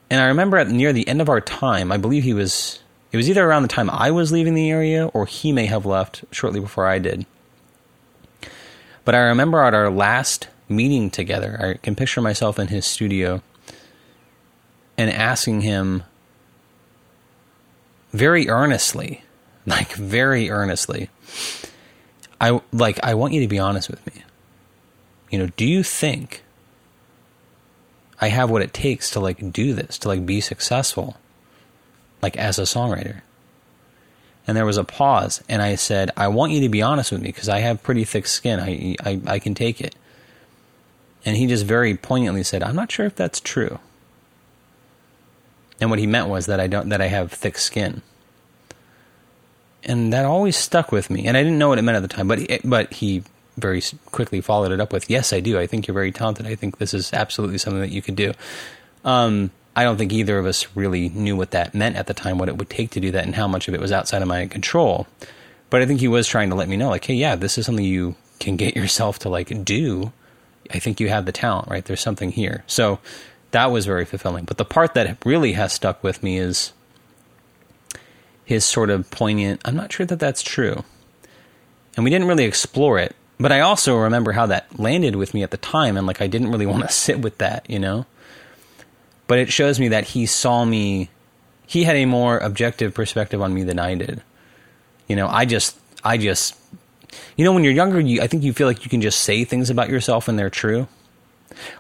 And 0.09 0.18
I 0.18 0.25
remember 0.29 0.57
at 0.57 0.68
near 0.68 0.95
the 0.95 1.07
end 1.07 1.21
of 1.21 1.29
our 1.29 1.42
time, 1.42 1.92
I 1.92 1.99
believe 1.99 2.25
he 2.25 2.33
was 2.33 2.81
it 3.12 3.18
was 3.18 3.29
either 3.29 3.47
around 3.47 3.64
the 3.64 3.68
time 3.68 3.90
I 3.90 4.11
was 4.12 4.33
leaving 4.33 4.55
the 4.55 4.71
area 4.71 5.09
or 5.09 5.27
he 5.27 5.53
may 5.53 5.66
have 5.66 5.85
left 5.85 6.25
shortly 6.31 6.59
before 6.59 6.87
I 6.87 6.99
did. 6.99 7.27
But 9.05 9.14
I 9.14 9.18
remember 9.18 9.62
at 9.62 9.75
our 9.75 9.90
last 9.90 10.49
meeting 10.71 11.11
together, 11.11 11.59
I 11.61 11.85
can 11.85 11.95
picture 11.95 12.23
myself 12.23 12.59
in 12.59 12.68
his 12.68 12.87
studio 12.87 13.42
and 14.97 15.11
asking 15.11 15.63
him 15.63 16.03
very 18.13 18.49
earnestly, 18.49 19.23
like 19.67 19.93
very 19.93 20.51
earnestly, 20.51 21.09
I 22.41 22.61
like 22.73 22.99
I 23.03 23.15
want 23.15 23.33
you 23.33 23.41
to 23.41 23.49
be 23.49 23.59
honest 23.59 23.89
with 23.89 24.05
me. 24.07 24.25
You 25.31 25.39
know, 25.39 25.47
do 25.57 25.65
you 25.65 25.83
think 25.83 26.43
I 28.21 28.29
have 28.29 28.51
what 28.51 28.63
it 28.63 28.75
takes 28.75 29.11
to 29.13 29.21
like 29.21 29.53
do 29.53 29.75
this, 29.75 29.99
to 29.99 30.09
like 30.09 30.27
be 30.27 30.41
successful 30.41 31.17
like 32.21 32.37
as 32.37 32.59
a 32.59 32.63
songwriter? 32.63 33.23
And 34.47 34.57
there 34.57 34.67
was 34.67 34.77
a 34.77 34.85
pause 34.85 35.43
and 35.49 35.63
I 35.63 35.77
said, 35.77 36.11
I 36.17 36.27
want 36.29 36.51
you 36.53 36.61
to 36.63 36.69
be 36.69 36.83
honest 36.83 37.13
with 37.13 37.23
me 37.23 37.29
because 37.29 37.49
I 37.49 37.61
have 37.61 37.83
pretty 37.83 38.05
thick 38.05 38.27
skin. 38.27 38.59
I, 38.59 38.97
I 39.05 39.21
I 39.27 39.39
can 39.39 39.55
take 39.55 39.81
it. 39.81 39.95
And 41.25 41.37
he 41.37 41.47
just 41.47 41.65
very 41.65 41.97
poignantly 41.97 42.43
said, 42.43 42.63
I'm 42.65 42.75
not 42.75 42.91
sure 42.91 43.07
if 43.07 43.15
that's 43.15 43.41
true. 43.41 43.79
And 45.83 45.90
what 45.90 45.99
he 45.99 46.07
meant 46.07 46.29
was 46.29 46.47
that 46.47 46.61
I 46.61 46.68
don't 46.68 46.90
that 46.90 47.01
I 47.01 47.09
have 47.09 47.33
thick 47.33 47.59
skin. 47.59 48.03
And 49.83 50.12
that 50.12 50.25
always 50.25 50.57
stuck 50.57 50.92
with 50.92 51.11
me. 51.11 51.27
And 51.27 51.37
I 51.37 51.42
didn't 51.42 51.59
know 51.59 51.71
what 51.71 51.79
it 51.79 51.83
meant 51.83 51.97
at 51.97 52.03
the 52.03 52.09
time, 52.09 52.29
but 52.29 52.38
but 52.62 52.95
he 52.95 53.25
very 53.59 53.83
quickly 54.12 54.40
followed 54.40 54.71
it 54.71 54.81
up 54.81 54.92
with, 54.92 55.11
"Yes, 55.11 55.33
I 55.33 55.40
do. 55.40 55.59
I 55.59 55.66
think 55.66 55.88
you're 55.88 55.95
very 55.95 56.12
talented. 56.12 56.47
I 56.47 56.55
think 56.55 56.79
this 56.79 56.95
is 56.95 57.12
absolutely 57.12 57.59
something 57.59 57.81
that 57.81 57.90
you 57.90 58.01
could 58.01 58.14
do." 58.14 58.33
Um, 59.05 59.51
I 59.75 59.83
don't 59.83 59.97
think 59.97 60.12
either 60.12 60.38
of 60.38 60.47
us 60.47 60.68
really 60.77 61.09
knew 61.09 61.35
what 61.35 61.51
that 61.51 61.75
meant 61.75 61.97
at 61.97 62.07
the 62.07 62.14
time, 62.14 62.38
what 62.38 62.49
it 62.49 62.57
would 62.57 62.71
take 62.71 62.90
to 62.90 63.01
do 63.01 63.11
that, 63.11 63.25
and 63.25 63.35
how 63.35 63.49
much 63.49 63.66
of 63.66 63.75
it 63.75 63.81
was 63.81 63.90
outside 63.90 64.23
of 64.23 64.29
my 64.29 64.47
control. 64.47 65.09
But 65.68 65.83
I 65.83 65.87
think 65.87 65.99
he 65.99 66.07
was 66.07 66.29
trying 66.29 66.51
to 66.51 66.55
let 66.55 66.68
me 66.68 66.77
know, 66.77 66.90
like, 66.90 67.05
"Hey, 67.05 67.14
yeah, 67.14 67.35
this 67.35 67.59
is 67.59 67.66
something 67.66 67.85
you 67.85 68.14
can 68.38 68.55
get 68.55 68.77
yourself 68.81 69.18
to 69.18 69.29
like 69.29 69.64
do. 69.64 70.12
I 70.71 70.79
think 70.79 71.01
you 71.01 71.09
have 71.09 71.27
the 71.27 71.33
talent, 71.33 71.68
right? 71.68 71.85
There's 71.85 72.01
something 72.01 72.31
here." 72.31 72.62
So 72.68 73.01
that 73.53 73.71
was 73.71 73.87
very 73.87 74.05
fulfilling. 74.05 74.45
But 74.45 74.59
the 74.59 74.65
part 74.65 74.95
that 74.95 75.25
really 75.25 75.53
has 75.53 75.73
stuck 75.73 76.03
with 76.03 76.23
me 76.23 76.38
is 76.38 76.73
his 78.45 78.65
sort 78.65 78.91
of 78.91 79.11
poignant, 79.11 79.61
I'm 79.65 79.77
not 79.77 79.93
sure 79.93 80.05
that 80.07 80.19
that's 80.19 80.43
true. 80.43 80.85
And 81.97 82.05
we 82.05 82.11
didn't 82.11 82.29
really 82.29 82.45
explore 82.45 82.99
it. 82.99 83.15
But 83.38 83.53
I 83.53 83.61
also 83.61 83.97
remember 83.97 84.33
how 84.33 84.47
that 84.47 84.79
landed 84.79 85.17
with 85.17 85.35
me 85.35 85.43
at 85.43 85.51
the 85.51 85.57
time, 85.57 85.97
and 85.97 86.07
like 86.07 86.21
I 86.21 86.27
didn't 86.27 86.51
really 86.51 86.67
want 86.73 86.83
to 86.83 86.93
sit 86.93 87.21
with 87.21 87.38
that, 87.38 87.69
you 87.69 87.79
know? 87.79 88.07
But 89.27 89.38
it 89.38 89.53
shows 89.53 89.81
me 89.81 89.88
that 89.88 90.09
he 90.09 90.27
saw 90.27 90.65
me 90.65 91.09
he 91.73 91.85
had 91.85 91.97
a 91.97 92.05
more 92.05 92.37
objective 92.37 92.93
perspective 92.93 93.41
on 93.41 93.55
me 93.55 93.62
than 93.62 93.79
I 93.79 93.95
did. 93.95 94.23
You 95.09 95.17
know, 95.17 95.27
I 95.27 95.47
just, 95.47 95.79
I 96.05 96.19
just, 96.19 96.55
you 97.35 97.47
know, 97.47 97.53
when 97.55 97.65
you're 97.65 97.73
younger, 97.73 97.99
you, 97.99 98.21
I 98.21 98.27
think 98.27 98.43
you 98.43 98.53
feel 98.53 98.67
like 98.67 98.85
you 98.85 98.91
can 98.91 99.01
just 99.01 99.23
say 99.23 99.45
things 99.45 99.71
about 99.71 99.88
yourself 99.88 100.29
and 100.29 100.38
they're 100.38 100.51
true. 100.51 100.87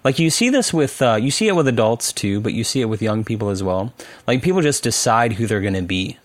Like 0.04 0.18
you 0.18 0.30
see 0.30 0.50
this 0.50 0.72
with, 0.72 1.00
uh, 1.02 1.16
you 1.16 1.30
see 1.30 1.48
it 1.48 1.56
with 1.56 1.68
adults 1.68 2.12
too, 2.12 2.40
but 2.40 2.52
you 2.52 2.64
see 2.64 2.80
it 2.80 2.86
with 2.86 3.02
young 3.02 3.24
people 3.24 3.48
as 3.48 3.62
well. 3.62 3.92
Like 4.26 4.42
people 4.42 4.60
just 4.60 4.82
decide 4.82 5.34
who 5.34 5.46
they're 5.46 5.60
going 5.60 5.74
to 5.74 5.82
be. 5.82 6.18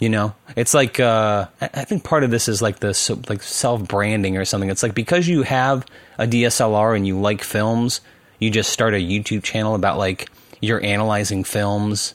You 0.00 0.08
know, 0.08 0.34
it's 0.54 0.74
like 0.74 1.00
uh, 1.00 1.46
I 1.60 1.84
think 1.84 2.04
part 2.04 2.22
of 2.22 2.30
this 2.30 2.46
is 2.46 2.62
like 2.62 2.78
this 2.78 3.10
like 3.28 3.42
self 3.42 3.82
branding 3.88 4.36
or 4.36 4.44
something. 4.44 4.70
It's 4.70 4.84
like 4.84 4.94
because 4.94 5.26
you 5.26 5.42
have 5.42 5.84
a 6.18 6.24
DSLR 6.24 6.94
and 6.94 7.04
you 7.04 7.20
like 7.20 7.42
films, 7.42 8.00
you 8.38 8.48
just 8.48 8.70
start 8.70 8.94
a 8.94 8.98
YouTube 8.98 9.42
channel 9.42 9.74
about 9.74 9.98
like 9.98 10.30
you're 10.60 10.82
analyzing 10.84 11.42
films 11.42 12.14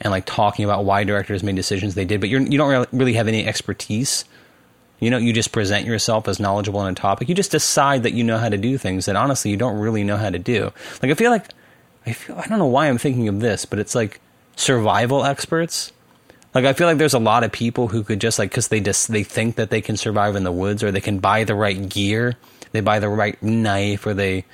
and 0.00 0.10
like 0.10 0.26
talking 0.26 0.64
about 0.64 0.84
why 0.84 1.04
directors 1.04 1.42
made 1.42 1.56
decisions 1.56 1.94
they 1.94 2.04
did, 2.04 2.20
but 2.20 2.28
you're 2.28 2.42
you 2.42 2.58
don't 2.58 2.86
really 2.92 3.14
have 3.14 3.28
any 3.28 3.46
expertise. 3.46 4.26
You 4.98 5.10
know, 5.10 5.18
you 5.18 5.32
just 5.32 5.52
present 5.52 5.86
yourself 5.86 6.26
as 6.26 6.40
knowledgeable 6.40 6.80
on 6.80 6.90
a 6.90 6.94
topic. 6.94 7.28
You 7.28 7.34
just 7.34 7.50
decide 7.50 8.02
that 8.04 8.14
you 8.14 8.24
know 8.24 8.38
how 8.38 8.48
to 8.48 8.56
do 8.56 8.78
things 8.78 9.06
that 9.06 9.16
honestly 9.16 9.50
you 9.50 9.56
don't 9.56 9.78
really 9.78 10.04
know 10.04 10.16
how 10.16 10.30
to 10.30 10.38
do. 10.38 10.72
Like 11.02 11.10
I 11.10 11.14
feel 11.14 11.30
like 11.30 11.48
I 12.06 12.12
feel 12.12 12.36
I 12.36 12.46
don't 12.46 12.58
know 12.58 12.66
why 12.66 12.88
I'm 12.88 12.98
thinking 12.98 13.28
of 13.28 13.40
this, 13.40 13.66
but 13.66 13.78
it's 13.78 13.94
like 13.94 14.20
survival 14.56 15.24
experts 15.24 15.92
like 16.56 16.64
I 16.64 16.72
feel 16.72 16.86
like 16.86 16.96
there's 16.96 17.12
a 17.12 17.18
lot 17.18 17.44
of 17.44 17.52
people 17.52 17.88
who 17.88 18.02
could 18.02 18.18
just 18.18 18.38
like 18.38 18.48
because 18.48 18.68
they 18.68 18.80
just 18.80 19.12
they 19.12 19.24
think 19.24 19.56
that 19.56 19.68
they 19.68 19.82
can 19.82 19.98
survive 19.98 20.36
in 20.36 20.42
the 20.42 20.50
woods 20.50 20.82
or 20.82 20.90
they 20.90 21.02
can 21.02 21.18
buy 21.18 21.44
the 21.44 21.54
right 21.54 21.86
gear, 21.86 22.34
they 22.72 22.80
buy 22.80 22.98
the 22.98 23.10
right 23.10 23.40
knife 23.42 24.06
or 24.06 24.14
they 24.14 24.46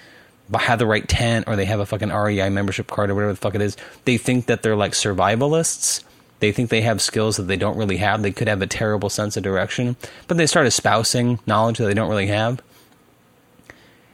have 0.52 0.80
the 0.80 0.86
right 0.86 1.08
tent 1.08 1.46
or 1.46 1.54
they 1.54 1.64
have 1.64 1.78
a 1.78 1.86
fucking 1.86 2.08
REI 2.08 2.48
membership 2.48 2.88
card 2.88 3.08
or 3.08 3.14
whatever 3.14 3.32
the 3.32 3.38
fuck 3.38 3.54
it 3.54 3.60
is. 3.60 3.76
They 4.04 4.16
think 4.16 4.46
that 4.46 4.64
they're 4.64 4.74
like 4.74 4.94
survivalists. 4.94 6.02
They 6.42 6.50
think 6.50 6.70
they 6.70 6.80
have 6.80 7.00
skills 7.00 7.36
that 7.36 7.44
they 7.44 7.56
don't 7.56 7.76
really 7.76 7.98
have. 7.98 8.20
They 8.20 8.32
could 8.32 8.48
have 8.48 8.62
a 8.62 8.66
terrible 8.66 9.08
sense 9.08 9.36
of 9.36 9.44
direction, 9.44 9.94
but 10.26 10.38
they 10.38 10.46
start 10.48 10.66
espousing 10.66 11.38
knowledge 11.46 11.78
that 11.78 11.84
they 11.84 11.94
don't 11.94 12.08
really 12.08 12.26
have. 12.26 12.60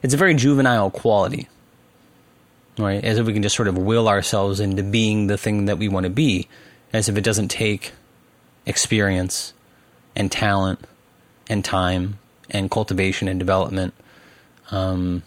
It's 0.03 0.13
a 0.13 0.19
very 0.19 0.35
juvenile 0.35 0.91
quality, 0.91 1.49
right? 2.77 3.03
As 3.03 3.17
if 3.17 3.27
we 3.27 3.33
can 3.33 3.43
just 3.43 3.57
sort 3.57 3.67
of 3.67 3.79
will 3.79 4.11
ourselves 4.11 4.61
into 4.61 4.83
being 4.83 5.29
the 5.29 5.39
thing 5.39 5.65
that 5.65 5.79
we 5.79 5.89
want 5.89 6.05
to 6.05 6.11
be 6.11 6.49
as 6.93 7.09
if 7.09 7.17
it 7.17 7.25
doesn't 7.25 7.49
take 7.49 7.93
experience 8.67 9.55
and 10.15 10.31
talent 10.31 10.81
and 11.49 11.65
time 11.65 12.19
and 12.51 12.71
cultivation 12.71 13.27
and 13.27 13.39
development. 13.39 13.95
Um, 14.71 15.23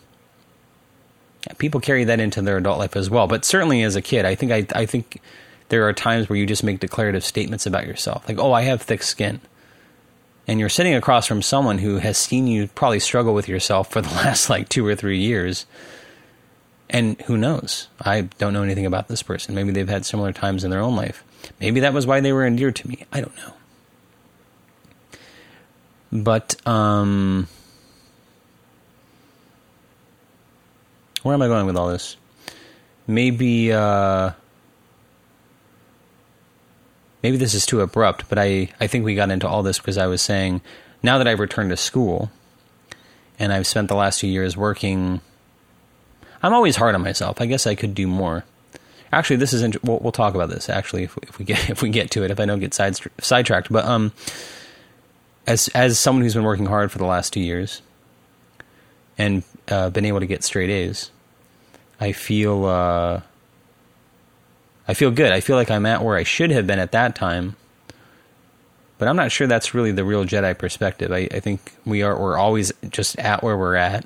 people 1.58 1.82
carry 1.82 2.04
that 2.04 2.20
into 2.20 2.44
their 2.44 2.58
adult 2.58 2.78
life 2.78 2.96
as 2.96 3.10
well, 3.10 3.26
but 3.26 3.44
certainly 3.44 3.82
as 3.82 3.96
a 3.96 4.04
kid, 4.04 4.24
I 4.24 4.36
think 4.36 4.52
I, 4.52 4.68
I 4.80 4.86
think 4.86 5.20
there 5.72 5.88
are 5.88 5.94
times 5.94 6.28
where 6.28 6.38
you 6.38 6.46
just 6.46 6.66
make 6.66 6.82
declarative 6.82 7.24
statements 7.24 7.66
about 7.66 7.88
yourself, 7.88 8.28
like, 8.28 8.38
"Oh, 8.38 8.52
I 8.52 8.64
have 8.64 8.82
thick 8.82 9.02
skin," 9.02 9.40
and 10.46 10.60
you're 10.60 10.68
sitting 10.68 10.94
across 10.94 11.26
from 11.26 11.42
someone 11.42 11.78
who 11.78 12.00
has 12.00 12.18
seen 12.18 12.46
you 12.46 12.68
probably 12.68 13.00
struggle 13.00 13.34
with 13.34 13.48
yourself 13.48 13.90
for 13.90 14.02
the 14.02 14.10
last 14.16 14.50
like 14.50 14.68
two 14.68 14.86
or 14.86 14.96
three 14.96 15.18
years. 15.18 15.66
And 16.90 17.20
who 17.22 17.38
knows? 17.38 17.88
I 18.02 18.24
don't 18.38 18.52
know 18.52 18.64
anything 18.64 18.86
about 18.86 19.08
this 19.08 19.24
person. 19.24 19.56
Maybe 19.56 19.72
they've 19.72 19.88
had 19.88 20.06
similar 20.06 20.34
times 20.34 20.66
in 20.66 20.72
their 20.72 20.82
own 20.82 20.98
life. 20.98 21.24
Maybe 21.62 21.80
that 21.80 21.94
was 21.94 22.06
why 22.06 22.20
they 22.20 22.34
were 22.34 22.46
endeared 22.46 22.76
to 22.78 22.88
me. 22.90 23.06
I 23.14 23.22
don't 23.22 23.36
know. 23.38 23.54
But 26.12 26.68
um 26.68 27.48
where 31.24 31.34
am 31.34 31.42
I 31.42 31.48
going 31.48 31.66
with 31.66 31.78
all 31.78 31.88
this? 31.88 32.18
Maybe 33.08 33.72
uh 33.72 34.32
maybe 37.24 37.38
this 37.38 37.54
is 37.54 37.66
too 37.66 37.82
abrupt, 37.82 38.26
but 38.30 38.38
I, 38.38 38.70
I 38.80 38.88
think 38.88 39.06
we 39.06 39.16
got 39.16 39.32
into 39.32 39.48
all 39.48 39.64
this 39.64 39.78
because 39.78 39.98
I 39.98 40.08
was 40.08 40.22
saying 40.22 40.62
now 41.04 41.18
that 41.18 41.28
I've 41.28 41.40
returned 41.40 41.70
to 41.70 41.78
school 41.78 42.32
and 43.40 43.52
I've 43.52 43.68
spent 43.68 43.88
the 43.88 43.96
last 43.96 44.20
few 44.20 44.30
years 44.30 44.56
working 44.56 45.22
I'm 46.44 46.54
always 46.54 46.76
hard 46.76 46.96
on 46.96 47.02
myself. 47.02 47.40
I 47.40 47.46
guess 47.46 47.68
I 47.68 47.76
could 47.76 47.94
do 47.94 48.08
more. 48.08 48.44
Actually, 49.12 49.36
this 49.38 49.54
is 49.54 49.62
int- 49.62 49.84
we'll, 49.84 50.00
we'll 50.00 50.12
talk 50.12 50.36
about 50.36 50.50
this 50.50 50.70
actually 50.70 51.04
if 51.04 51.16
we, 51.16 51.22
if 51.28 51.40
we 51.40 51.46
get 51.46 51.70
if 51.70 51.82
we 51.82 51.90
get 51.90 52.12
to 52.12 52.24
it 52.24 52.32
if 52.32 52.40
I 52.40 52.46
don't 52.46 52.60
get 52.60 52.74
side 52.74 52.98
sidetracked. 53.20 53.72
But 53.72 53.86
um, 53.86 54.12
as 55.46 55.68
as 55.70 56.00
someone 56.00 56.24
who's 56.24 56.34
been 56.34 56.44
working 56.44 56.66
hard 56.66 56.92
for 56.92 56.98
the 56.98 57.06
last 57.06 57.34
two 57.34 57.42
years 57.42 57.82
and 59.18 59.44
uh, 59.68 59.90
been 59.90 60.06
able 60.06 60.20
to 60.20 60.26
get 60.26 60.44
straight 60.44 60.70
A's, 60.70 61.12
I 62.00 62.12
feel 62.14 62.66
uh, 62.66 63.22
I 64.92 64.94
feel 64.94 65.12
good. 65.12 65.32
I 65.32 65.40
feel 65.40 65.56
like 65.56 65.72
I'm 65.72 65.86
at 65.86 66.04
where 66.04 66.18
I 66.18 66.24
should 66.24 66.52
have 66.52 66.68
been 66.68 66.80
at 66.80 66.92
that 66.92 67.16
time. 67.16 67.56
But 68.98 69.08
I'm 69.08 69.16
not 69.16 69.32
sure 69.32 69.48
that's 69.48 69.74
really 69.74 69.92
the 69.92 70.04
real 70.04 70.26
Jedi 70.26 70.56
perspective. 70.58 71.12
I, 71.12 71.28
I 71.32 71.40
think 71.40 71.74
we 71.86 72.04
are 72.04 72.20
we're 72.20 72.38
always 72.38 72.72
just 72.90 73.18
at 73.18 73.42
where 73.42 73.58
we're 73.58 73.76
at 73.76 74.06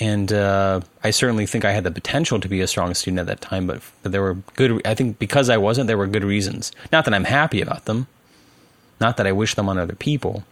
and 0.00 0.32
uh, 0.32 0.80
I 1.02 1.10
certainly 1.10 1.46
think 1.46 1.64
I 1.64 1.72
had 1.72 1.84
the 1.84 1.90
potential 1.90 2.38
to 2.40 2.48
be 2.48 2.60
a 2.60 2.66
strong 2.66 2.94
student 2.94 3.18
at 3.18 3.26
that 3.26 3.40
time, 3.40 3.66
but, 3.66 3.82
but 4.02 4.12
there 4.12 4.22
were 4.22 4.34
good. 4.54 4.80
I 4.86 4.94
think 4.94 5.18
because 5.18 5.50
I 5.50 5.56
wasn't, 5.56 5.88
there 5.88 5.98
were 5.98 6.06
good 6.06 6.24
reasons. 6.24 6.70
Not 6.92 7.04
that 7.04 7.14
I'm 7.14 7.24
happy 7.24 7.60
about 7.60 7.86
them, 7.86 8.06
not 9.00 9.16
that 9.16 9.26
I 9.26 9.32
wish 9.32 9.54
them 9.54 9.68
on 9.68 9.78
other 9.78 9.96
people. 9.96 10.44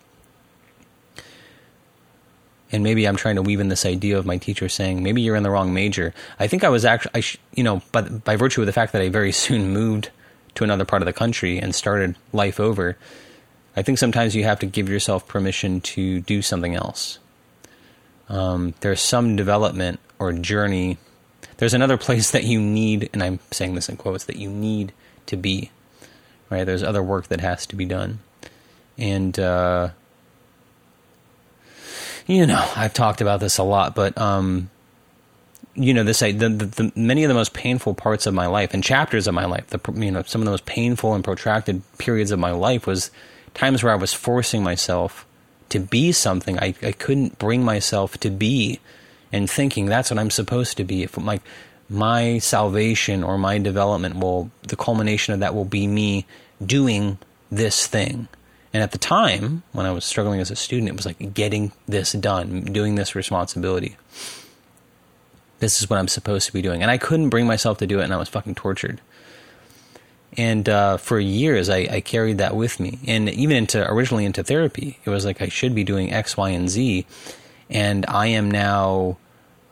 And 2.73 2.83
maybe 2.83 3.07
I'm 3.07 3.17
trying 3.17 3.37
to 3.37 3.43
weave 3.43 3.61
in 3.61 3.69
this 3.69 3.87
idea 3.87 4.19
of 4.19 4.27
my 4.27 4.39
teacher 4.39 4.69
saying, 4.69 5.03
maybe 5.03 5.23
you're 5.23 5.37
in 5.37 5.45
the 5.45 5.51
wrong 5.51 5.73
major. 5.73 6.13
I 6.39 6.49
think 6.49 6.65
I 6.65 6.69
was 6.69 6.85
actually, 6.85 7.13
I 7.15 7.21
sh- 7.21 7.39
you 7.55 7.63
know, 7.63 7.81
by, 7.93 8.03
by 8.03 8.37
virtue 8.37 8.61
of 8.61 8.67
the 8.67 8.73
fact 8.73 8.93
that 8.93 9.03
I 9.03 9.09
very 9.09 9.33
soon 9.47 9.73
moved 9.73 10.11
to 10.57 10.65
another 10.65 10.85
part 10.85 11.03
of 11.03 11.07
the 11.07 11.13
country 11.13 11.59
and 11.59 11.75
started 11.75 12.17
life 12.33 12.59
over, 12.59 12.97
I 13.77 13.83
think 13.83 13.99
sometimes 13.99 14.35
you 14.35 14.45
have 14.45 14.59
to 14.61 14.67
give 14.67 14.89
yourself 14.89 15.29
permission 15.29 15.81
to 15.83 16.21
do 16.23 16.43
something 16.43 16.75
else 16.75 17.19
um, 18.29 18.75
there's 18.81 19.01
some 19.01 19.37
development 19.37 20.01
or 20.19 20.33
journey. 20.33 20.99
There's 21.59 21.75
another 21.75 21.97
place 21.97 22.31
that 22.33 22.45
you 22.45 22.61
need, 22.61 23.09
and 23.13 23.23
I'm 23.23 23.39
saying 23.51 23.75
this 23.75 23.89
in 23.89 23.97
quotes, 23.97 24.25
that 24.25 24.37
you 24.37 24.51
need 24.51 24.93
to 25.27 25.37
be. 25.37 25.71
Right? 26.51 26.65
There's 26.65 26.83
other 26.83 27.03
work 27.03 27.29
that 27.29 27.41
has 27.41 27.67
to 27.67 27.77
be 27.77 27.85
done. 27.85 28.21
And, 28.99 29.39
uh, 29.39 29.91
you 32.27 32.47
know, 32.47 32.65
I've 32.77 32.93
talked 32.93 33.21
about 33.21 33.41
this 33.41 33.59
a 33.59 33.63
lot, 33.63 33.95
but, 33.95 34.17
um, 34.19 34.71
you 35.75 35.95
know, 35.95 36.05
this 36.05 36.21
the, 36.21 36.33
the, 36.33 36.49
the, 36.49 36.93
many 36.97 37.25
of 37.25 37.29
the 37.29 37.35
most 37.35 37.53
painful 37.53 37.95
parts 37.95 38.27
of 38.27 38.35
my 38.35 38.47
life 38.47 38.75
and 38.75 38.83
chapters 38.83 39.27
of 39.27 39.35
my 39.35 39.45
life, 39.45 39.67
the 39.69 39.81
you 39.95 40.11
know, 40.11 40.23
some 40.23 40.41
of 40.41 40.47
the 40.47 40.51
most 40.51 40.67
painful 40.67 41.15
and 41.15 41.23
protracted 41.23 41.83
periods 41.99 42.31
of 42.31 42.39
my 42.39 42.51
life 42.51 42.87
was 42.87 43.11
times 43.55 43.83
where 43.83 43.93
I 43.93 43.97
was 43.97 44.13
forcing 44.13 44.63
myself 44.63 45.27
to 45.69 45.79
be 45.79 46.13
something 46.13 46.59
I, 46.59 46.75
I 46.83 46.93
couldn't 46.93 47.39
bring 47.39 47.65
myself 47.65 48.19
to 48.19 48.31
be 48.31 48.81
and 49.33 49.51
thinking 49.51 49.87
that's 49.87 50.11
what 50.11 50.19
I'm 50.19 50.31
supposed 50.31 50.77
to 50.79 50.85
be. 50.85 51.03
If 51.03 51.19
my 51.19 51.41
my 51.89 52.39
salvation 52.39 53.23
or 53.23 53.39
my 53.39 53.59
development 53.59 54.17
will 54.17 54.51
the 54.63 54.77
culmination 54.77 55.35
of 55.35 55.41
that 55.41 55.55
will 55.55 55.65
be 55.65 55.87
me 55.87 56.27
doing 56.65 57.19
this 57.51 57.87
thing. 57.87 58.29
And 58.77 58.83
at 58.83 58.93
the 58.93 58.99
time, 58.99 59.63
when 59.73 59.87
I 59.87 59.91
was 59.91 60.05
struggling 60.05 60.39
as 60.39 60.51
a 60.51 60.55
student, 60.55 60.91
it 60.91 60.97
was 60.97 61.07
like 61.07 61.33
getting 61.33 61.73
this 61.87 62.13
done, 62.13 62.61
doing 62.61 62.95
this 62.95 63.15
responsibility. 63.15 63.97
This 65.61 65.81
is 65.81 65.89
what 65.89 65.99
I'm 65.99 66.09
supposed 66.09 66.47
to 66.49 66.53
be 66.53 66.61
doing. 66.61 66.83
And 66.83 66.91
I 66.91 66.99
couldn't 66.99 67.31
bring 67.31 67.47
myself 67.47 67.79
to 67.79 67.87
do 67.87 68.01
it, 68.01 68.05
and 68.05 68.13
I 68.13 68.19
was 68.19 68.29
fucking 68.29 68.55
tortured. 68.55 69.01
And 70.37 70.69
uh, 70.69 70.99
for 70.99 71.19
years, 71.19 71.71
I, 71.71 71.89
I, 71.91 72.01
carried 72.03 72.37
that 72.37 72.55
with 72.55 72.79
me, 72.79 72.99
and 73.07 73.31
even 73.31 73.57
into 73.57 73.91
originally 73.91 74.27
into 74.27 74.45
therapy, 74.45 74.99
it 75.07 75.09
was 75.09 75.25
like 75.25 75.41
I 75.41 75.49
should 75.49 75.75
be 75.75 75.83
doing 75.83 76.13
X, 76.13 76.37
Y, 76.37 76.51
and 76.51 76.69
Z, 76.69 77.07
and 77.71 78.05
I 78.07 78.27
am 78.27 78.51
now 78.51 79.17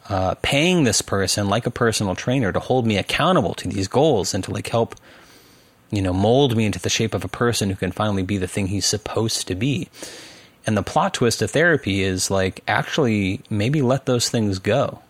uh, 0.08 0.36
paying 0.40 0.84
this 0.84 1.02
person 1.02 1.50
like 1.50 1.66
a 1.66 1.70
personal 1.70 2.14
trainer 2.14 2.52
to 2.52 2.58
hold 2.58 2.86
me 2.86 2.96
accountable 2.96 3.52
to 3.52 3.68
these 3.68 3.86
goals 3.86 4.32
and 4.32 4.42
to 4.44 4.50
like 4.50 4.68
help, 4.68 4.94
you 5.90 6.02
know, 6.02 6.12
mold 6.12 6.56
me 6.56 6.64
into 6.64 6.78
the 6.78 6.90
shape 6.90 7.14
of 7.14 7.24
a 7.24 7.28
person 7.28 7.70
who 7.70 7.76
can 7.76 7.92
finally 7.92 8.22
be 8.22 8.38
the 8.38 8.48
thing 8.48 8.68
he's 8.68 8.86
supposed 8.86 9.46
to 9.48 9.54
be. 9.54 9.88
And 10.66 10.76
the 10.76 10.82
plot 10.82 11.14
twist 11.14 11.42
of 11.42 11.50
therapy 11.50 12.02
is 12.02 12.30
like 12.30 12.62
actually 12.66 13.40
maybe 13.50 13.82
let 13.82 14.06
those 14.06 14.28
things 14.28 14.58
go. 14.58 15.00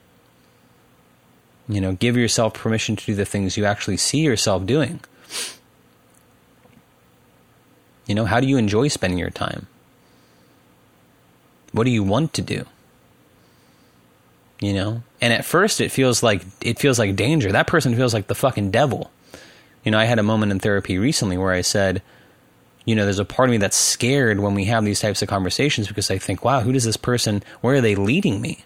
You 1.68 1.80
know, 1.80 1.92
give 1.92 2.16
yourself 2.16 2.54
permission 2.54 2.96
to 2.96 3.06
do 3.06 3.14
the 3.14 3.24
things 3.24 3.56
you 3.56 3.64
actually 3.64 3.96
see 3.96 4.18
yourself 4.18 4.66
doing 4.66 5.00
you 8.06 8.14
know, 8.14 8.24
how 8.24 8.40
do 8.40 8.46
you 8.46 8.56
enjoy 8.56 8.88
spending 8.88 9.18
your 9.18 9.30
time? 9.30 9.66
What 11.72 11.84
do 11.84 11.90
you 11.90 12.02
want 12.02 12.34
to 12.34 12.42
do? 12.42 12.64
You 14.60 14.72
know? 14.74 15.02
And 15.20 15.32
at 15.32 15.44
first 15.44 15.80
it 15.80 15.90
feels 15.90 16.22
like 16.22 16.42
it 16.60 16.78
feels 16.78 16.98
like 16.98 17.16
danger. 17.16 17.50
That 17.50 17.66
person 17.66 17.96
feels 17.96 18.14
like 18.14 18.26
the 18.26 18.34
fucking 18.34 18.70
devil. 18.70 19.10
You 19.84 19.90
know, 19.90 19.98
I 19.98 20.04
had 20.04 20.18
a 20.18 20.22
moment 20.22 20.52
in 20.52 20.58
therapy 20.58 20.98
recently 20.98 21.36
where 21.36 21.52
I 21.52 21.60
said, 21.60 22.02
you 22.84 22.94
know, 22.94 23.04
there's 23.04 23.18
a 23.18 23.24
part 23.24 23.48
of 23.48 23.50
me 23.50 23.58
that's 23.58 23.76
scared 23.76 24.40
when 24.40 24.54
we 24.54 24.64
have 24.66 24.84
these 24.84 25.00
types 25.00 25.22
of 25.22 25.28
conversations 25.28 25.88
because 25.88 26.10
I 26.10 26.18
think, 26.18 26.44
wow, 26.44 26.60
who 26.60 26.72
does 26.72 26.84
this 26.84 26.96
person, 26.96 27.42
where 27.60 27.76
are 27.76 27.80
they 27.80 27.94
leading 27.94 28.40
me? 28.40 28.64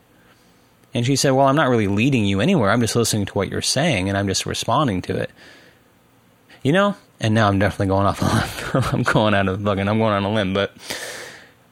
And 0.95 1.05
she 1.05 1.16
said, 1.16 1.33
Well, 1.33 1.47
I'm 1.47 1.57
not 1.57 1.69
really 1.69 1.87
leading 1.87 2.25
you 2.25 2.41
anywhere. 2.41 2.71
I'm 2.71 2.81
just 2.81 2.97
listening 2.97 3.27
to 3.27 3.33
what 3.35 3.51
you're 3.51 3.61
saying 3.61 4.09
and 4.09 4.16
I'm 4.16 4.27
just 4.27 4.47
responding 4.47 5.03
to 5.03 5.16
it. 5.16 5.31
You 6.62 6.73
know? 6.73 6.97
And 7.21 7.35
now 7.35 7.49
I'm 7.49 7.59
definitely 7.59 7.89
going 7.89 8.07
off 8.07 8.23
limb. 8.73 8.85
I'm 8.93 9.03
going 9.03 9.35
out 9.35 9.49
of 9.49 9.59
the 9.59 9.64
fucking, 9.64 9.87
I'm 9.87 9.99
going 9.99 10.14
on 10.14 10.25
a 10.25 10.33
limb, 10.33 10.55
but 10.55 10.73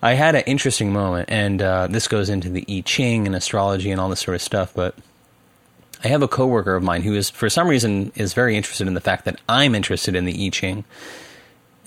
I 0.02 0.12
had 0.12 0.34
an 0.34 0.42
interesting 0.46 0.92
moment, 0.92 1.30
and 1.30 1.62
uh, 1.62 1.86
this 1.86 2.06
goes 2.06 2.28
into 2.28 2.50
the 2.50 2.64
I 2.68 2.82
Ching 2.84 3.26
and 3.26 3.34
astrology 3.34 3.90
and 3.90 4.00
all 4.00 4.08
this 4.08 4.20
sort 4.20 4.34
of 4.34 4.42
stuff, 4.42 4.72
but 4.74 4.94
I 6.06 6.08
have 6.08 6.22
a 6.22 6.28
coworker 6.28 6.76
of 6.76 6.84
mine 6.84 7.02
who 7.02 7.14
is, 7.14 7.30
for 7.30 7.50
some 7.50 7.66
reason, 7.66 8.12
is 8.14 8.32
very 8.32 8.56
interested 8.56 8.86
in 8.86 8.94
the 8.94 9.00
fact 9.00 9.24
that 9.24 9.40
I'm 9.48 9.74
interested 9.74 10.14
in 10.14 10.24
the 10.24 10.46
I 10.46 10.50
Ching. 10.50 10.84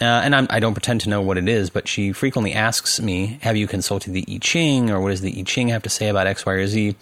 Uh, 0.02 0.04
and 0.04 0.36
I'm, 0.36 0.46
I 0.50 0.60
do 0.60 0.66
not 0.66 0.74
pretend 0.74 1.00
to 1.02 1.10
know 1.10 1.22
what 1.22 1.38
it 1.38 1.48
is, 1.48 1.70
but 1.70 1.88
she 1.88 2.12
frequently 2.12 2.52
asks 2.52 3.00
me, 3.00 3.40
"Have 3.44 3.56
you 3.56 3.66
consulted 3.66 4.12
the 4.12 4.26
I 4.28 4.38
Ching, 4.40 4.92
or 4.92 5.00
what 5.00 5.12
does 5.12 5.22
the 5.22 5.34
I 5.40 5.44
Ching 5.44 5.70
have 5.70 5.84
to 5.84 5.90
say 5.90 6.10
about 6.10 6.28
X, 6.28 6.46
Y, 6.46 6.52
or 6.52 6.68
Z?" 6.68 6.98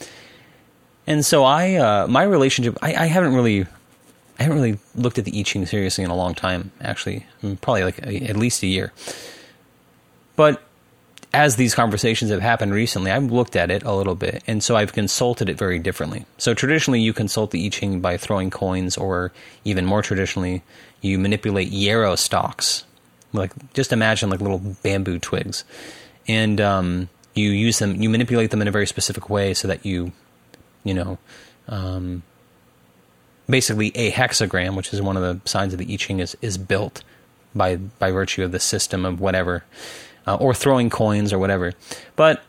And 1.08 1.26
so 1.26 1.44
I, 1.44 1.74
uh, 1.74 2.06
my 2.06 2.22
relationship, 2.22 2.78
I, 2.84 2.94
I, 2.94 3.06
haven't 3.08 3.34
really, 3.34 3.66
I 4.40 4.44
haven't 4.44 4.60
really 4.60 4.78
looked 4.94 5.18
at 5.18 5.26
the 5.26 5.40
I 5.40 5.42
Ching 5.42 5.66
seriously 5.66 6.04
in 6.04 6.12
a 6.12 6.16
long 6.16 6.36
time. 6.36 6.70
Actually, 6.82 7.26
probably 7.62 7.84
like 7.84 7.98
a, 8.06 8.30
at 8.30 8.38
least 8.38 8.62
a 8.62 8.68
year. 8.68 8.94
But 10.36 10.62
as 11.38 11.56
these 11.56 11.76
conversations 11.76 12.32
have 12.32 12.42
happened 12.42 12.74
recently, 12.74 13.12
I've 13.12 13.32
looked 13.32 13.56
at 13.56 13.70
it 13.70 13.84
a 13.84 13.94
little 13.94 14.16
bit, 14.16 14.44
and 14.48 14.64
so 14.64 14.76
I've 14.76 14.92
consulted 14.92 15.50
it 15.50 15.56
very 15.56 15.78
differently. 15.78 16.26
So 16.40 16.56
traditionally, 16.56 17.00
you 17.00 17.14
consult 17.14 17.52
the 17.52 17.64
I 17.64 17.70
Ching 17.70 18.02
by 18.02 18.18
throwing 18.18 18.50
coins, 18.50 18.98
or 18.98 19.32
even 19.64 19.86
more 19.86 20.02
traditionally, 20.02 20.64
you 21.00 21.20
manipulate 21.20 21.68
yarrow 21.68 22.16
stalks. 22.16 22.86
Like 23.34 23.52
just 23.76 23.94
imagine 23.94 24.32
like 24.32 24.42
little 24.42 24.58
bamboo 24.82 25.20
twigs, 25.20 25.64
and 26.28 26.60
um, 26.60 27.08
you 27.36 27.52
use 27.52 27.78
them. 27.78 28.02
You 28.02 28.10
manipulate 28.10 28.50
them 28.50 28.64
in 28.64 28.68
a 28.68 28.72
very 28.72 28.88
specific 28.88 29.30
way 29.30 29.54
so 29.54 29.68
that 29.68 29.86
you, 29.86 30.14
you 30.84 30.96
know, 30.96 31.20
um, 31.68 32.24
basically 33.48 33.92
a 33.94 34.12
hexagram, 34.12 34.76
which 34.76 34.92
is 34.92 35.04
one 35.04 35.16
of 35.16 35.22
the 35.22 35.48
signs 35.48 35.72
of 35.72 35.78
the 35.78 35.94
I 35.94 35.98
Ching, 35.98 36.20
is 36.20 36.36
is 36.42 36.58
built 36.58 37.04
by 37.54 37.76
by 37.76 38.10
virtue 38.10 38.44
of 38.44 38.52
the 38.52 38.60
system 38.60 39.06
of 39.06 39.20
whatever 39.20 39.66
uh, 40.28 40.36
or 40.36 40.54
throwing 40.54 40.90
coins 40.90 41.34
or 41.34 41.40
whatever. 41.40 41.74
But 42.16 42.44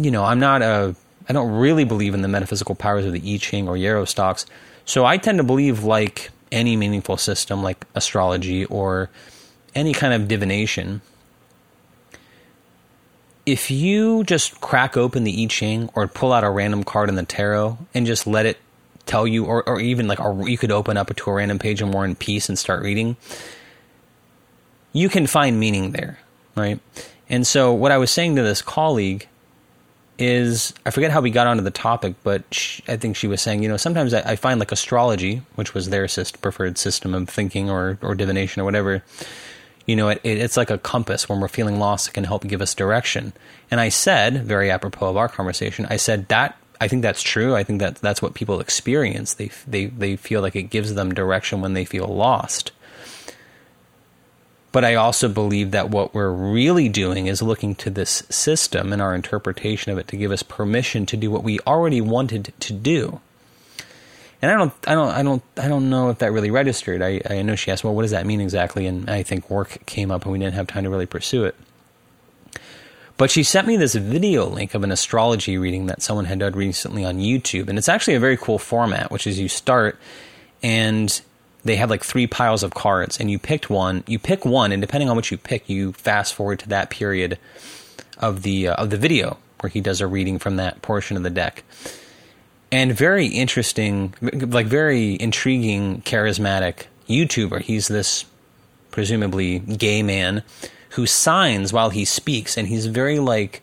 you 0.00 0.10
know, 0.10 0.24
I'm 0.24 0.38
not 0.38 0.62
a 0.62 0.94
I 1.28 1.32
don't 1.32 1.52
really 1.52 1.84
believe 1.84 2.14
in 2.14 2.22
the 2.22 2.28
metaphysical 2.28 2.74
powers 2.74 3.04
of 3.04 3.12
the 3.12 3.34
I 3.34 3.38
Ching 3.38 3.68
or 3.68 3.76
Yarrow 3.76 4.04
stalks. 4.04 4.46
So 4.84 5.04
I 5.04 5.16
tend 5.16 5.38
to 5.38 5.44
believe 5.44 5.84
like 5.84 6.30
any 6.52 6.76
meaningful 6.76 7.16
system 7.16 7.62
like 7.62 7.86
astrology 7.94 8.64
or 8.64 9.10
any 9.74 9.92
kind 9.92 10.12
of 10.12 10.28
divination. 10.28 11.00
If 13.46 13.70
you 13.70 14.24
just 14.24 14.60
crack 14.60 14.96
open 14.96 15.24
the 15.24 15.42
I 15.42 15.46
Ching 15.46 15.90
or 15.94 16.06
pull 16.08 16.32
out 16.32 16.44
a 16.44 16.50
random 16.50 16.84
card 16.84 17.08
in 17.08 17.14
the 17.14 17.24
tarot 17.24 17.78
and 17.94 18.06
just 18.06 18.26
let 18.26 18.46
it 18.46 18.58
tell 19.06 19.26
you, 19.26 19.44
or, 19.44 19.66
or 19.68 19.80
even 19.80 20.06
like 20.06 20.20
a, 20.20 20.42
you 20.46 20.58
could 20.58 20.70
open 20.70 20.96
up 20.96 21.14
to 21.14 21.30
a 21.30 21.32
random 21.32 21.58
page 21.58 21.80
in 21.80 21.90
War 21.90 22.04
and 22.04 22.18
Peace 22.18 22.48
and 22.48 22.58
start 22.58 22.82
reading, 22.82 23.16
you 24.92 25.08
can 25.08 25.26
find 25.26 25.58
meaning 25.58 25.92
there 25.92 26.18
right? 26.56 26.80
And 27.28 27.46
so 27.46 27.72
what 27.72 27.92
I 27.92 27.98
was 27.98 28.10
saying 28.10 28.36
to 28.36 28.42
this 28.42 28.62
colleague 28.62 29.28
is 30.18 30.74
I 30.84 30.90
forget 30.90 31.10
how 31.10 31.20
we 31.20 31.30
got 31.30 31.46
onto 31.46 31.62
the 31.62 31.70
topic, 31.70 32.14
but 32.22 32.42
she, 32.52 32.82
I 32.86 32.96
think 32.96 33.16
she 33.16 33.26
was 33.26 33.40
saying, 33.40 33.62
you 33.62 33.68
know, 33.68 33.78
sometimes 33.78 34.12
I, 34.12 34.20
I 34.32 34.36
find 34.36 34.60
like 34.60 34.70
astrology, 34.70 35.42
which 35.54 35.72
was 35.72 35.88
their 35.88 36.06
preferred 36.42 36.76
system 36.76 37.14
of 37.14 37.28
thinking 37.28 37.70
or 37.70 37.98
or 38.02 38.14
divination 38.14 38.60
or 38.60 38.64
whatever. 38.64 39.02
You 39.86 39.96
know, 39.96 40.08
it, 40.10 40.20
it, 40.22 40.38
it's 40.38 40.56
like 40.56 40.70
a 40.70 40.78
compass 40.78 41.28
when 41.28 41.40
we're 41.40 41.48
feeling 41.48 41.78
lost. 41.78 42.08
It 42.08 42.12
can 42.12 42.24
help 42.24 42.46
give 42.46 42.60
us 42.60 42.74
direction. 42.74 43.32
And 43.70 43.80
I 43.80 43.88
said, 43.88 44.44
very 44.44 44.70
apropos 44.70 45.08
of 45.08 45.16
our 45.16 45.28
conversation, 45.28 45.86
I 45.88 45.96
said 45.96 46.28
that 46.28 46.56
I 46.80 46.88
think 46.88 47.02
that's 47.02 47.22
true. 47.22 47.54
I 47.54 47.62
think 47.62 47.80
that 47.80 47.96
that's 47.96 48.22
what 48.22 48.34
people 48.34 48.60
experience. 48.60 49.34
They 49.34 49.50
they 49.66 49.86
they 49.86 50.16
feel 50.16 50.42
like 50.42 50.56
it 50.56 50.64
gives 50.64 50.94
them 50.94 51.14
direction 51.14 51.60
when 51.60 51.74
they 51.74 51.84
feel 51.84 52.06
lost. 52.06 52.72
But 54.72 54.84
I 54.84 54.94
also 54.94 55.28
believe 55.28 55.72
that 55.72 55.90
what 55.90 56.14
we're 56.14 56.30
really 56.30 56.88
doing 56.88 57.26
is 57.26 57.42
looking 57.42 57.74
to 57.76 57.90
this 57.90 58.22
system 58.30 58.92
and 58.92 59.02
our 59.02 59.14
interpretation 59.14 59.90
of 59.90 59.98
it 59.98 60.06
to 60.08 60.16
give 60.16 60.30
us 60.30 60.42
permission 60.42 61.06
to 61.06 61.16
do 61.16 61.30
what 61.30 61.42
we 61.42 61.58
already 61.60 62.00
wanted 62.00 62.52
to 62.60 62.72
do. 62.72 63.20
And 64.42 64.50
I 64.50 64.56
don't, 64.56 64.72
I 64.86 64.94
don't, 64.94 65.10
I 65.10 65.22
don't, 65.22 65.42
I 65.58 65.68
don't 65.68 65.90
know 65.90 66.08
if 66.10 66.18
that 66.18 66.32
really 66.32 66.50
registered. 66.50 67.02
I, 67.02 67.20
I 67.28 67.42
know 67.42 67.56
she 67.56 67.70
asked, 67.70 67.84
well, 67.84 67.94
what 67.94 68.02
does 68.02 68.12
that 68.12 68.26
mean 68.26 68.40
exactly? 68.40 68.86
And 68.86 69.10
I 69.10 69.22
think 69.22 69.50
work 69.50 69.84
came 69.86 70.10
up 70.10 70.22
and 70.22 70.32
we 70.32 70.38
didn't 70.38 70.54
have 70.54 70.68
time 70.68 70.84
to 70.84 70.90
really 70.90 71.06
pursue 71.06 71.44
it. 71.44 71.56
But 73.16 73.30
she 73.30 73.42
sent 73.42 73.66
me 73.66 73.76
this 73.76 73.94
video 73.94 74.46
link 74.46 74.74
of 74.74 74.82
an 74.82 74.90
astrology 74.90 75.58
reading 75.58 75.86
that 75.86 76.00
someone 76.00 76.24
had 76.24 76.38
done 76.38 76.54
recently 76.54 77.04
on 77.04 77.18
YouTube. 77.18 77.68
And 77.68 77.76
it's 77.76 77.88
actually 77.88 78.14
a 78.14 78.20
very 78.20 78.38
cool 78.38 78.58
format, 78.58 79.10
which 79.10 79.26
is 79.26 79.38
you 79.38 79.48
start 79.48 79.98
and 80.62 81.20
they 81.64 81.76
have 81.76 81.90
like 81.90 82.04
three 82.04 82.26
piles 82.26 82.62
of 82.62 82.74
cards 82.74 83.18
and 83.18 83.30
you 83.30 83.38
picked 83.38 83.70
one. 83.70 84.04
You 84.06 84.18
pick 84.18 84.44
one 84.44 84.72
and 84.72 84.80
depending 84.80 85.08
on 85.08 85.16
what 85.16 85.30
you 85.30 85.36
pick 85.36 85.68
you 85.68 85.92
fast 85.92 86.34
forward 86.34 86.60
to 86.60 86.68
that 86.68 86.90
period 86.90 87.38
of 88.18 88.42
the 88.42 88.68
uh, 88.68 88.74
of 88.74 88.90
the 88.90 88.96
video 88.96 89.38
where 89.60 89.70
he 89.70 89.80
does 89.80 90.00
a 90.00 90.06
reading 90.06 90.38
from 90.38 90.56
that 90.56 90.80
portion 90.82 91.16
of 91.16 91.22
the 91.22 91.30
deck. 91.30 91.64
And 92.72 92.92
very 92.92 93.26
interesting 93.26 94.14
like 94.20 94.66
very 94.66 95.20
intriguing 95.20 96.02
charismatic 96.02 96.84
youtuber. 97.08 97.60
He's 97.60 97.88
this 97.88 98.24
presumably 98.90 99.58
gay 99.58 100.02
man 100.02 100.42
who 100.90 101.06
signs 101.06 101.72
while 101.72 101.90
he 101.90 102.04
speaks 102.04 102.56
and 102.56 102.68
he's 102.68 102.86
very 102.86 103.18
like 103.18 103.62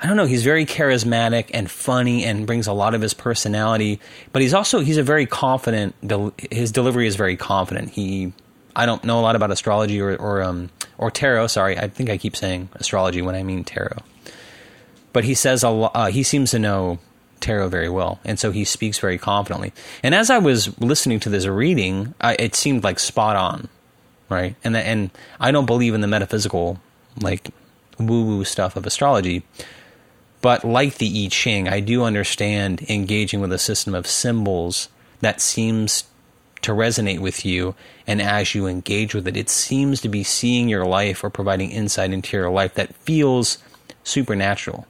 I 0.00 0.06
don't 0.06 0.16
know, 0.16 0.26
he's 0.26 0.44
very 0.44 0.66
charismatic 0.66 1.50
and 1.54 1.70
funny 1.70 2.24
and 2.24 2.46
brings 2.46 2.66
a 2.66 2.72
lot 2.72 2.94
of 2.94 3.00
his 3.00 3.14
personality, 3.14 3.98
but 4.32 4.42
he's 4.42 4.52
also 4.52 4.80
he's 4.80 4.98
a 4.98 5.02
very 5.02 5.26
confident 5.26 5.94
his 6.50 6.70
delivery 6.70 7.06
is 7.06 7.16
very 7.16 7.36
confident. 7.36 7.90
He 7.90 8.32
I 8.74 8.84
don't 8.84 9.02
know 9.04 9.18
a 9.18 9.22
lot 9.22 9.36
about 9.36 9.50
astrology 9.50 10.00
or 10.00 10.14
or 10.16 10.42
um 10.42 10.70
or 10.98 11.10
tarot, 11.10 11.48
sorry. 11.48 11.78
I 11.78 11.88
think 11.88 12.10
I 12.10 12.18
keep 12.18 12.36
saying 12.36 12.68
astrology 12.74 13.22
when 13.22 13.34
I 13.34 13.42
mean 13.42 13.64
tarot. 13.64 14.02
But 15.12 15.24
he 15.24 15.34
says 15.34 15.62
a 15.62 15.70
lot, 15.70 15.92
uh, 15.94 16.06
he 16.06 16.22
seems 16.22 16.50
to 16.50 16.58
know 16.58 16.98
tarot 17.40 17.68
very 17.68 17.88
well, 17.88 18.20
and 18.22 18.38
so 18.38 18.50
he 18.50 18.64
speaks 18.64 18.98
very 18.98 19.16
confidently. 19.16 19.72
And 20.02 20.14
as 20.14 20.28
I 20.28 20.38
was 20.38 20.78
listening 20.78 21.20
to 21.20 21.30
this 21.30 21.46
reading, 21.46 22.14
I, 22.20 22.34
it 22.38 22.54
seemed 22.54 22.84
like 22.84 22.98
spot 22.98 23.34
on, 23.34 23.68
right? 24.28 24.56
And 24.62 24.76
and 24.76 25.10
I 25.40 25.52
don't 25.52 25.64
believe 25.64 25.94
in 25.94 26.02
the 26.02 26.06
metaphysical 26.06 26.80
like 27.18 27.48
woo 27.98 28.26
woo 28.26 28.44
stuff 28.44 28.76
of 28.76 28.84
astrology, 28.84 29.42
but 30.40 30.64
like 30.64 30.96
the 30.96 31.24
I 31.24 31.28
Ching, 31.28 31.68
I 31.68 31.80
do 31.80 32.04
understand 32.04 32.82
engaging 32.88 33.40
with 33.40 33.52
a 33.52 33.58
system 33.58 33.94
of 33.94 34.06
symbols 34.06 34.88
that 35.20 35.40
seems 35.40 36.04
to 36.62 36.72
resonate 36.72 37.20
with 37.20 37.44
you. 37.44 37.74
And 38.06 38.20
as 38.20 38.54
you 38.54 38.66
engage 38.66 39.14
with 39.14 39.26
it, 39.28 39.36
it 39.36 39.48
seems 39.48 40.00
to 40.02 40.08
be 40.08 40.22
seeing 40.22 40.68
your 40.68 40.84
life 40.84 41.22
or 41.24 41.30
providing 41.30 41.70
insight 41.70 42.12
into 42.12 42.36
your 42.36 42.50
life 42.50 42.74
that 42.74 42.94
feels 42.96 43.58
supernatural. 44.04 44.86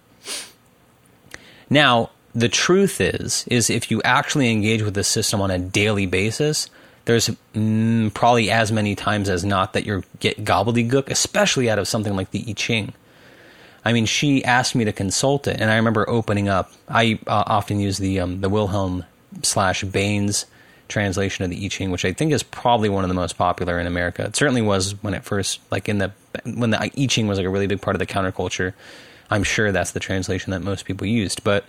Now, 1.69 2.11
the 2.35 2.49
truth 2.49 3.01
is, 3.01 3.45
is 3.49 3.71
if 3.71 3.91
you 3.91 4.03
actually 4.03 4.51
engage 4.51 4.83
with 4.83 4.95
the 4.95 5.05
system 5.05 5.41
on 5.41 5.51
a 5.51 5.59
daily 5.59 6.07
basis, 6.07 6.69
there's 7.07 7.31
mm, 7.55 8.13
probably 8.13 8.51
as 8.51 8.71
many 8.71 8.95
times 8.95 9.29
as 9.29 9.45
not 9.45 9.73
that 9.73 9.87
you 9.87 10.03
get 10.21 10.45
gobbledygook, 10.45 11.09
especially 11.09 11.71
out 11.71 11.79
of 11.79 11.89
something 11.89 12.15
like 12.15 12.31
the 12.33 12.45
I 12.47 12.53
Ching. 12.53 12.93
I 13.87 13.93
mean, 13.93 14.05
she 14.05 14.45
asked 14.45 14.75
me 14.75 14.85
to 14.85 14.93
consult 14.93 15.47
it, 15.47 15.61
and 15.61 15.71
I 15.71 15.77
remember 15.77 16.11
opening 16.11 16.49
up. 16.49 16.73
I 16.89 17.21
uh, 17.29 17.45
often 17.47 17.79
use 17.79 17.99
the 17.99 18.19
um, 18.19 18.41
the 18.41 18.49
Wilhelm 18.49 19.05
slash 19.43 19.85
Baynes 19.85 20.47
translation 20.89 21.45
of 21.45 21.53
the 21.53 21.65
I 21.65 21.69
Ching, 21.69 21.93
which 21.93 22.05
I 22.05 22.13
think 22.13 22.33
is 22.33 22.43
probably 22.43 22.89
one 22.89 23.05
of 23.05 23.09
the 23.09 23.15
most 23.15 23.39
popular 23.39 23.79
in 23.79 23.87
America. 23.87 24.25
It 24.25 24.35
certainly 24.35 24.61
was 24.61 25.01
when 25.05 25.15
it 25.15 25.23
first, 25.23 25.61
like 25.71 25.89
in 25.89 25.99
the 25.99 26.11
when 26.45 26.71
the 26.71 26.83
I 26.83 27.07
Ching 27.07 27.29
was 27.29 27.39
like 27.39 27.47
a 27.47 27.49
really 27.49 27.69
big 27.69 27.81
part 27.81 27.95
of 27.95 28.01
the 28.01 28.07
counterculture. 28.07 28.73
I'm 29.31 29.45
sure 29.45 29.71
that's 29.71 29.93
the 29.93 30.01
translation 30.01 30.51
that 30.51 30.63
most 30.63 30.85
people 30.85 31.07
used, 31.07 31.45
but 31.45 31.65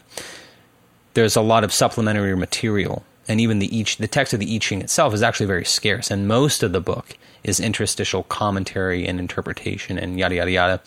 there's 1.14 1.36
a 1.36 1.42
lot 1.42 1.64
of 1.64 1.72
supplementary 1.72 2.36
material, 2.36 3.04
and 3.28 3.40
even 3.40 3.60
the 3.60 3.78
each 3.78 3.98
the 3.98 4.08
text 4.08 4.34
of 4.34 4.40
the 4.40 4.56
I 4.56 4.58
Ching 4.58 4.82
itself 4.82 5.14
is 5.14 5.22
actually 5.22 5.46
very 5.46 5.66
scarce, 5.66 6.10
and 6.10 6.28
most 6.28 6.64
of 6.64 6.72
the 6.72 6.82
book 6.82 7.16
is 7.44 7.60
interstitial 7.60 8.24
commentary 8.24 9.06
and 9.06 9.20
interpretation 9.20 10.00
and 10.00 10.18
yada 10.18 10.34
yada 10.34 10.50
yada. 10.50 10.82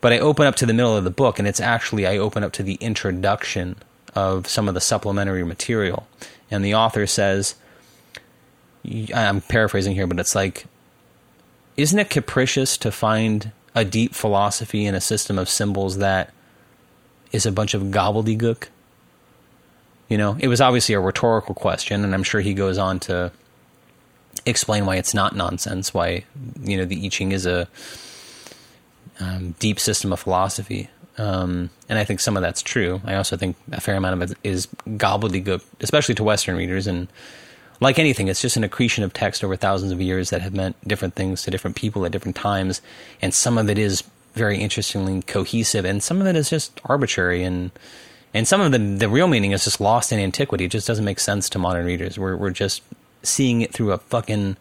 But 0.00 0.12
I 0.12 0.18
open 0.18 0.46
up 0.46 0.56
to 0.56 0.66
the 0.66 0.72
middle 0.72 0.96
of 0.96 1.04
the 1.04 1.10
book, 1.10 1.38
and 1.38 1.46
it's 1.46 1.60
actually 1.60 2.06
I 2.06 2.16
open 2.16 2.42
up 2.42 2.52
to 2.52 2.62
the 2.62 2.74
introduction 2.74 3.76
of 4.14 4.48
some 4.48 4.68
of 4.68 4.74
the 4.74 4.80
supplementary 4.80 5.44
material. 5.44 6.06
And 6.50 6.64
the 6.64 6.74
author 6.74 7.06
says, 7.06 7.54
I'm 9.14 9.40
paraphrasing 9.42 9.94
here, 9.94 10.06
but 10.06 10.18
it's 10.18 10.34
like, 10.34 10.64
isn't 11.76 11.98
it 11.98 12.10
capricious 12.10 12.76
to 12.78 12.90
find 12.90 13.52
a 13.74 13.84
deep 13.84 14.14
philosophy 14.14 14.86
in 14.86 14.94
a 14.94 15.00
system 15.00 15.38
of 15.38 15.48
symbols 15.48 15.98
that 15.98 16.32
is 17.30 17.46
a 17.46 17.52
bunch 17.52 17.74
of 17.74 17.82
gobbledygook? 17.84 18.68
You 20.08 20.18
know, 20.18 20.36
it 20.40 20.48
was 20.48 20.60
obviously 20.60 20.94
a 20.94 21.00
rhetorical 21.00 21.54
question, 21.54 22.04
and 22.04 22.14
I'm 22.14 22.24
sure 22.24 22.40
he 22.40 22.54
goes 22.54 22.78
on 22.78 22.98
to 23.00 23.30
explain 24.44 24.86
why 24.86 24.96
it's 24.96 25.14
not 25.14 25.36
nonsense, 25.36 25.94
why, 25.94 26.24
you 26.62 26.76
know, 26.76 26.84
the 26.84 27.04
I 27.04 27.08
Ching 27.08 27.32
is 27.32 27.46
a 27.46 27.68
um, 29.20 29.54
deep 29.58 29.78
system 29.78 30.12
of 30.12 30.20
philosophy. 30.20 30.88
Um, 31.18 31.70
and 31.88 31.98
I 31.98 32.04
think 32.04 32.20
some 32.20 32.36
of 32.36 32.42
that's 32.42 32.62
true. 32.62 33.00
I 33.04 33.14
also 33.14 33.36
think 33.36 33.56
a 33.72 33.80
fair 33.80 33.96
amount 33.96 34.22
of 34.22 34.30
it 34.30 34.38
is 34.42 34.68
gobbledygook, 34.88 35.62
especially 35.80 36.14
to 36.16 36.24
Western 36.24 36.56
readers. 36.56 36.86
And 36.86 37.08
like 37.80 37.98
anything, 37.98 38.28
it's 38.28 38.40
just 38.40 38.56
an 38.56 38.64
accretion 38.64 39.04
of 39.04 39.12
text 39.12 39.44
over 39.44 39.56
thousands 39.56 39.92
of 39.92 40.00
years 40.00 40.30
that 40.30 40.40
have 40.40 40.54
meant 40.54 40.76
different 40.88 41.14
things 41.14 41.42
to 41.42 41.50
different 41.50 41.76
people 41.76 42.04
at 42.06 42.12
different 42.12 42.36
times. 42.36 42.80
And 43.20 43.34
some 43.34 43.58
of 43.58 43.68
it 43.68 43.78
is 43.78 44.02
very 44.34 44.58
interestingly 44.58 45.22
cohesive, 45.22 45.84
and 45.84 46.02
some 46.02 46.20
of 46.20 46.26
it 46.26 46.36
is 46.36 46.48
just 46.48 46.80
arbitrary. 46.84 47.42
And 47.42 47.70
and 48.32 48.46
some 48.46 48.60
of 48.60 48.72
the 48.72 48.78
the 48.78 49.08
real 49.08 49.28
meaning 49.28 49.52
is 49.52 49.64
just 49.64 49.80
lost 49.80 50.12
in 50.12 50.20
antiquity. 50.20 50.64
It 50.64 50.70
just 50.70 50.86
doesn't 50.86 51.04
make 51.04 51.20
sense 51.20 51.48
to 51.50 51.58
modern 51.58 51.84
readers. 51.84 52.18
We're 52.18 52.36
we're 52.36 52.50
just 52.50 52.82
seeing 53.22 53.60
it 53.60 53.72
through 53.72 53.92
a 53.92 53.98
fucking 53.98 54.56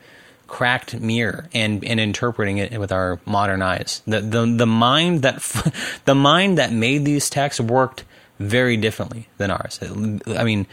cracked 0.50 1.00
mirror 1.00 1.48
and, 1.54 1.84
and 1.86 2.00
interpreting 2.00 2.58
it 2.58 2.78
with 2.80 2.92
our 2.92 3.20
modern 3.26 3.62
eyes. 3.62 4.02
The, 4.06 4.20
the, 4.20 4.46
the 4.46 4.66
mind 4.66 5.22
that, 5.22 5.42
the 6.06 6.16
mind 6.16 6.58
that 6.58 6.74
made 6.74 7.06
these 7.06 7.30
texts 7.30 7.62
worked 7.62 8.04
very 8.40 8.76
differently 8.76 9.28
than 9.38 9.52
ours. 9.52 9.80
I 9.82 10.44
mean, 10.44 10.66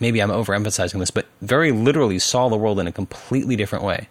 maybe 0.00 0.22
I'm 0.22 0.30
overemphasizing 0.30 0.98
this, 0.98 1.10
but 1.10 1.26
very 1.42 1.72
literally 1.72 2.18
saw 2.18 2.48
the 2.48 2.56
world 2.56 2.78
in 2.78 2.86
a 2.86 2.92
completely 2.92 3.56
different 3.56 3.84
way. 3.84 4.08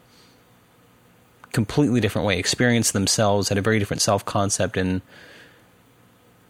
Completely 1.54 2.02
different 2.02 2.28
way. 2.28 2.38
Experienced 2.38 2.94
themselves, 2.94 3.50
had 3.50 3.58
a 3.58 3.62
very 3.62 3.80
different 3.80 4.02
self 4.02 4.26
concept 4.26 4.76
and 4.76 5.02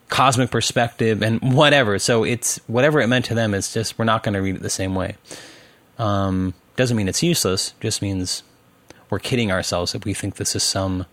cosmic 0.09 0.49
perspective 0.49 1.21
and 1.21 1.53
whatever. 1.53 1.99
So 1.99 2.23
it's 2.23 2.59
whatever 2.67 2.99
it 3.01 3.07
meant 3.07 3.25
to 3.25 3.35
them, 3.35 3.53
it's 3.53 3.73
just 3.73 3.99
we're 3.99 4.05
not 4.05 4.23
going 4.23 4.33
to 4.33 4.41
read 4.41 4.55
it 4.55 4.61
the 4.61 4.69
same 4.69 4.95
way. 4.95 5.15
Um, 5.99 6.53
doesn't 6.75 6.97
mean 6.97 7.07
it's 7.07 7.23
useless, 7.23 7.73
just 7.79 8.01
means 8.01 8.43
we're 9.09 9.19
kidding 9.19 9.51
ourselves 9.51 9.95
if 9.95 10.05
we 10.05 10.13
think 10.13 10.35
this 10.35 10.55
is 10.55 10.63
some 10.63 11.05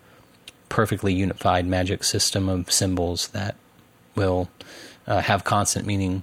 perfectly 0.68 1.12
unified 1.12 1.66
magic 1.66 2.02
system 2.02 2.48
of 2.48 2.72
symbols 2.72 3.28
that 3.28 3.56
will 4.14 4.48
uh, 5.06 5.20
have 5.20 5.44
constant 5.44 5.86
meaning, 5.86 6.22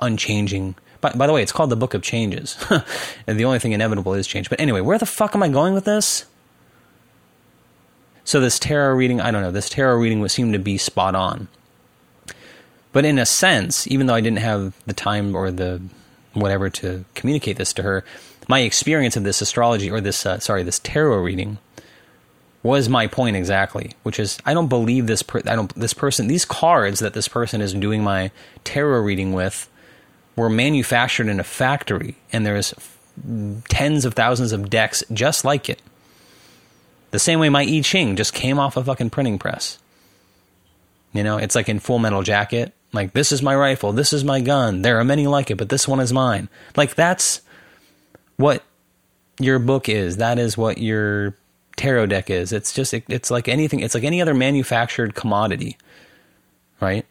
unchanging. 0.00 0.74
By, 1.00 1.12
by 1.12 1.26
the 1.26 1.32
way, 1.32 1.42
it's 1.42 1.52
called 1.52 1.70
the 1.70 1.76
Book 1.76 1.94
of 1.94 2.02
Changes. 2.02 2.56
and 3.26 3.38
the 3.38 3.44
only 3.44 3.58
thing 3.58 3.72
inevitable 3.72 4.14
is 4.14 4.26
change. 4.26 4.48
But 4.48 4.60
anyway, 4.60 4.80
where 4.80 4.98
the 4.98 5.06
fuck 5.06 5.34
am 5.34 5.42
I 5.42 5.48
going 5.48 5.74
with 5.74 5.84
this? 5.84 6.26
So 8.24 8.40
this 8.40 8.58
tarot 8.58 8.94
reading, 8.94 9.20
I 9.20 9.30
don't 9.30 9.42
know, 9.42 9.50
this 9.50 9.68
tarot 9.68 9.96
reading 9.96 10.20
would 10.20 10.30
seem 10.30 10.52
to 10.52 10.58
be 10.58 10.78
spot 10.78 11.14
on. 11.14 11.48
But 12.92 13.04
in 13.04 13.18
a 13.18 13.26
sense, 13.26 13.86
even 13.88 14.06
though 14.06 14.14
I 14.14 14.20
didn't 14.20 14.38
have 14.38 14.74
the 14.86 14.92
time 14.92 15.34
or 15.34 15.50
the 15.50 15.82
whatever 16.34 16.70
to 16.70 17.04
communicate 17.14 17.56
this 17.56 17.72
to 17.74 17.82
her, 17.82 18.04
my 18.48 18.60
experience 18.60 19.16
of 19.16 19.24
this 19.24 19.40
astrology 19.40 19.90
or 19.90 20.00
this 20.00 20.26
uh, 20.26 20.38
sorry 20.38 20.62
this 20.62 20.78
tarot 20.80 21.18
reading 21.18 21.58
was 22.62 22.88
my 22.88 23.08
point 23.08 23.36
exactly, 23.36 23.92
which 24.04 24.20
is 24.20 24.38
I 24.46 24.54
don't 24.54 24.68
believe 24.68 25.06
this 25.06 25.22
per- 25.22 25.42
I 25.46 25.56
don't 25.56 25.74
this 25.74 25.94
person 25.94 26.26
these 26.26 26.44
cards 26.44 27.00
that 27.00 27.14
this 27.14 27.28
person 27.28 27.60
is 27.60 27.74
doing 27.74 28.04
my 28.04 28.30
tarot 28.64 29.00
reading 29.00 29.32
with 29.32 29.68
were 30.36 30.48
manufactured 30.48 31.28
in 31.28 31.40
a 31.40 31.44
factory 31.44 32.16
and 32.32 32.46
there's 32.46 32.74
tens 33.68 34.04
of 34.04 34.14
thousands 34.14 34.52
of 34.52 34.70
decks 34.70 35.02
just 35.12 35.44
like 35.44 35.68
it. 35.68 35.80
The 37.10 37.18
same 37.18 37.40
way 37.40 37.48
my 37.48 37.62
I 37.62 37.80
Ching 37.82 38.16
just 38.16 38.32
came 38.32 38.58
off 38.58 38.76
a 38.76 38.84
fucking 38.84 39.10
printing 39.10 39.38
press. 39.38 39.78
You 41.12 41.22
know, 41.22 41.36
it's 41.36 41.54
like 41.54 41.68
in 41.68 41.78
Full 41.78 41.98
Metal 41.98 42.22
Jacket, 42.22 42.72
like 42.92 43.12
this 43.12 43.32
is 43.32 43.42
my 43.42 43.54
rifle, 43.54 43.92
this 43.92 44.12
is 44.12 44.24
my 44.24 44.40
gun. 44.40 44.80
There 44.80 44.98
are 44.98 45.04
many 45.04 45.26
like 45.26 45.50
it, 45.50 45.58
but 45.58 45.68
this 45.68 45.86
one 45.86 46.00
is 46.00 46.12
mine. 46.12 46.48
Like 46.74 46.94
that's 46.94 47.42
what 48.36 48.62
your 49.38 49.58
book 49.58 49.88
is. 49.88 50.16
That 50.18 50.38
is 50.38 50.56
what 50.56 50.78
your 50.78 51.36
tarot 51.76 52.06
deck 52.06 52.30
is. 52.30 52.52
It's 52.52 52.72
just 52.72 52.94
it, 52.94 53.04
it's 53.08 53.30
like 53.30 53.48
anything. 53.48 53.80
It's 53.80 53.94
like 53.94 54.04
any 54.04 54.20
other 54.20 54.34
manufactured 54.34 55.14
commodity, 55.14 55.76
right? 56.80 57.06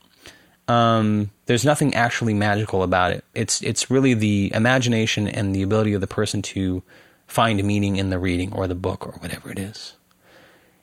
Um, 0.67 1.31
there's 1.47 1.65
nothing 1.65 1.93
actually 1.95 2.33
magical 2.33 2.83
about 2.83 3.11
it. 3.11 3.25
It's 3.33 3.61
it's 3.61 3.91
really 3.91 4.13
the 4.13 4.51
imagination 4.53 5.27
and 5.27 5.55
the 5.55 5.63
ability 5.63 5.93
of 5.93 6.01
the 6.01 6.07
person 6.07 6.41
to 6.43 6.83
find 7.27 7.63
meaning 7.63 7.95
in 7.95 8.09
the 8.09 8.19
reading 8.19 8.53
or 8.53 8.67
the 8.67 8.75
book 8.75 9.05
or 9.05 9.13
whatever 9.13 9.51
it 9.51 9.59
is, 9.59 9.95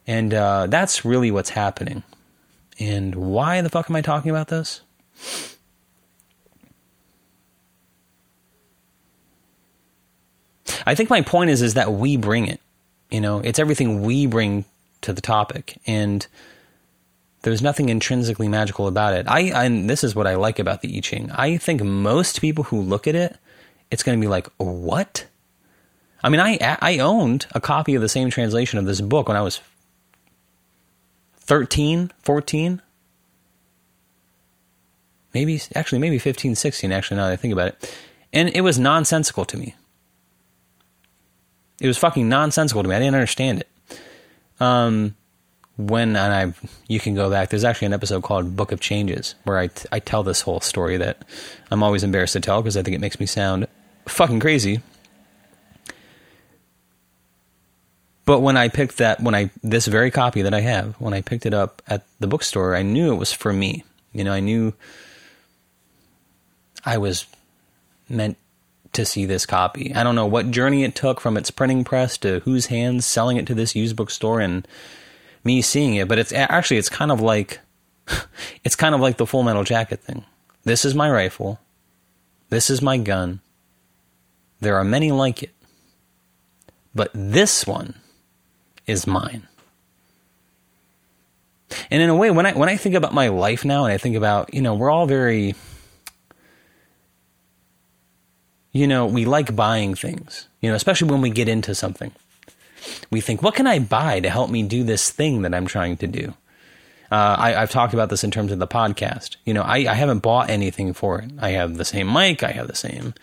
and 0.07 0.35
uh, 0.35 0.67
that's 0.67 1.05
really 1.05 1.31
what's 1.31 1.51
happening. 1.51 2.03
And 2.81 3.15
why 3.15 3.61
the 3.61 3.71
fuck 3.71 3.91
am 3.91 3.97
I 3.97 4.03
talking 4.03 4.31
about 4.31 4.49
this? 4.49 4.83
I 10.87 10.95
think 10.95 11.11
my 11.11 11.23
point 11.23 11.51
is 11.51 11.63
is 11.63 11.75
that 11.75 11.93
we 11.93 12.17
bring 12.17 12.47
it. 12.47 12.61
You 13.11 13.21
know, 13.21 13.39
it's 13.39 13.59
everything 13.59 14.03
we 14.03 14.27
bring 14.27 14.65
to 15.03 15.13
the 15.13 15.21
topic, 15.21 15.79
and 15.87 16.27
there's 17.43 17.63
nothing 17.63 17.89
intrinsically 17.89 18.49
magical 18.49 18.87
about 18.87 19.15
it. 19.15 19.27
I 19.29 19.65
and 19.65 19.89
this 19.89 20.05
is 20.05 20.15
what 20.15 20.27
I 20.27 20.35
like 20.35 20.59
about 20.59 20.83
the 20.83 20.97
I 20.97 21.01
Ching. 21.01 21.31
I 21.31 21.57
think 21.57 21.83
most 21.83 22.41
people 22.41 22.65
who 22.65 22.81
look 22.81 23.07
at 23.07 23.15
it, 23.15 23.37
it's 23.91 24.03
going 24.03 24.19
to 24.19 24.25
be 24.25 24.29
like, 24.29 24.49
what? 24.57 25.27
I 26.23 26.29
mean, 26.29 26.41
I 26.41 26.59
I 26.81 26.99
owned 26.99 27.47
a 27.53 27.61
copy 27.61 27.95
of 27.95 28.03
the 28.03 28.09
same 28.09 28.31
translation 28.31 28.79
of 28.79 28.87
this 28.87 29.01
book 29.01 29.29
when 29.29 29.37
I 29.37 29.43
was 29.43 29.61
13, 31.49 32.11
14. 32.21 32.83
Maybe 35.33 35.61
actually 35.75 35.99
maybe 35.99 36.19
15, 36.19 36.55
16 36.55 36.93
actually 36.93 37.17
now 37.17 37.27
that 37.27 37.33
I 37.33 37.37
think 37.37 37.53
about 37.53 37.69
it. 37.69 37.95
And 38.33 38.49
it 38.51 38.61
was 38.63 38.79
nonsensical 38.79 39.45
to 39.47 39.57
me. 39.57 39.75
It 41.81 41.87
was 41.87 41.99
fucking 41.99 42.29
nonsensical 42.29 42.83
to 42.83 42.89
me. 42.89 42.95
I 42.95 42.99
didn't 42.99 43.15
understand 43.15 43.61
it. 43.61 43.69
Um, 44.61 45.15
when 45.77 46.17
and 46.17 46.35
I, 46.35 46.69
you 46.89 46.99
can 46.99 47.15
go 47.15 47.31
back. 47.31 47.51
There's 47.51 47.65
actually 47.65 47.87
an 47.87 47.93
episode 47.93 48.23
called 48.25 48.57
"Book 48.57 48.73
of 48.73 48.81
Changes" 48.81 49.37
where 49.45 49.59
I 49.59 49.71
I 49.93 50.01
tell 50.01 50.25
this 50.25 50.41
whole 50.41 50.61
story 50.61 50.97
that 50.97 51.25
I'm 51.71 51.83
always 51.83 52.03
embarrassed 52.03 52.33
to 52.33 52.41
tell 52.41 52.61
because 52.61 52.77
I 52.77 52.83
think 52.83 52.97
it 52.97 53.01
makes 53.01 53.21
me 53.21 53.27
sound 53.27 53.69
fucking 54.07 54.41
crazy. 54.41 54.81
But 58.25 58.41
when 58.41 58.57
I 58.59 58.69
picked 58.69 58.99
that, 58.99 59.23
when 59.23 59.35
I 59.35 59.51
this 59.63 59.87
very 59.87 60.11
copy 60.11 60.43
that 60.43 60.53
I 60.53 60.61
have, 60.61 60.97
when 61.01 61.15
I 61.15 61.23
picked 61.23 61.47
it 61.47 61.55
up 61.55 61.81
at 61.87 62.05
the 62.19 62.27
bookstore, 62.27 62.75
I 62.75 62.83
knew 62.83 63.13
it 63.13 63.17
was 63.17 63.33
for 63.33 63.53
me. 63.53 63.85
You 64.13 64.25
know, 64.25 64.33
I 64.33 64.41
knew 64.41 64.75
I 66.85 66.99
was 66.99 67.25
meant 68.09 68.37
to 68.93 69.05
see 69.05 69.27
this 69.27 69.47
copy. 69.47 69.95
I 69.95 70.03
don't 70.03 70.15
know 70.15 70.27
what 70.27 70.51
journey 70.51 70.85
it 70.85 70.95
took 70.95 71.21
from 71.21 71.37
its 71.37 71.51
printing 71.51 71.85
press 71.85 72.17
to 72.19 72.41
whose 72.41 72.67
hands 72.67 73.07
selling 73.07 73.37
it 73.37 73.47
to 73.47 73.55
this 73.55 73.77
used 73.77 73.97
bookstore 73.97 74.41
and 74.41 74.67
me 75.45 75.63
seeing 75.63 75.95
it, 75.95 76.09
but 76.09 76.19
it's 76.19 76.33
actually 76.33 76.79
it's 76.79 76.89
kind 76.89 77.13
of 77.13 77.21
like 77.21 77.61
it's 78.65 78.77
kind 78.77 78.95
of 78.95 79.01
like 79.01 79.17
the 79.17 79.27
full 79.27 79.43
metal 79.43 79.65
jacket 79.65 80.01
thing. 80.03 80.25
This 80.65 80.85
is 80.85 80.95
my 80.95 81.11
rifle. 81.11 81.61
This 82.51 82.71
is 82.71 82.83
my 82.83 82.97
gun. 82.99 83.41
There 84.61 84.77
are 84.77 84.85
many 84.85 85.13
like 85.13 85.43
it. 85.43 85.55
But 86.95 87.11
this 87.15 87.67
one 87.67 87.95
is 88.87 89.07
mine. 89.07 89.47
And 91.91 92.03
in 92.03 92.09
a 92.09 92.17
way, 92.17 92.31
when 92.31 92.47
I 92.47 92.53
when 92.53 92.69
I 92.69 92.77
think 92.77 92.95
about 92.95 93.15
my 93.15 93.29
life 93.29 93.65
now 93.65 93.85
and 93.85 93.93
I 93.93 93.99
think 93.99 94.17
about, 94.17 94.53
you 94.55 94.63
know, 94.63 94.75
we're 94.75 94.91
all 94.91 95.07
very 95.07 95.55
you 98.73 98.87
know, 98.87 99.07
we 99.07 99.25
like 99.25 99.55
buying 99.55 99.95
things, 99.95 100.49
you 100.61 100.69
know, 100.69 100.77
especially 100.77 101.11
when 101.11 101.21
we 101.21 101.31
get 101.31 101.49
into 101.49 101.75
something. 101.75 102.13
We 103.11 103.21
think, 103.21 103.43
what 103.43 103.55
can 103.55 103.67
I 103.67 103.79
buy 103.79 104.21
to 104.21 104.31
help 104.31 104.51
me 104.51 104.63
do 104.63 104.85
this 104.85 105.11
thing 105.11 105.43
that 105.43 105.55
I'm 105.55 105.67
trying 105.67 105.97
to 105.99 106.07
do? 106.07 106.35
Uh, 107.11 107.37
I, 107.39 107.51
have 107.53 107.71
talked 107.71 107.95
about 107.95 108.11
this 108.11 108.23
in 108.23 108.31
terms 108.31 108.53
of 108.53 108.59
the 108.59 108.67
podcast. 108.67 109.37
You 109.45 109.55
know, 109.55 109.63
I, 109.63 109.79
I 109.79 109.95
haven't 109.95 110.19
bought 110.19 110.51
anything 110.51 110.93
for 110.93 111.21
it. 111.21 111.31
I 111.39 111.51
have 111.51 111.77
the 111.77 111.85
same 111.85 112.13
mic. 112.13 112.43
I 112.43 112.53
have 112.53 112.69
the 112.69 112.75
same. 112.75 113.15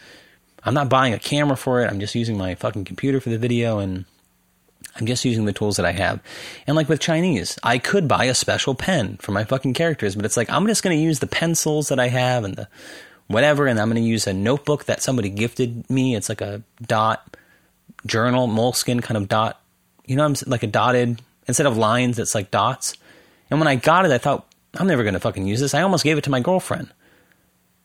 I'm 0.63 0.73
not 0.73 0.89
buying 0.89 1.13
a 1.13 1.19
camera 1.19 1.55
for 1.55 1.81
it. 1.83 1.89
I'm 1.89 1.99
just 1.99 2.15
using 2.15 2.37
my 2.37 2.55
fucking 2.55 2.85
computer 2.85 3.21
for 3.21 3.29
the 3.29 3.37
video 3.37 3.77
and 3.77 4.05
I'm 4.95 5.05
just 5.05 5.23
using 5.25 5.45
the 5.45 5.53
tools 5.53 5.77
that 5.77 5.85
I 5.85 5.91
have. 5.91 6.19
And 6.65 6.75
like 6.75 6.89
with 6.89 6.99
Chinese, 6.99 7.59
I 7.61 7.77
could 7.77 8.07
buy 8.07 8.25
a 8.25 8.33
special 8.33 8.73
pen 8.73 9.17
for 9.17 9.31
my 9.31 9.43
fucking 9.43 9.75
characters, 9.75 10.15
but 10.15 10.25
it's 10.25 10.37
like 10.37 10.49
I'm 10.49 10.65
just 10.65 10.81
going 10.81 10.97
to 10.97 11.03
use 11.03 11.19
the 11.19 11.27
pencils 11.27 11.89
that 11.89 11.99
I 11.99 12.07
have 12.07 12.43
and 12.43 12.55
the 12.55 12.67
whatever, 13.27 13.67
and 13.67 13.79
I'm 13.79 13.89
going 13.89 14.01
to 14.01 14.07
use 14.07 14.27
a 14.27 14.33
notebook 14.33 14.85
that 14.85 15.01
somebody 15.01 15.29
gifted 15.29 15.89
me. 15.89 16.15
It's 16.15 16.29
like 16.29 16.41
a 16.41 16.61
dot 16.81 17.37
journal, 18.05 18.47
Moleskine 18.47 19.01
kind 19.01 19.17
of 19.17 19.27
dot, 19.27 19.59
you 20.05 20.15
know, 20.15 20.25
I'm 20.25 20.35
like 20.45 20.63
a 20.63 20.67
dotted 20.67 21.21
instead 21.47 21.65
of 21.65 21.77
lines, 21.77 22.19
it's 22.19 22.35
like 22.35 22.51
dots. 22.51 22.95
And 23.49 23.59
when 23.59 23.67
I 23.67 23.75
got 23.75 24.05
it, 24.05 24.11
I 24.11 24.17
thought 24.17 24.47
I'm 24.75 24.87
never 24.87 25.03
going 25.03 25.13
to 25.13 25.19
fucking 25.19 25.47
use 25.47 25.59
this. 25.59 25.73
I 25.73 25.81
almost 25.81 26.03
gave 26.03 26.17
it 26.17 26.23
to 26.25 26.29
my 26.29 26.39
girlfriend. 26.39 26.91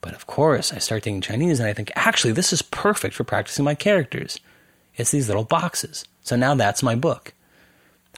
But 0.00 0.14
of 0.14 0.26
course, 0.26 0.72
I 0.72 0.78
start 0.78 1.02
thinking 1.02 1.20
Chinese, 1.20 1.60
and 1.60 1.68
I 1.68 1.74
think 1.74 1.92
actually 1.94 2.32
this 2.32 2.52
is 2.52 2.62
perfect 2.62 3.14
for 3.14 3.24
practicing 3.24 3.64
my 3.64 3.74
characters. 3.74 4.40
It's 4.96 5.10
these 5.10 5.28
little 5.28 5.44
boxes. 5.44 6.04
So 6.22 6.36
now 6.36 6.54
that's 6.54 6.82
my 6.82 6.94
book. 6.94 7.34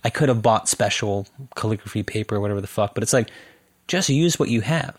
I 0.05 0.11
could 0.11 0.29
have 0.29 0.43
bought 0.43 0.68
special 0.68 1.27
calligraphy 1.57 2.03
paper, 2.03 2.37
or 2.37 2.41
whatever 2.41 2.61
the 2.61 2.66
fuck, 2.66 2.95
but 2.95 3.03
it's 3.03 3.12
like 3.12 3.31
just 3.89 4.09
use 4.09 4.39
what 4.39 4.49
you 4.49 4.61
have 4.61 4.97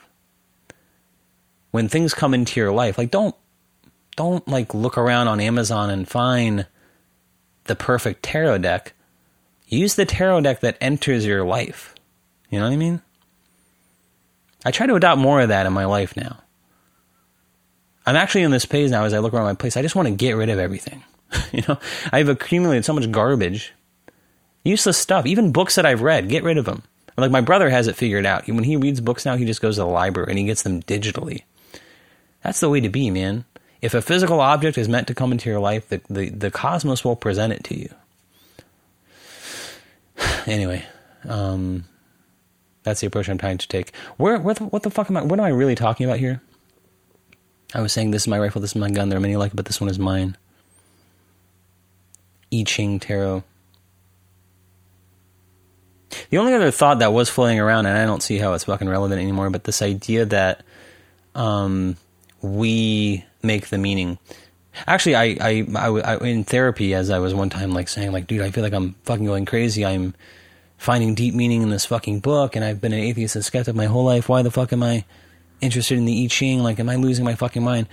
when 1.74 1.90
things 1.90 2.14
come 2.14 2.36
into 2.36 2.60
your 2.60 2.72
life, 2.72 3.00
like 3.00 3.10
don't 3.10 3.36
don't 4.16 4.48
like 4.48 4.76
look 4.76 4.96
around 4.96 5.28
on 5.28 5.40
Amazon 5.40 5.90
and 5.90 6.08
find 6.08 6.68
the 7.64 7.76
perfect 7.76 8.22
tarot 8.22 8.60
deck. 8.60 8.94
Use 9.68 9.96
the 9.96 10.06
tarot 10.06 10.42
deck 10.42 10.60
that 10.60 10.78
enters 10.80 11.26
your 11.26 11.44
life. 11.44 11.96
You 12.52 12.60
know 12.60 12.66
what 12.66 12.74
I 12.74 12.78
mean? 12.78 13.02
I 14.64 14.70
try 14.70 14.86
to 14.86 14.94
adopt 14.94 15.20
more 15.20 15.42
of 15.42 15.50
that 15.50 15.66
in 15.66 15.74
my 15.74 15.86
life 15.86 16.16
now. 16.16 16.44
I'm 18.06 18.16
actually 18.16 18.44
in 18.44 18.52
this 18.52 18.66
phase 18.66 18.92
now 18.92 19.06
as 19.06 19.14
I 19.16 19.18
look 19.18 19.34
around 19.34 19.46
my 19.46 19.56
place. 19.56 19.76
I 19.76 19.82
just 19.82 19.96
want 19.96 20.08
to 20.08 20.14
get 20.14 20.34
rid 20.34 20.50
of 20.50 20.60
everything. 20.60 21.04
you 21.52 21.64
know, 21.68 21.80
I've 22.12 22.30
accumulated 22.30 22.86
so 22.86 22.94
much 22.94 23.10
garbage, 23.10 23.74
useless 24.64 25.00
stuff, 25.00 25.26
even 25.26 25.52
books 25.52 25.74
that 25.74 25.88
I've 25.88 26.04
read. 26.04 26.30
Get 26.30 26.44
rid 26.44 26.60
of 26.60 26.66
them. 26.66 26.84
Like 27.18 27.32
my 27.32 27.42
brother 27.42 27.72
has 27.72 27.88
it 27.88 27.96
figured 27.96 28.28
out. 28.28 28.48
When 28.48 28.64
he 28.64 28.76
reads 28.76 29.02
books 29.02 29.26
now, 29.26 29.38
he 29.38 29.46
just 29.46 29.62
goes 29.62 29.78
to 29.78 29.82
the 29.82 29.88
library 29.88 30.30
and 30.30 30.38
he 30.38 30.46
gets 30.46 30.62
them 30.62 30.84
digitally. 30.84 31.42
That's 32.44 32.60
the 32.60 32.70
way 32.70 32.82
to 32.82 32.90
be, 32.90 33.10
man. 33.10 33.46
If 33.82 33.94
a 33.94 34.02
physical 34.02 34.40
object 34.40 34.78
is 34.78 34.88
meant 34.88 35.08
to 35.08 35.16
come 35.16 35.32
into 35.32 35.50
your 35.50 35.60
life, 35.60 35.90
the, 35.90 36.02
the, 36.10 36.30
the 36.30 36.52
cosmos 36.52 37.04
will 37.04 37.16
present 37.16 37.54
it 37.54 37.64
to 37.66 37.78
you. 37.78 37.94
anyway, 40.46 40.86
um, 41.28 41.86
that's 42.84 43.02
the 43.02 43.08
approach 43.08 43.30
I'm 43.30 43.38
trying 43.38 43.58
to 43.58 43.68
take. 43.68 43.96
Where, 44.18 44.38
where 44.40 44.54
the, 44.54 44.66
what 44.66 44.84
the 44.84 44.90
fuck 44.90 45.10
am 45.10 45.18
I? 45.18 45.24
What 45.24 45.40
am 45.40 45.46
I 45.46 45.50
really 45.50 45.76
talking 45.76 46.06
about 46.06 46.20
here? 46.20 46.42
I 47.74 47.82
was 47.82 47.92
saying 47.92 48.12
this 48.12 48.24
is 48.24 48.28
my 48.28 48.40
rifle, 48.40 48.62
this 48.62 48.72
is 48.72 48.76
my 48.76 48.92
gun. 48.92 49.10
There 49.10 49.18
are 49.18 49.22
many 49.22 49.36
like 49.36 49.54
it, 49.54 49.56
but 49.56 49.66
this 49.66 49.82
one 49.82 49.90
is 49.90 49.98
mine. 49.98 50.38
I 52.54 52.64
Ching 52.66 53.00
Tarot. 53.00 53.44
The 56.30 56.38
only 56.38 56.54
other 56.54 56.72
thought 56.72 57.00
that 57.00 57.12
was 57.12 57.30
floating 57.30 57.60
around, 57.60 57.88
and 57.88 57.98
I 57.98 58.06
don't 58.06 58.22
see 58.22 58.38
how 58.38 58.54
it's 58.54 58.66
fucking 58.66 58.88
relevant 58.88 59.20
anymore, 59.20 59.50
but 59.50 59.64
this 59.64 59.82
idea 59.82 60.26
that 60.26 60.64
um, 61.34 61.98
we 62.44 63.26
make 63.42 63.70
the 63.70 63.80
meaning. 63.80 64.20
Actually, 64.86 65.16
I, 65.16 65.24
I, 65.40 65.68
I, 65.76 65.88
I, 65.88 66.18
in 66.26 66.44
therapy, 66.44 66.94
as 66.94 67.10
I 67.10 67.20
was 67.20 67.34
one 67.34 67.50
time 67.50 67.72
like 67.72 67.88
saying, 67.88 68.12
like, 68.12 68.28
dude, 68.28 68.42
I 68.42 68.52
feel 68.52 68.64
like 68.64 68.74
I'm 68.74 68.94
fucking 69.04 69.26
going 69.26 69.46
crazy. 69.46 69.86
I'm 69.86 70.14
finding 70.78 71.16
deep 71.16 71.34
meaning 71.34 71.62
in 71.62 71.70
this 71.70 71.86
fucking 71.86 72.20
book, 72.20 72.56
and 72.56 72.66
I've 72.66 72.82
been 72.82 72.94
an 72.94 73.00
atheist 73.00 73.36
and 73.36 73.46
skeptic 73.46 73.76
my 73.76 73.86
whole 73.86 74.04
life. 74.04 74.28
Why 74.28 74.42
the 74.42 74.52
fuck 74.52 74.74
am 74.74 74.84
I 74.84 75.06
interested 75.62 75.98
in 75.98 76.06
the 76.06 76.26
I 76.26 76.28
Ching? 76.28 76.62
Like, 76.62 76.80
am 76.80 76.90
I 76.90 76.98
losing 76.98 77.24
my 77.24 77.36
fucking 77.36 77.64
mind? 77.64 77.88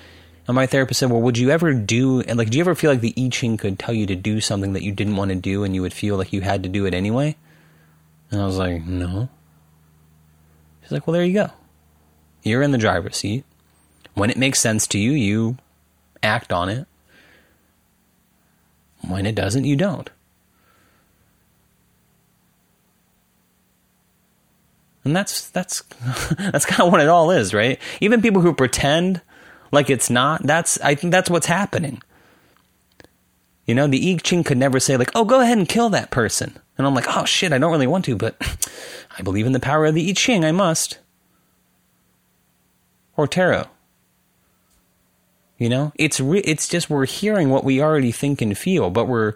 And 0.48 0.55
my 0.57 0.66
therapist 0.66 0.98
said, 0.98 1.11
well, 1.11 1.20
would 1.20 1.38
you 1.38 1.51
ever 1.51 1.72
do, 1.72 2.20
and 2.22 2.36
like, 2.36 2.51
do 2.51 2.59
you 2.59 2.64
ever 2.64 2.74
feel 2.74 2.90
like 2.90 3.03
the 3.03 3.14
I 3.16 3.28
Ching 3.28 3.57
could 3.57 3.78
tell 3.78 3.94
you 3.94 4.07
to 4.07 4.16
do 4.16 4.40
something 4.40 4.72
that 4.72 4.82
you 4.82 4.90
didn't 4.90 5.16
want 5.16 5.28
to 5.28 5.36
do 5.36 5.62
and 5.62 5.74
you 5.74 5.82
would 5.82 5.92
feel 5.92 6.16
like 6.16 6.32
you 6.32 6.40
had 6.40 6.64
to 6.64 6.68
do 6.68 6.86
it 6.86 6.94
anyway? 6.94 7.36
And 8.30 8.40
I 8.40 8.46
was 8.46 8.59
like, 8.59 8.84
no. 8.84 9.28
She's 10.82 10.92
like, 10.92 11.07
well, 11.07 11.12
there 11.12 11.24
you 11.24 11.34
go. 11.34 11.51
You're 12.42 12.62
in 12.62 12.70
the 12.72 12.78
driver's 12.78 13.18
seat. 13.18 13.44
When 14.21 14.29
it 14.29 14.37
makes 14.37 14.61
sense 14.61 14.87
to 14.89 14.99
you, 14.99 15.12
you 15.12 15.57
act 16.23 16.53
on 16.53 16.68
it. 16.68 16.87
When 19.09 19.25
it 19.25 19.35
doesn't, 19.35 19.64
you 19.64 19.77
don't. 19.77 20.11
And 25.07 25.16
that's 25.16 25.49
that's 25.49 25.81
that's 26.39 26.66
kind 26.66 26.83
of 26.83 26.93
what 26.93 27.01
it 27.01 27.09
all 27.09 27.31
is, 27.31 27.55
right? 27.55 27.81
Even 28.03 28.21
people 28.21 28.43
who 28.43 28.53
pretend 28.53 29.23
like 29.73 29.89
it's 29.89 30.11
not, 30.11 30.43
that's 30.43 30.79
I 30.83 30.95
think 30.97 31.12
that's 31.12 31.31
what's 31.31 31.47
happening. 31.47 32.03
You 33.64 33.75
know, 33.75 33.87
the 33.87 34.12
I 34.12 34.18
Ching 34.18 34.45
could 34.45 34.59
never 34.59 34.81
say 34.81 34.99
like, 34.99 35.12
"Oh, 35.14 35.25
go 35.25 35.41
ahead 35.41 35.57
and 35.57 35.66
kill 35.66 35.89
that 35.89 36.11
person." 36.11 36.59
And 36.77 36.87
I'm 36.87 36.95
like, 36.95 37.07
"Oh 37.09 37.25
shit, 37.25 37.55
I 37.55 37.59
don't 37.59 37.73
really 37.73 37.87
want 37.87 38.05
to, 38.05 38.16
but 38.16 38.37
I 39.18 39.23
believe 39.23 39.47
in 39.47 39.53
the 39.53 39.61
power 39.61 39.87
of 39.87 39.95
the 39.95 40.11
I 40.11 40.12
Ching, 40.12 40.45
I 40.45 40.53
must." 40.53 40.99
Or 43.16 43.27
tarot. 43.27 43.68
You 45.61 45.68
know, 45.68 45.92
it's 45.94 46.18
re- 46.20 46.40
it's 46.40 46.66
just 46.66 46.88
we're 46.88 47.04
hearing 47.04 47.50
what 47.50 47.64
we 47.64 47.82
already 47.82 48.12
think 48.12 48.40
and 48.40 48.56
feel, 48.56 48.88
but 48.88 49.04
we're 49.04 49.34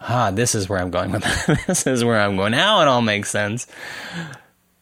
ah, 0.00 0.30
this 0.30 0.54
is 0.54 0.68
where 0.68 0.78
I'm 0.78 0.92
going 0.92 1.10
with 1.10 1.24
that. 1.24 1.64
this 1.66 1.84
is 1.84 2.04
where 2.04 2.20
I'm 2.20 2.36
going. 2.36 2.52
Now 2.52 2.80
it 2.80 2.86
all 2.86 3.02
makes 3.02 3.28
sense. 3.28 3.66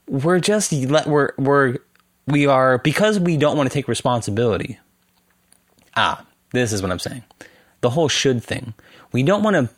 We're 0.07 0.39
just 0.39 0.73
let 0.75 1.07
we're 1.07 1.33
we're 1.39 1.79
we 2.27 2.47
are 2.47 2.77
because 2.77 3.19
we 3.19 3.39
don't 3.39 3.57
want 3.57 3.71
to 3.71 3.73
take 3.73 3.89
responsibility. 3.89 4.79
Ah, 5.97 6.27
this 6.53 6.75
is 6.75 6.83
what 6.83 6.91
I'm 6.91 6.99
saying. 6.99 7.25
The 7.81 7.89
whole 7.89 8.11
should 8.11 8.45
thing. 8.45 8.75
We 9.13 9.23
don't 9.23 9.43
want 9.43 9.57
to 9.57 9.75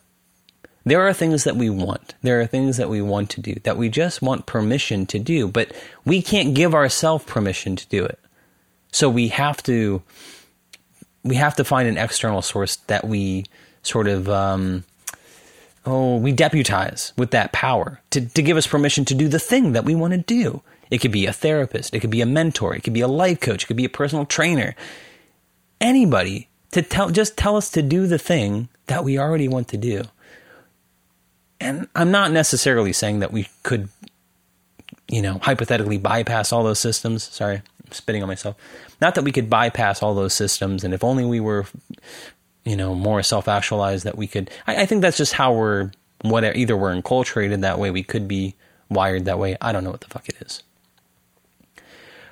there 0.83 1.07
are 1.07 1.13
things 1.13 1.45
that 1.45 1.55
we 1.55 1.69
want. 1.69 2.15
There 2.23 2.41
are 2.41 2.45
things 2.45 2.75
that 2.75 2.89
we 2.89 3.01
want 3.01 3.29
to 3.29 3.41
do 3.41 3.55
that 3.63 3.77
we 3.77 3.87
just 3.87 4.21
want 4.21 4.45
permission 4.45 5.05
to 5.05 5.19
do, 5.19 5.47
but 5.47 5.71
we 6.03 6.21
can't 6.21 6.53
give 6.53 6.75
ourselves 6.75 7.23
permission 7.23 7.77
to 7.77 7.87
do 7.87 8.03
it. 8.03 8.19
So 8.91 9.09
we 9.09 9.29
have 9.29 9.63
to 9.63 10.01
we 11.23 11.35
have 11.35 11.55
to 11.55 11.63
find 11.63 11.87
an 11.87 11.97
external 11.97 12.41
source 12.41 12.77
that 12.87 13.07
we 13.07 13.45
sort 13.83 14.07
of 14.07 14.29
um, 14.29 14.83
oh 15.85 16.17
we 16.17 16.31
deputize 16.31 17.13
with 17.17 17.31
that 17.31 17.51
power 17.51 18.01
to, 18.11 18.25
to 18.27 18.41
give 18.41 18.57
us 18.57 18.67
permission 18.67 19.05
to 19.05 19.15
do 19.15 19.27
the 19.27 19.39
thing 19.39 19.73
that 19.73 19.85
we 19.85 19.95
want 19.95 20.13
to 20.13 20.19
do. 20.19 20.61
It 20.89 20.99
could 20.99 21.11
be 21.11 21.25
a 21.25 21.33
therapist 21.33 21.93
it 21.93 21.99
could 21.99 22.09
be 22.09 22.21
a 22.21 22.25
mentor 22.25 22.75
it 22.75 22.83
could 22.83 22.93
be 22.93 23.01
a 23.01 23.07
life 23.07 23.39
coach 23.39 23.63
it 23.63 23.67
could 23.67 23.77
be 23.77 23.85
a 23.85 23.89
personal 23.89 24.25
trainer. 24.25 24.75
Anybody 25.81 26.49
to 26.71 26.81
tell 26.81 27.09
just 27.09 27.37
tell 27.37 27.55
us 27.55 27.69
to 27.71 27.81
do 27.81 28.07
the 28.07 28.19
thing 28.19 28.69
that 28.87 29.03
we 29.03 29.19
already 29.19 29.47
want 29.47 29.67
to 29.69 29.77
do. 29.77 30.03
And 31.59 31.87
i'm 31.95 32.11
not 32.11 32.31
necessarily 32.31 32.93
saying 32.93 33.19
that 33.19 33.31
we 33.31 33.47
could 33.63 33.89
you 35.09 35.21
know 35.21 35.39
hypothetically 35.39 35.97
bypass 35.97 36.51
all 36.51 36.63
those 36.63 36.79
systems. 36.79 37.23
Sorry 37.23 37.57
i'm 37.57 37.91
spitting 37.91 38.23
on 38.23 38.27
myself 38.27 38.55
not 39.01 39.15
that 39.15 39.23
we 39.23 39.31
could 39.31 39.49
bypass 39.49 40.03
all 40.03 40.15
those 40.15 40.33
systems, 40.33 40.83
and 40.83 40.93
if 40.93 41.03
only 41.03 41.25
we 41.25 41.39
were, 41.39 41.65
you 42.65 42.75
know, 42.75 42.95
more 42.95 43.23
self-actualized, 43.23 44.05
that 44.05 44.17
we 44.17 44.27
could. 44.27 44.49
I, 44.67 44.83
I 44.83 44.85
think 44.85 45.01
that's 45.01 45.17
just 45.17 45.33
how 45.33 45.53
we're. 45.53 45.91
Whatever, 46.21 46.57
either 46.57 46.75
we're 46.75 46.93
enculturated 46.93 47.61
that 47.61 47.79
way, 47.79 47.91
we 47.91 48.03
could 48.03 48.27
be 48.27 48.55
wired 48.89 49.23
that 49.23 49.39
way. 49.39 49.55
I 49.61 49.71
don't 49.71 49.85
know 49.85 49.91
what 49.91 50.01
the 50.01 50.07
fuck 50.07 50.27
it 50.27 50.35
is. 50.41 50.63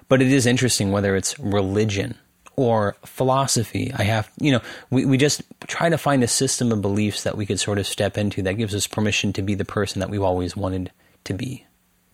But 0.09 0.21
it 0.21 0.31
is 0.31 0.45
interesting 0.45 0.91
whether 0.91 1.15
it's 1.15 1.39
religion 1.39 2.15
or 2.57 2.97
philosophy. 3.05 3.93
I 3.95 4.03
have, 4.03 4.29
you 4.39 4.51
know, 4.51 4.61
we, 4.89 5.05
we 5.05 5.17
just 5.17 5.41
try 5.67 5.89
to 5.89 5.97
find 5.97 6.23
a 6.23 6.27
system 6.27 6.71
of 6.71 6.81
beliefs 6.81 7.23
that 7.23 7.37
we 7.37 7.45
could 7.45 7.59
sort 7.59 7.77
of 7.77 7.87
step 7.87 8.17
into 8.17 8.41
that 8.41 8.55
gives 8.55 8.73
us 8.73 8.87
permission 8.87 9.31
to 9.33 9.41
be 9.41 9.55
the 9.55 9.65
person 9.65 9.99
that 9.99 10.09
we've 10.09 10.21
always 10.21 10.57
wanted 10.57 10.91
to 11.25 11.33
be. 11.33 11.65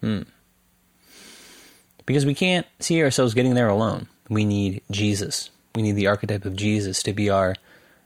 Hmm. 0.01 0.23
Because 2.05 2.25
we 2.25 2.35
can't 2.35 2.67
see 2.79 3.01
ourselves 3.01 3.33
getting 3.33 3.53
there 3.53 3.69
alone 3.69 4.07
we 4.33 4.45
need 4.45 4.81
Jesus. 4.91 5.49
We 5.75 5.81
need 5.81 5.93
the 5.93 6.07
archetype 6.07 6.45
of 6.45 6.55
Jesus 6.55 7.03
to 7.03 7.13
be 7.13 7.29
our 7.29 7.55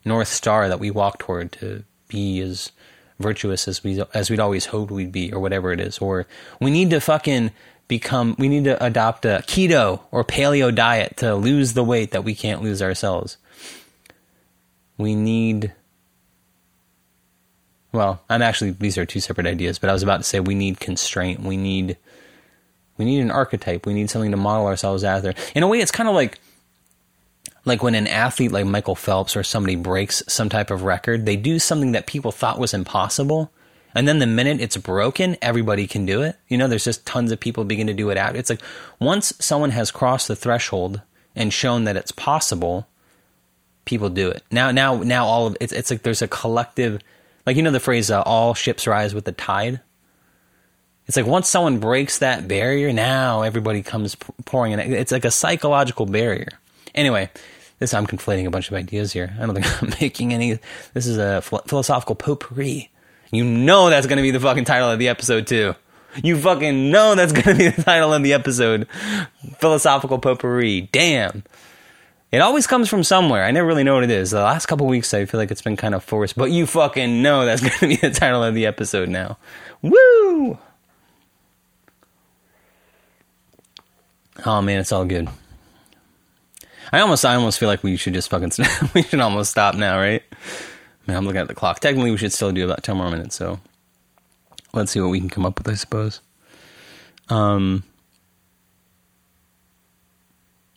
north 0.05 0.27
star 0.27 0.69
that 0.69 0.79
we 0.79 0.91
walk 0.91 1.19
toward 1.19 1.51
to 1.53 1.83
be 2.07 2.39
as 2.39 2.71
virtuous 3.19 3.67
as 3.67 3.83
we 3.83 4.01
as 4.13 4.29
we'd 4.29 4.39
always 4.39 4.67
hoped 4.67 4.91
we'd 4.91 5.11
be, 5.11 5.33
or 5.33 5.39
whatever 5.39 5.71
it 5.71 5.79
is. 5.79 5.97
Or 5.99 6.27
we 6.61 6.71
need 6.71 6.89
to 6.91 7.01
fucking 7.01 7.51
become. 7.87 8.35
We 8.37 8.47
need 8.47 8.65
to 8.65 8.83
adopt 8.83 9.25
a 9.25 9.43
keto 9.47 10.01
or 10.11 10.23
paleo 10.23 10.73
diet 10.73 11.17
to 11.17 11.35
lose 11.35 11.73
the 11.73 11.83
weight 11.83 12.11
that 12.11 12.23
we 12.23 12.35
can't 12.35 12.61
lose 12.61 12.81
ourselves. 12.81 13.37
We 14.97 15.15
need. 15.15 15.73
Well, 17.91 18.21
I'm 18.29 18.41
actually 18.41 18.71
these 18.71 18.97
are 18.97 19.05
two 19.05 19.19
separate 19.19 19.47
ideas, 19.47 19.79
but 19.79 19.89
I 19.89 19.93
was 19.93 20.03
about 20.03 20.17
to 20.17 20.23
say 20.23 20.39
we 20.39 20.55
need 20.55 20.79
constraint. 20.79 21.41
We 21.41 21.57
need 21.57 21.97
we 22.97 23.05
need 23.05 23.21
an 23.21 23.31
archetype. 23.31 23.85
We 23.85 23.93
need 23.93 24.09
something 24.09 24.31
to 24.31 24.37
model 24.37 24.67
ourselves 24.67 25.03
after. 25.03 25.33
In 25.55 25.63
a 25.63 25.67
way, 25.67 25.79
it's 25.79 25.91
kind 25.91 26.09
of 26.09 26.15
like 26.15 26.39
like 27.65 27.83
when 27.83 27.95
an 27.95 28.07
athlete 28.07 28.51
like 28.51 28.65
Michael 28.65 28.95
Phelps 28.95 29.35
or 29.35 29.43
somebody 29.43 29.75
breaks 29.75 30.23
some 30.27 30.47
type 30.49 30.71
of 30.71 30.83
record, 30.83 31.25
they 31.25 31.35
do 31.35 31.59
something 31.59 31.91
that 31.91 32.07
people 32.07 32.31
thought 32.31 32.59
was 32.59 32.73
impossible. 32.73 33.51
And 33.93 34.07
then 34.07 34.19
the 34.19 34.27
minute 34.27 34.61
it's 34.61 34.77
broken, 34.77 35.37
everybody 35.41 35.85
can 35.85 36.05
do 36.05 36.21
it. 36.21 36.37
You 36.47 36.57
know, 36.57 36.67
there's 36.67 36.85
just 36.85 37.05
tons 37.05 37.31
of 37.31 37.39
people 37.39 37.65
begin 37.65 37.87
to 37.87 37.93
do 37.93 38.09
it 38.09 38.17
out. 38.17 38.35
It's 38.35 38.49
like 38.49 38.61
once 38.99 39.33
someone 39.39 39.71
has 39.71 39.91
crossed 39.91 40.27
the 40.27 40.35
threshold 40.35 41.01
and 41.35 41.51
shown 41.51 41.83
that 41.83 41.97
it's 41.97 42.11
possible, 42.11 42.87
people 43.85 44.09
do 44.09 44.29
it. 44.29 44.43
Now, 44.51 44.71
now, 44.71 45.01
now, 45.01 45.25
all 45.25 45.47
of 45.47 45.57
it's 45.59 45.73
it's 45.73 45.91
like 45.91 46.03
there's 46.03 46.21
a 46.21 46.27
collective, 46.27 47.01
like 47.45 47.57
you 47.57 47.63
know 47.63 47.71
the 47.71 47.79
phrase 47.79 48.11
uh, 48.11 48.21
"all 48.21 48.53
ships 48.53 48.87
rise 48.87 49.15
with 49.15 49.25
the 49.25 49.31
tide." 49.31 49.81
It's 51.07 51.15
like 51.15 51.25
once 51.25 51.49
someone 51.49 51.79
breaks 51.79 52.19
that 52.19 52.47
barrier, 52.47 52.91
now 52.91 53.43
everybody 53.43 53.81
comes 53.81 54.15
pouring 54.45 54.73
in. 54.73 54.79
It's 54.79 55.11
like 55.11 55.25
a 55.25 55.31
psychological 55.31 56.05
barrier. 56.05 56.49
Anyway, 56.93 57.29
this 57.79 57.93
I'm 57.93 58.07
conflating 58.07 58.45
a 58.45 58.49
bunch 58.49 58.69
of 58.69 58.73
ideas 58.75 59.13
here. 59.13 59.33
I 59.39 59.45
don't 59.45 59.55
think 59.55 59.83
I'm 59.83 59.93
making 60.01 60.33
any. 60.33 60.59
This 60.93 61.07
is 61.07 61.17
a 61.17 61.41
philosophical 61.41 62.15
potpourri. 62.15 62.89
You 63.31 63.43
know 63.43 63.89
that's 63.89 64.07
going 64.07 64.17
to 64.17 64.23
be 64.23 64.31
the 64.31 64.39
fucking 64.39 64.65
title 64.65 64.89
of 64.91 64.99
the 64.99 65.07
episode 65.09 65.47
too. 65.47 65.75
You 66.23 66.37
fucking 66.37 66.91
know 66.91 67.15
that's 67.15 67.33
going 67.33 67.43
to 67.43 67.55
be 67.55 67.69
the 67.75 67.83
title 67.83 68.13
of 68.13 68.23
the 68.23 68.33
episode. 68.33 68.87
Philosophical 69.59 70.19
potpourri. 70.19 70.89
Damn. 70.91 71.43
It 72.31 72.39
always 72.39 72.67
comes 72.67 72.89
from 72.89 73.03
somewhere. 73.03 73.45
I 73.45 73.51
never 73.51 73.67
really 73.67 73.83
know 73.83 73.95
what 73.95 74.03
it 74.03 74.11
is. 74.11 74.31
The 74.31 74.41
last 74.41 74.65
couple 74.65 74.85
weeks, 74.87 75.13
I 75.13 75.25
feel 75.25 75.39
like 75.39 75.51
it's 75.51 75.61
been 75.61 75.77
kind 75.77 75.95
of 75.95 76.03
forced, 76.03 76.35
but 76.35 76.51
you 76.51 76.65
fucking 76.65 77.21
know 77.21 77.45
that's 77.45 77.61
going 77.79 77.79
to 77.79 77.87
be 77.87 77.95
the 77.95 78.09
title 78.09 78.43
of 78.43 78.53
the 78.53 78.65
episode 78.65 79.07
now. 79.07 79.37
Woo! 79.81 80.57
Oh 84.45 84.61
man, 84.61 84.79
it's 84.79 84.91
all 84.91 85.05
good. 85.05 85.27
I 86.91 86.99
almost, 87.01 87.25
I 87.25 87.35
almost 87.35 87.59
feel 87.59 87.67
like 87.67 87.83
we 87.83 87.97
should 87.97 88.13
just 88.13 88.29
fucking, 88.29 88.51
we 88.93 89.03
should 89.03 89.19
almost 89.19 89.51
stop 89.51 89.75
now, 89.75 89.97
right? 89.97 90.23
Man, 91.05 91.17
I'm 91.17 91.25
looking 91.25 91.41
at 91.41 91.47
the 91.47 91.55
clock. 91.55 91.79
Technically, 91.79 92.11
we 92.11 92.17
should 92.17 92.33
still 92.33 92.51
do 92.51 92.65
about 92.65 92.83
ten 92.83 92.97
more 92.97 93.09
minutes. 93.09 93.35
So 93.35 93.59
let's 94.73 94.91
see 94.91 94.99
what 94.99 95.09
we 95.09 95.19
can 95.19 95.29
come 95.29 95.45
up 95.45 95.57
with. 95.57 95.69
I 95.69 95.75
suppose. 95.75 96.21
Um. 97.29 97.83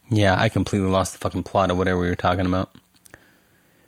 Yeah, 0.08 0.40
I 0.40 0.48
completely 0.48 0.88
lost 0.88 1.12
the 1.12 1.18
fucking 1.18 1.44
plot 1.44 1.70
of 1.70 1.78
whatever 1.78 2.00
we 2.00 2.08
were 2.08 2.16
talking 2.16 2.46
about. 2.46 2.74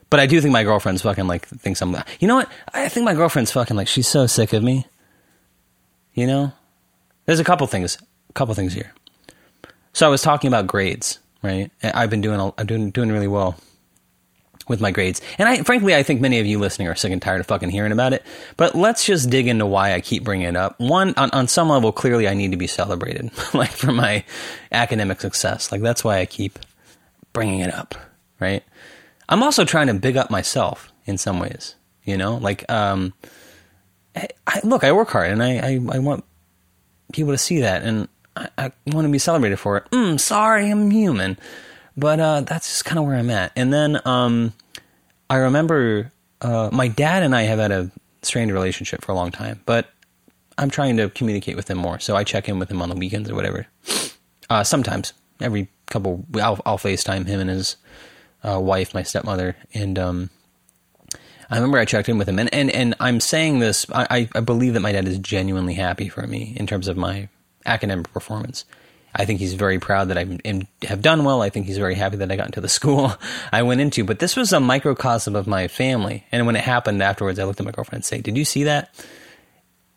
But 0.08 0.20
I 0.20 0.26
do 0.26 0.40
think 0.40 0.52
my 0.52 0.62
girlfriend's 0.62 1.02
fucking 1.02 1.26
like 1.26 1.46
thinks 1.46 1.80
I'm. 1.80 1.96
You 2.20 2.28
know 2.28 2.36
what? 2.36 2.48
I 2.72 2.88
think 2.88 3.04
my 3.04 3.14
girlfriend's 3.14 3.50
fucking 3.50 3.76
like 3.76 3.88
she's 3.88 4.06
so 4.06 4.26
sick 4.26 4.52
of 4.52 4.62
me. 4.62 4.86
You 6.14 6.26
know, 6.26 6.52
there's 7.24 7.40
a 7.40 7.44
couple 7.44 7.66
things, 7.66 7.98
a 8.28 8.32
couple 8.34 8.54
things 8.54 8.74
here. 8.74 8.92
So 9.92 10.06
I 10.06 10.10
was 10.10 10.22
talking 10.22 10.48
about 10.48 10.66
grades, 10.66 11.18
right? 11.42 11.70
I've 11.82 12.10
been 12.10 12.20
doing, 12.20 12.52
I'm 12.56 12.66
doing 12.66 12.90
doing 12.90 13.12
really 13.12 13.28
well 13.28 13.56
with 14.68 14.80
my 14.80 14.90
grades. 14.90 15.20
And 15.38 15.48
I, 15.48 15.62
frankly, 15.62 15.94
I 15.94 16.02
think 16.02 16.20
many 16.20 16.38
of 16.38 16.46
you 16.46 16.58
listening 16.58 16.88
are 16.88 16.94
sick 16.94 17.12
and 17.12 17.20
tired 17.20 17.40
of 17.40 17.46
fucking 17.46 17.70
hearing 17.70 17.92
about 17.92 18.12
it. 18.12 18.24
But 18.56 18.74
let's 18.74 19.04
just 19.04 19.28
dig 19.28 19.48
into 19.48 19.66
why 19.66 19.92
I 19.92 20.00
keep 20.00 20.24
bringing 20.24 20.48
it 20.48 20.56
up. 20.56 20.78
One, 20.78 21.14
on, 21.16 21.30
on 21.30 21.48
some 21.48 21.68
level, 21.68 21.92
clearly 21.92 22.28
I 22.28 22.34
need 22.34 22.52
to 22.52 22.56
be 22.56 22.66
celebrated, 22.66 23.30
like 23.54 23.70
for 23.70 23.92
my 23.92 24.24
academic 24.70 25.20
success. 25.20 25.72
Like 25.72 25.82
that's 25.82 26.04
why 26.04 26.18
I 26.18 26.26
keep 26.26 26.58
bringing 27.32 27.60
it 27.60 27.72
up, 27.74 27.94
right? 28.40 28.62
I'm 29.28 29.42
also 29.42 29.64
trying 29.64 29.88
to 29.88 29.94
big 29.94 30.16
up 30.16 30.30
myself 30.30 30.92
in 31.06 31.18
some 31.18 31.40
ways, 31.40 31.74
you 32.04 32.16
know, 32.16 32.36
like, 32.36 32.70
um, 32.70 33.12
I, 34.14 34.28
I, 34.46 34.60
look, 34.62 34.84
I 34.84 34.92
work 34.92 35.08
hard 35.08 35.30
and 35.30 35.42
I, 35.42 35.56
I, 35.56 35.80
I 35.92 35.98
want 35.98 36.24
people 37.12 37.32
to 37.32 37.38
see 37.38 37.60
that 37.60 37.82
and 37.82 38.08
I, 38.36 38.48
I 38.58 38.72
want 38.86 39.06
to 39.06 39.12
be 39.12 39.18
celebrated 39.18 39.58
for 39.58 39.76
it. 39.76 39.84
Mm, 39.90 40.18
sorry, 40.18 40.70
I'm 40.70 40.90
human. 40.90 41.38
But 41.96 42.20
uh, 42.20 42.40
that's 42.42 42.68
just 42.68 42.84
kind 42.84 42.98
of 42.98 43.04
where 43.04 43.16
I'm 43.16 43.30
at. 43.30 43.52
And 43.54 43.72
then 43.72 44.00
um, 44.04 44.54
I 45.28 45.36
remember 45.36 46.10
uh, 46.40 46.70
my 46.72 46.88
dad 46.88 47.22
and 47.22 47.34
I 47.34 47.42
have 47.42 47.58
had 47.58 47.70
a 47.70 47.90
strained 48.22 48.52
relationship 48.52 49.04
for 49.04 49.12
a 49.12 49.14
long 49.14 49.30
time, 49.30 49.60
but 49.66 49.90
I'm 50.56 50.70
trying 50.70 50.96
to 50.98 51.10
communicate 51.10 51.56
with 51.56 51.68
him 51.68 51.78
more. 51.78 51.98
So 51.98 52.16
I 52.16 52.24
check 52.24 52.48
in 52.48 52.58
with 52.58 52.70
him 52.70 52.80
on 52.80 52.88
the 52.88 52.96
weekends 52.96 53.30
or 53.30 53.34
whatever. 53.34 53.66
Uh, 54.48 54.64
sometimes, 54.64 55.12
every 55.40 55.68
couple, 55.86 56.24
I'll, 56.34 56.60
I'll 56.64 56.78
FaceTime 56.78 57.26
him 57.26 57.40
and 57.40 57.50
his 57.50 57.76
uh, 58.42 58.58
wife, 58.60 58.94
my 58.94 59.02
stepmother, 59.02 59.56
and 59.72 59.98
um, 59.98 60.30
I 61.50 61.56
remember 61.56 61.78
I 61.78 61.84
checked 61.84 62.08
in 62.08 62.18
with 62.18 62.28
him, 62.28 62.38
and 62.38 62.52
and, 62.52 62.70
and 62.70 62.94
I'm 62.98 63.20
saying 63.20 63.58
this. 63.58 63.86
I, 63.92 64.28
I 64.34 64.40
believe 64.40 64.74
that 64.74 64.80
my 64.80 64.92
dad 64.92 65.06
is 65.06 65.18
genuinely 65.18 65.74
happy 65.74 66.08
for 66.08 66.26
me 66.26 66.54
in 66.56 66.66
terms 66.66 66.88
of 66.88 66.96
my 66.96 67.28
academic 67.66 68.12
performance. 68.12 68.64
I 69.14 69.26
think 69.26 69.40
he's 69.40 69.54
very 69.54 69.78
proud 69.78 70.08
that 70.08 70.16
I 70.16 70.66
have 70.86 71.02
done 71.02 71.24
well. 71.24 71.42
I 71.42 71.50
think 71.50 71.66
he's 71.66 71.76
very 71.76 71.94
happy 71.94 72.16
that 72.16 72.32
I 72.32 72.36
got 72.36 72.46
into 72.46 72.60
the 72.60 72.68
school 72.78 73.12
I 73.52 73.62
went 73.62 73.80
into. 73.80 74.04
But 74.04 74.18
this 74.18 74.36
was 74.36 74.52
a 74.52 74.60
microcosm 74.60 75.36
of 75.36 75.46
my 75.46 75.68
family. 75.68 76.24
And 76.32 76.46
when 76.46 76.56
it 76.56 76.64
happened 76.64 77.02
afterwards, 77.02 77.38
I 77.38 77.44
looked 77.44 77.60
at 77.60 77.66
my 77.66 77.72
girlfriend 77.72 77.98
and 77.98 78.04
said, 78.04 78.22
Did 78.22 78.36
you 78.36 78.44
see 78.44 78.64
that? 78.64 78.94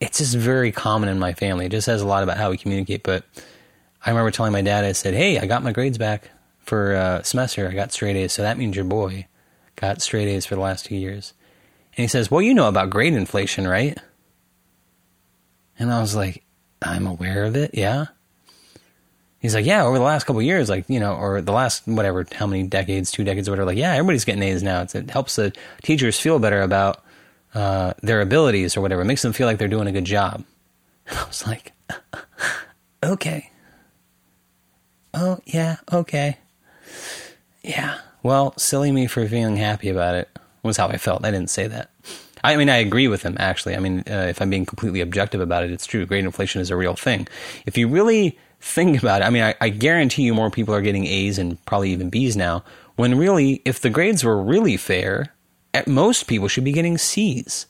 It's 0.02 0.18
just 0.18 0.36
very 0.36 0.72
common 0.74 1.08
in 1.08 1.20
my 1.20 1.34
family. 1.34 1.68
It 1.68 1.72
just 1.72 1.86
says 1.86 2.02
a 2.02 2.08
lot 2.08 2.24
about 2.24 2.38
how 2.38 2.50
we 2.50 2.58
communicate. 2.58 3.04
But 3.04 3.24
I 4.06 4.10
remember 4.10 4.32
telling 4.32 4.52
my 4.52 4.62
dad, 4.62 4.84
I 4.84 4.92
said, 4.92 5.14
Hey, 5.14 5.40
I 5.40 5.46
got 5.46 5.64
my 5.64 5.72
grades 5.72 5.98
back 5.98 6.30
for 6.60 6.96
uh, 6.96 7.24
semester. 7.24 7.70
I 7.70 7.74
got 7.74 7.94
straight 7.94 8.18
A's. 8.18 8.34
So 8.34 8.42
that 8.42 8.58
means 8.58 8.76
your 8.76 8.86
boy 8.86 9.28
got 9.78 10.02
straight 10.02 10.28
A's 10.28 10.46
for 10.46 10.56
the 10.56 10.62
last 10.62 10.86
two 10.86 10.96
years. 10.96 11.34
And 11.96 12.04
he 12.04 12.08
says, 12.08 12.30
Well, 12.30 12.42
you 12.42 12.54
know 12.54 12.68
about 12.68 12.90
grade 12.90 13.14
inflation, 13.14 13.66
right? 13.66 13.98
And 15.80 15.92
I 15.92 16.02
was 16.02 16.16
like, 16.16 16.45
I'm 16.82 17.08
aware 17.08 17.46
of 17.46 17.56
it. 17.56 17.72
Yeah. 17.74 18.06
He's 19.40 19.54
like, 19.54 19.66
yeah, 19.66 19.84
over 19.84 19.98
the 19.98 20.04
last 20.04 20.24
couple 20.26 20.42
years, 20.42 20.70
like, 20.70 20.86
you 20.90 21.00
know, 21.00 21.16
or 21.16 21.40
the 21.40 21.52
last, 21.52 21.88
whatever, 21.88 22.26
how 22.34 22.48
many 22.48 22.64
decades, 22.64 23.12
two 23.12 23.24
decades, 23.24 23.48
or 23.48 23.52
whatever, 23.52 23.68
like, 23.68 23.78
yeah, 23.78 23.92
everybody's 23.92 24.26
getting 24.26 24.42
A's 24.42 24.64
now. 24.64 24.82
It's, 24.82 24.96
it 24.96 25.12
helps 25.12 25.36
the 25.36 25.54
teachers 25.84 26.20
feel 26.20 26.40
better 26.40 26.62
about 26.62 27.04
uh, 27.54 27.94
their 28.02 28.22
abilities 28.22 28.76
or 28.76 28.82
whatever. 28.82 29.04
It 29.04 29.06
makes 29.06 29.22
them 29.22 29.34
feel 29.34 29.46
like 29.46 29.60
they're 29.60 29.68
doing 29.68 29.88
a 29.88 29.92
good 29.92 30.06
job. 30.06 30.44
And 31.08 31.18
I 31.20 31.28
was 31.28 31.46
like, 31.46 31.74
okay. 33.04 33.52
Oh, 35.14 35.40
yeah, 35.46 35.78
okay. 35.94 36.40
Yeah. 37.64 38.00
Well, 38.24 38.54
silly 38.58 38.92
me 38.92 39.06
for 39.06 39.28
feeling 39.28 39.58
happy 39.58 39.90
about 39.90 40.16
it 40.16 40.30
was 40.64 40.78
how 40.78 40.88
I 40.88 40.98
felt. 40.98 41.24
I 41.24 41.32
didn't 41.32 41.52
say 41.52 41.68
that. 41.68 41.92
I 42.46 42.56
mean, 42.58 42.70
I 42.70 42.78
agree 42.78 43.08
with 43.08 43.24
him, 43.24 43.36
actually. 43.40 43.76
I 43.76 43.80
mean, 43.80 44.04
uh, 44.10 44.28
if 44.30 44.42
I'm 44.42 44.50
being 44.50 44.66
completely 44.66 45.02
objective 45.02 45.42
about 45.42 45.64
it, 45.64 45.72
it's 45.72 45.86
true. 45.86 46.06
Grade 46.06 46.26
inflation 46.26 46.62
is 46.62 46.70
a 46.70 46.76
real 46.76 46.96
thing. 46.96 47.28
If 47.66 47.78
you 47.78 47.88
really 47.88 48.38
think 48.60 49.00
about 49.00 49.22
it, 49.22 49.26
I 49.26 49.30
mean, 49.30 49.44
I, 49.44 49.56
I 49.60 49.70
guarantee 49.70 50.24
you 50.24 50.34
more 50.34 50.50
people 50.50 50.74
are 50.74 50.82
getting 50.82 51.06
A's 51.06 51.38
and 51.38 51.64
probably 51.66 51.92
even 51.92 52.10
B's 52.10 52.38
now, 52.38 52.64
when 52.96 53.18
really, 53.18 53.62
if 53.66 53.82
the 53.82 53.90
grades 53.90 54.24
were 54.24 54.42
really 54.42 54.78
fair, 54.78 55.34
at 55.74 55.88
most 55.88 56.28
people 56.28 56.48
should 56.48 56.64
be 56.64 56.72
getting 56.72 56.98
C's, 56.98 57.66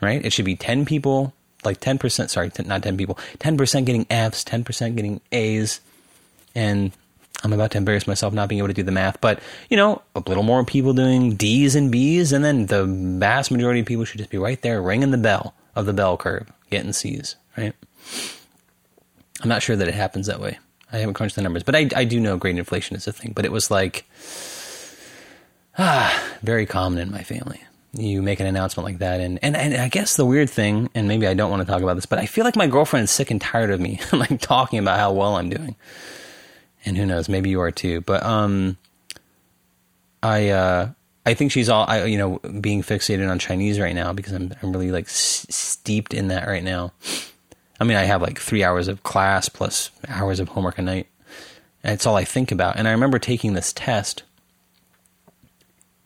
right? 0.00 0.24
It 0.24 0.32
should 0.32 0.44
be 0.44 0.56
10 0.56 0.86
people, 0.86 1.34
like 1.64 1.80
10%, 1.80 2.30
sorry, 2.30 2.50
not 2.64 2.82
10 2.82 2.96
people, 2.96 3.18
10% 3.38 3.84
getting 3.84 4.06
F's, 4.08 4.44
10% 4.44 4.96
getting 4.96 5.20
A's, 5.32 5.80
and 6.54 6.92
I'm 7.44 7.52
about 7.52 7.70
to 7.72 7.78
embarrass 7.78 8.06
myself 8.06 8.34
not 8.34 8.48
being 8.48 8.58
able 8.58 8.68
to 8.68 8.74
do 8.74 8.82
the 8.82 8.92
math, 8.92 9.20
but 9.20 9.40
you 9.70 9.76
know, 9.76 10.02
a 10.14 10.20
little 10.26 10.42
more 10.42 10.64
people 10.64 10.92
doing 10.92 11.36
D's 11.36 11.74
and 11.74 11.90
B's, 11.92 12.32
and 12.32 12.44
then 12.44 12.66
the 12.66 12.84
vast 12.84 13.50
majority 13.50 13.80
of 13.80 13.86
people 13.86 14.04
should 14.04 14.18
just 14.18 14.30
be 14.30 14.38
right 14.38 14.60
there 14.62 14.82
ringing 14.82 15.12
the 15.12 15.18
bell 15.18 15.54
of 15.76 15.86
the 15.86 15.92
bell 15.92 16.16
curve, 16.16 16.50
getting 16.70 16.92
C's, 16.92 17.36
right? 17.56 17.74
I'm 19.40 19.48
not 19.48 19.62
sure 19.62 19.76
that 19.76 19.86
it 19.86 19.94
happens 19.94 20.26
that 20.26 20.40
way. 20.40 20.58
I 20.92 20.98
haven't 20.98 21.14
crunched 21.14 21.36
the 21.36 21.42
numbers, 21.42 21.62
but 21.62 21.76
I, 21.76 21.88
I 21.94 22.04
do 22.04 22.18
know 22.18 22.36
grade 22.36 22.58
inflation 22.58 22.96
is 22.96 23.06
a 23.06 23.12
thing. 23.12 23.32
But 23.34 23.44
it 23.44 23.52
was 23.52 23.70
like, 23.70 24.04
ah, 25.78 26.36
very 26.42 26.66
common 26.66 26.98
in 26.98 27.10
my 27.10 27.22
family. 27.22 27.62
You 27.92 28.20
make 28.20 28.40
an 28.40 28.46
announcement 28.46 28.84
like 28.84 28.98
that, 28.98 29.20
and, 29.20 29.38
and, 29.42 29.56
and 29.56 29.74
I 29.74 29.88
guess 29.88 30.16
the 30.16 30.26
weird 30.26 30.50
thing, 30.50 30.90
and 30.94 31.08
maybe 31.08 31.26
I 31.26 31.32
don't 31.32 31.50
want 31.50 31.66
to 31.66 31.72
talk 31.72 31.82
about 31.82 31.94
this, 31.94 32.04
but 32.04 32.18
I 32.18 32.26
feel 32.26 32.44
like 32.44 32.54
my 32.54 32.66
girlfriend 32.66 33.04
is 33.04 33.10
sick 33.10 33.30
and 33.30 33.40
tired 33.40 33.70
of 33.70 33.80
me 33.80 33.98
like 34.12 34.40
talking 34.40 34.78
about 34.78 34.98
how 34.98 35.12
well 35.12 35.36
I'm 35.36 35.48
doing. 35.48 35.74
And 36.84 36.96
who 36.96 37.06
knows, 37.06 37.28
maybe 37.28 37.50
you 37.50 37.60
are 37.60 37.70
too. 37.70 38.00
But 38.02 38.22
um, 38.22 38.76
I 40.22 40.48
uh, 40.48 40.90
I 41.26 41.34
think 41.34 41.52
she's 41.52 41.68
all 41.68 41.84
I 41.88 42.04
you 42.04 42.18
know 42.18 42.38
being 42.60 42.82
fixated 42.82 43.28
on 43.28 43.38
Chinese 43.38 43.78
right 43.80 43.94
now 43.94 44.12
because 44.12 44.32
I'm 44.32 44.54
I'm 44.62 44.72
really 44.72 44.90
like 44.90 45.06
s- 45.06 45.46
steeped 45.50 46.14
in 46.14 46.28
that 46.28 46.46
right 46.46 46.64
now. 46.64 46.92
I 47.80 47.84
mean, 47.84 47.96
I 47.96 48.04
have 48.04 48.22
like 48.22 48.38
three 48.38 48.64
hours 48.64 48.88
of 48.88 49.02
class 49.02 49.48
plus 49.48 49.90
hours 50.08 50.40
of 50.40 50.48
homework 50.48 50.78
a 50.78 50.82
night. 50.82 51.06
And 51.84 51.94
it's 51.94 52.06
all 52.06 52.16
I 52.16 52.24
think 52.24 52.50
about. 52.50 52.76
And 52.76 52.88
I 52.88 52.92
remember 52.92 53.18
taking 53.18 53.52
this 53.52 53.72
test. 53.72 54.24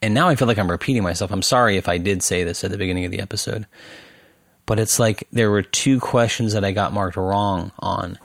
And 0.02 0.12
now 0.12 0.28
I 0.28 0.34
feel 0.34 0.48
like 0.48 0.58
I'm 0.58 0.70
repeating 0.70 1.02
myself. 1.02 1.30
I'm 1.30 1.42
sorry 1.42 1.76
if 1.76 1.88
I 1.88 1.96
did 1.96 2.22
say 2.22 2.44
this 2.44 2.62
at 2.64 2.70
the 2.70 2.76
beginning 2.76 3.04
of 3.04 3.10
the 3.10 3.20
episode. 3.20 3.66
But 4.66 4.78
it's 4.78 4.98
like 4.98 5.26
there 5.32 5.50
were 5.50 5.62
two 5.62 5.98
questions 5.98 6.52
that 6.52 6.64
I 6.64 6.72
got 6.72 6.92
marked 6.92 7.16
wrong 7.16 7.72
on. 7.78 8.18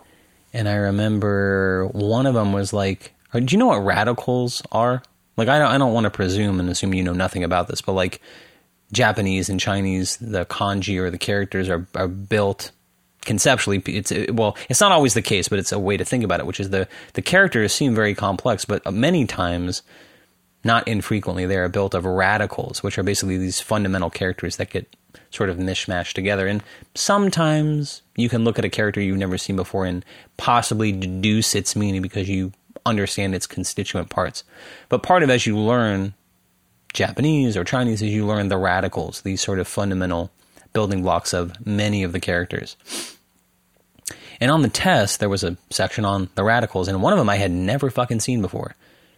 And 0.53 0.67
I 0.67 0.75
remember 0.75 1.87
one 1.87 2.25
of 2.25 2.33
them 2.33 2.53
was 2.53 2.73
like, 2.73 3.13
uh, 3.33 3.39
do 3.39 3.53
you 3.53 3.59
know 3.59 3.67
what 3.67 3.83
radicals 3.83 4.61
are? 4.71 5.03
Like, 5.35 5.49
I 5.49 5.59
don't, 5.59 5.71
I 5.71 5.77
don't 5.77 5.93
want 5.93 6.05
to 6.05 6.09
presume 6.09 6.59
and 6.59 6.69
assume 6.69 6.93
you 6.93 7.03
know 7.03 7.13
nothing 7.13 7.43
about 7.43 7.67
this, 7.67 7.81
but 7.81 7.93
like 7.93 8.21
Japanese 8.91 9.49
and 9.49 9.59
Chinese, 9.59 10.17
the 10.17 10.45
kanji 10.45 10.97
or 10.97 11.11
the 11.11 11.17
characters 11.17 11.69
are, 11.69 11.85
are 11.95 12.07
built 12.07 12.71
conceptually 13.21 13.83
it's 13.87 14.13
well 14.31 14.55
it's 14.69 14.79
not 14.79 14.93
always 14.93 15.13
the 15.13 15.21
case 15.21 15.49
but 15.49 15.59
it's 15.59 15.73
a 15.73 15.79
way 15.79 15.97
to 15.97 16.05
think 16.05 16.23
about 16.23 16.39
it 16.39 16.45
which 16.45 16.61
is 16.61 16.69
the 16.69 16.87
the 17.11 17.21
characters 17.21 17.73
seem 17.73 17.93
very 17.93 18.15
complex 18.15 18.63
but 18.63 18.81
uh, 18.87 18.91
many 18.91 19.25
times 19.25 19.81
not 20.67 20.87
infrequently 20.87 21.47
they 21.47 21.57
are 21.57 21.69
built 21.69 21.95
of 21.95 22.05
radicals 22.05 22.83
which 22.83 22.99
are 22.99 23.03
basically 23.03 23.37
these 23.37 23.59
fundamental 23.59 24.11
characters 24.11 24.57
that 24.57 24.69
get 24.69 24.95
sort 25.31 25.49
of 25.49 25.57
mishmashed 25.57 26.13
together. 26.13 26.47
And 26.47 26.63
sometimes 26.93 28.03
you 28.15 28.29
can 28.29 28.43
look 28.43 28.59
at 28.59 28.65
a 28.65 28.69
character 28.69 29.01
you've 29.01 29.17
never 29.17 29.37
seen 29.37 29.55
before 29.55 29.85
and 29.85 30.05
possibly 30.37 30.91
deduce 30.91 31.55
its 31.55 31.75
meaning 31.75 32.01
because 32.01 32.29
you 32.29 32.51
understand 32.85 33.33
its 33.33 33.47
constituent 33.47 34.09
parts. 34.09 34.43
But 34.89 35.03
part 35.03 35.23
of 35.23 35.29
as 35.29 35.47
you 35.47 35.57
learn 35.57 36.13
Japanese 36.93 37.57
or 37.57 37.63
Chinese 37.63 38.01
as 38.01 38.09
you 38.09 38.25
learn 38.25 38.47
the 38.49 38.57
radicals 38.57 39.21
these 39.21 39.41
sort 39.41 39.59
of 39.59 39.67
fundamental 39.67 40.31
building 40.73 41.01
blocks 41.01 41.33
of 41.33 41.65
many 41.65 42.03
of 42.03 42.11
the 42.11 42.19
characters. 42.19 42.77
And 44.39 44.51
on 44.51 44.61
the 44.61 44.69
test, 44.69 45.19
there 45.19 45.29
was 45.29 45.43
a 45.43 45.57
section 45.71 46.05
on 46.05 46.29
the 46.35 46.43
radicals, 46.43 46.87
and 46.87 47.01
one 47.01 47.13
of 47.13 47.17
them 47.17 47.29
I 47.29 47.37
had 47.37 47.51
never 47.51 47.89
fucking 47.89 48.19
seen 48.19 48.41
before. 48.41 48.75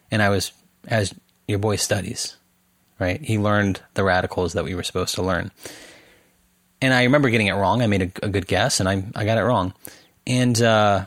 And 0.10 0.22
I 0.22 0.30
was, 0.30 0.54
as 0.88 1.14
your 1.50 1.60
boy 1.60 1.76
studies, 1.78 2.38
right? 3.00 3.20
He 3.20 3.40
learned 3.40 3.82
the 3.96 4.04
radicals 4.04 4.54
that 4.54 4.64
we 4.64 4.76
were 4.76 4.84
supposed 4.84 5.16
to 5.16 5.24
learn. 5.24 5.52
And 6.80 6.94
I 6.94 7.04
remember 7.04 7.32
getting 7.32 7.48
it 7.48 7.54
wrong. 7.54 7.82
I 7.82 7.88
made 7.88 8.04
a, 8.04 8.26
a 8.26 8.30
good 8.30 8.46
guess, 8.46 8.80
and 8.80 8.88
I, 8.88 9.04
I 9.16 9.26
got 9.26 9.40
it 9.40 9.44
wrong. 9.44 9.74
And 10.28 10.62
uh, 10.62 11.06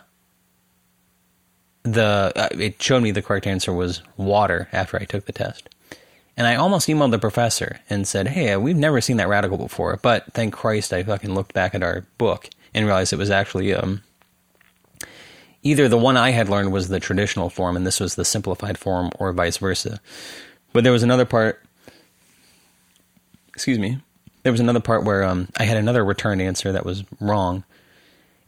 the 1.84 2.32
uh, 2.34 2.48
it 2.58 2.82
showed 2.82 3.04
me 3.04 3.12
the 3.12 3.22
correct 3.22 3.46
answer 3.46 3.72
was 3.72 4.02
water 4.16 4.68
after 4.72 4.98
I 5.00 5.04
took 5.04 5.26
the 5.26 5.32
test. 5.32 5.68
And 6.36 6.46
I 6.46 6.56
almost 6.56 6.88
emailed 6.88 7.12
the 7.12 7.18
professor 7.20 7.78
and 7.88 8.06
said, 8.06 8.28
"Hey, 8.28 8.56
we've 8.56 8.76
never 8.76 9.00
seen 9.00 9.18
that 9.18 9.28
radical 9.28 9.58
before." 9.58 9.96
But 10.02 10.32
thank 10.32 10.54
Christ, 10.54 10.92
I 10.92 11.04
fucking 11.04 11.34
looked 11.34 11.54
back 11.54 11.74
at 11.74 11.84
our 11.84 12.04
book 12.18 12.50
and 12.74 12.84
realized 12.84 13.12
it 13.12 13.16
was 13.16 13.30
actually 13.30 13.72
um, 13.72 14.02
either 15.62 15.88
the 15.88 15.98
one 15.98 16.16
I 16.16 16.30
had 16.30 16.48
learned 16.48 16.72
was 16.72 16.88
the 16.88 17.00
traditional 17.00 17.48
form 17.48 17.76
and 17.76 17.86
this 17.86 18.00
was 18.00 18.14
the 18.14 18.24
simplified 18.24 18.78
form, 18.78 19.10
or 19.18 19.32
vice 19.32 19.56
versa. 19.56 20.00
But 20.72 20.84
there 20.84 20.92
was 20.92 21.02
another 21.02 21.24
part. 21.24 21.62
Excuse 23.48 23.78
me. 23.78 24.00
There 24.42 24.52
was 24.52 24.60
another 24.60 24.80
part 24.80 25.04
where 25.04 25.22
um, 25.22 25.48
I 25.56 25.64
had 25.64 25.76
another 25.76 26.04
return 26.04 26.40
answer 26.40 26.72
that 26.72 26.84
was 26.84 27.04
wrong, 27.20 27.62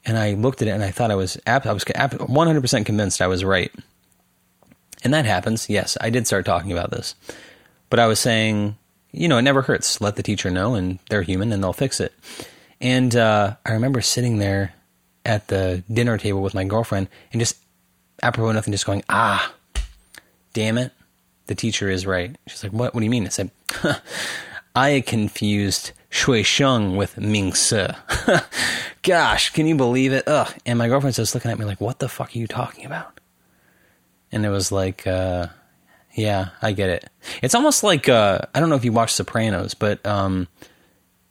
and 0.04 0.18
I 0.18 0.34
looked 0.34 0.60
at 0.60 0.68
it 0.68 0.72
and 0.72 0.82
I 0.82 0.90
thought 0.90 1.10
I 1.10 1.14
was 1.14 1.38
I 1.46 1.58
was 1.72 1.84
100% 1.84 2.86
convinced 2.86 3.22
I 3.22 3.26
was 3.26 3.44
right. 3.44 3.72
And 5.04 5.12
that 5.12 5.26
happens. 5.26 5.68
Yes, 5.68 5.96
I 6.00 6.10
did 6.10 6.26
start 6.26 6.46
talking 6.46 6.72
about 6.72 6.90
this. 6.90 7.14
But 7.90 8.00
I 8.00 8.06
was 8.06 8.18
saying, 8.18 8.76
you 9.12 9.28
know, 9.28 9.38
it 9.38 9.42
never 9.42 9.62
hurts. 9.62 10.00
Let 10.00 10.16
the 10.16 10.22
teacher 10.22 10.50
know, 10.50 10.74
and 10.74 10.98
they're 11.10 11.22
human 11.22 11.52
and 11.52 11.62
they'll 11.62 11.72
fix 11.74 12.00
it. 12.00 12.12
And 12.80 13.14
uh, 13.14 13.56
I 13.64 13.72
remember 13.72 14.00
sitting 14.00 14.38
there 14.38 14.74
at 15.24 15.48
the 15.48 15.82
dinner 15.92 16.18
table 16.18 16.42
with 16.42 16.54
my 16.54 16.64
girlfriend 16.64 17.08
and 17.32 17.40
just, 17.40 17.56
apropos 18.22 18.52
nothing, 18.52 18.72
just 18.72 18.86
going, 18.86 19.02
ah, 19.08 19.52
damn 20.52 20.78
it. 20.78 20.92
The 21.46 21.54
teacher 21.54 21.90
is 21.90 22.06
right. 22.06 22.34
She's 22.46 22.62
like, 22.62 22.72
what? 22.72 22.94
What 22.94 23.00
do 23.00 23.04
you 23.04 23.10
mean? 23.10 23.26
I 23.26 23.28
said, 23.28 23.50
I 24.74 25.02
confused 25.06 25.92
Shui 26.08 26.42
Sheng 26.42 26.96
with 26.96 27.18
Ming 27.18 27.52
Se. 27.54 27.90
Gosh, 29.02 29.50
can 29.50 29.66
you 29.66 29.74
believe 29.74 30.12
it? 30.12 30.26
Ugh. 30.26 30.52
And 30.64 30.78
my 30.78 30.88
girlfriend's 30.88 31.16
just 31.16 31.34
looking 31.34 31.50
at 31.50 31.58
me 31.58 31.66
like, 31.66 31.80
what 31.80 31.98
the 31.98 32.08
fuck 32.08 32.34
are 32.34 32.38
you 32.38 32.46
talking 32.46 32.86
about? 32.86 33.20
And 34.32 34.46
it 34.46 34.48
was 34.48 34.72
like, 34.72 35.06
uh, 35.06 35.48
yeah, 36.14 36.50
I 36.62 36.72
get 36.72 36.88
it. 36.88 37.10
It's 37.42 37.54
almost 37.54 37.82
like, 37.82 38.08
uh, 38.08 38.38
I 38.54 38.60
don't 38.60 38.70
know 38.70 38.76
if 38.76 38.84
you 38.84 38.92
watch 38.92 39.12
Sopranos, 39.12 39.74
but 39.74 40.04
um, 40.06 40.48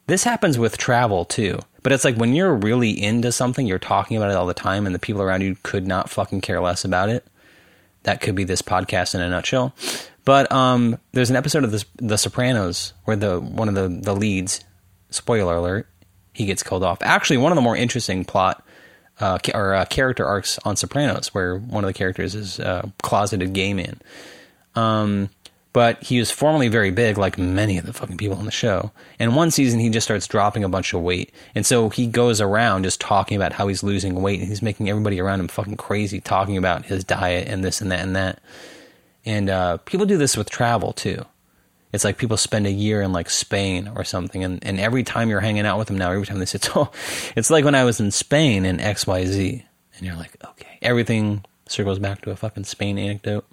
this 0.07 0.23
happens 0.23 0.59
with 0.59 0.77
travel 0.77 1.25
too. 1.25 1.59
But 1.84 1.91
it's 1.91 2.05
like 2.05 2.15
when 2.15 2.34
you're 2.34 2.53
really 2.53 2.91
into 2.91 3.31
something, 3.31 3.67
you're 3.67 3.77
talking 3.77 4.17
about 4.17 4.31
it 4.31 4.36
all 4.36 4.47
the 4.47 4.53
time, 4.53 4.86
and 4.86 4.95
the 4.95 4.99
people 4.99 5.21
around 5.21 5.41
you 5.41 5.57
could 5.63 5.86
not 5.86 6.09
fucking 6.09 6.41
care 6.41 6.61
less 6.61 6.86
about 6.86 7.09
it. 7.09 7.25
That 8.03 8.21
could 8.21 8.36
be 8.36 8.43
this 8.45 8.61
podcast 8.61 9.15
in 9.15 9.21
a 9.21 9.29
nutshell. 9.29 9.73
But 10.25 10.51
um, 10.51 10.97
there's 11.11 11.29
an 11.29 11.36
episode 11.36 11.63
of 11.65 11.86
The 11.97 12.17
Sopranos 12.17 12.93
where 13.03 13.17
the 13.17 13.39
one 13.39 13.67
of 13.67 13.75
the, 13.75 13.89
the 13.89 14.15
leads, 14.15 14.63
spoiler 15.09 15.55
alert, 15.55 15.88
he 16.34 16.45
gets 16.45 16.63
killed 16.63 16.84
off. 16.84 16.99
Actually, 17.01 17.38
one 17.38 17.51
of 17.51 17.57
the 17.57 17.61
more 17.61 17.75
interesting 17.75 18.23
plot 18.25 18.65
uh, 19.19 19.38
or 19.53 19.73
uh, 19.73 19.86
character 19.86 20.25
arcs 20.25 20.57
on 20.65 20.75
Sopranos, 20.75 21.34
where 21.34 21.57
one 21.57 21.84
of 21.84 21.88
the 21.88 21.93
characters 21.93 22.36
is 22.36 22.59
a 22.59 22.91
closeted 23.01 23.53
gay 23.53 23.73
man. 23.73 23.99
Um, 24.75 25.29
but 25.74 26.03
he 26.03 26.19
was 26.19 26.30
formerly 26.30 26.67
very 26.67 26.91
big, 26.91 27.17
like 27.17 27.38
many 27.38 27.80
of 27.80 27.86
the 27.86 27.93
fucking 27.93 28.17
people 28.17 28.38
on 28.38 28.45
the 28.45 28.51
show. 28.51 28.91
And 29.17 29.36
one 29.36 29.49
season, 29.49 29.80
he 29.80 29.89
just 29.89 30.05
starts 30.05 30.28
dropping 30.28 30.63
a 30.63 30.69
bunch 30.69 30.93
of 30.93 31.01
weight, 31.01 31.34
and 31.55 31.65
so 31.65 31.89
he 31.89 32.05
goes 32.05 32.39
around 32.39 32.84
just 32.84 33.01
talking 33.01 33.36
about 33.36 33.53
how 33.53 33.67
he's 33.67 33.84
losing 33.84 34.21
weight, 34.21 34.39
and 34.39 34.47
he's 34.47 34.61
making 34.61 34.89
everybody 34.89 35.19
around 35.19 35.39
him 35.39 35.47
fucking 35.47 35.78
crazy, 35.78 36.21
talking 36.21 36.57
about 36.57 36.86
his 36.86 37.03
diet 37.03 37.47
and 37.47 37.63
this 37.63 37.82
and 37.82 37.91
that 37.91 37.99
and 37.99 38.15
that. 38.15 38.39
And 39.26 39.49
uh, 39.49 39.78
people 39.78 40.05
do 40.05 40.17
this 40.17 40.38
with 40.38 40.49
travel 40.49 40.93
too. 40.93 41.26
It's 41.91 42.03
like 42.03 42.17
people 42.17 42.38
spend 42.38 42.65
a 42.65 42.71
year 42.71 43.01
in 43.01 43.11
like 43.11 43.30
Spain 43.30 43.91
or 43.95 44.03
something, 44.03 44.43
and, 44.43 44.63
and 44.63 44.80
every 44.80 45.03
time 45.03 45.30
you're 45.30 45.39
hanging 45.39 45.65
out 45.65 45.78
with 45.80 45.88
them 45.88 45.97
now, 45.97 46.11
every 46.11 46.26
time 46.26 46.39
they 46.39 46.45
say, 46.45 46.59
"Oh, 46.76 46.91
it's 47.36 47.49
like 47.49 47.65
when 47.65 47.76
I 47.76 47.84
was 47.84 47.99
in 47.99 48.11
Spain 48.11 48.65
in 48.65 48.80
X 48.80 49.07
Y 49.07 49.26
Z," 49.26 49.65
and 49.97 50.05
you're 50.05 50.15
like, 50.15 50.36
"Okay, 50.43 50.80
everything 50.82 51.45
circles 51.67 51.99
back 51.99 52.21
to 52.21 52.32
a 52.32 52.36
fucking 52.36 52.63
Spain 52.65 52.97
anecdote." 52.97 53.45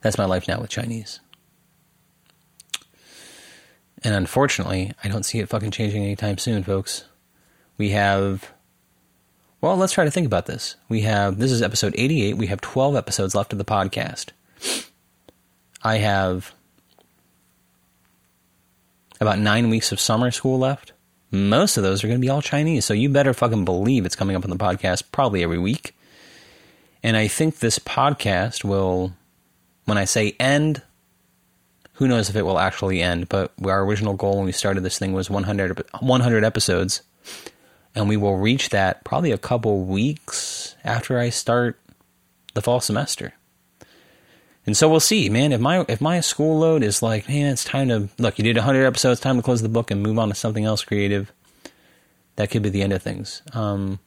That's 0.00 0.18
my 0.18 0.24
life 0.24 0.46
now 0.48 0.60
with 0.60 0.70
Chinese. 0.70 1.20
And 4.02 4.14
unfortunately, 4.14 4.92
I 5.02 5.08
don't 5.08 5.24
see 5.24 5.40
it 5.40 5.48
fucking 5.48 5.70
changing 5.70 6.04
anytime 6.04 6.38
soon, 6.38 6.62
folks. 6.62 7.04
We 7.78 7.90
have. 7.90 8.52
Well, 9.60 9.76
let's 9.76 9.92
try 9.92 10.04
to 10.04 10.10
think 10.10 10.26
about 10.26 10.46
this. 10.46 10.76
We 10.88 11.00
have. 11.02 11.38
This 11.38 11.50
is 11.50 11.62
episode 11.62 11.94
88. 11.96 12.36
We 12.36 12.46
have 12.46 12.60
12 12.60 12.94
episodes 12.94 13.34
left 13.34 13.52
of 13.52 13.58
the 13.58 13.64
podcast. 13.64 14.30
I 15.82 15.96
have 15.96 16.54
about 19.20 19.38
nine 19.38 19.70
weeks 19.70 19.92
of 19.92 20.00
summer 20.00 20.30
school 20.30 20.58
left. 20.58 20.92
Most 21.30 21.76
of 21.76 21.82
those 21.82 22.04
are 22.04 22.06
going 22.06 22.20
to 22.20 22.24
be 22.24 22.28
all 22.30 22.42
Chinese. 22.42 22.84
So 22.84 22.94
you 22.94 23.08
better 23.08 23.34
fucking 23.34 23.64
believe 23.64 24.06
it's 24.06 24.16
coming 24.16 24.36
up 24.36 24.44
on 24.44 24.50
the 24.50 24.56
podcast 24.56 25.04
probably 25.10 25.42
every 25.42 25.58
week. 25.58 25.96
And 27.02 27.16
I 27.16 27.28
think 27.28 27.58
this 27.58 27.78
podcast 27.78 28.64
will 28.64 29.12
when 29.86 29.98
I 29.98 30.04
say 30.04 30.36
end, 30.38 30.82
who 31.94 32.06
knows 32.06 32.28
if 32.28 32.36
it 32.36 32.42
will 32.42 32.58
actually 32.58 33.00
end, 33.00 33.28
but 33.28 33.52
our 33.64 33.82
original 33.82 34.14
goal 34.14 34.36
when 34.36 34.44
we 34.44 34.52
started 34.52 34.82
this 34.82 34.98
thing 34.98 35.12
was 35.12 35.30
100, 35.30 35.82
100 36.00 36.44
episodes. 36.44 37.02
And 37.94 38.10
we 38.10 38.18
will 38.18 38.36
reach 38.36 38.68
that 38.68 39.02
probably 39.04 39.30
a 39.30 39.38
couple 39.38 39.84
weeks 39.84 40.76
after 40.84 41.18
I 41.18 41.30
start 41.30 41.80
the 42.52 42.60
fall 42.60 42.80
semester. 42.80 43.32
And 44.66 44.76
so 44.76 44.88
we'll 44.88 45.00
see, 45.00 45.30
man. 45.30 45.52
If 45.52 45.60
my 45.60 45.86
if 45.88 46.00
my 46.00 46.20
school 46.20 46.58
load 46.58 46.82
is 46.82 47.00
like, 47.00 47.28
man, 47.28 47.52
it's 47.52 47.64
time 47.64 47.88
to 47.88 48.08
look. 48.18 48.36
You 48.36 48.44
did 48.44 48.56
100 48.56 48.84
episodes, 48.84 49.20
time 49.20 49.36
to 49.36 49.42
close 49.42 49.62
the 49.62 49.68
book 49.68 49.90
and 49.90 50.02
move 50.02 50.18
on 50.18 50.28
to 50.28 50.34
something 50.34 50.64
else 50.64 50.84
creative. 50.84 51.32
That 52.34 52.50
could 52.50 52.62
be 52.62 52.68
the 52.68 52.82
end 52.82 52.92
of 52.92 53.02
things. 53.02 53.40
Um, 53.54 54.00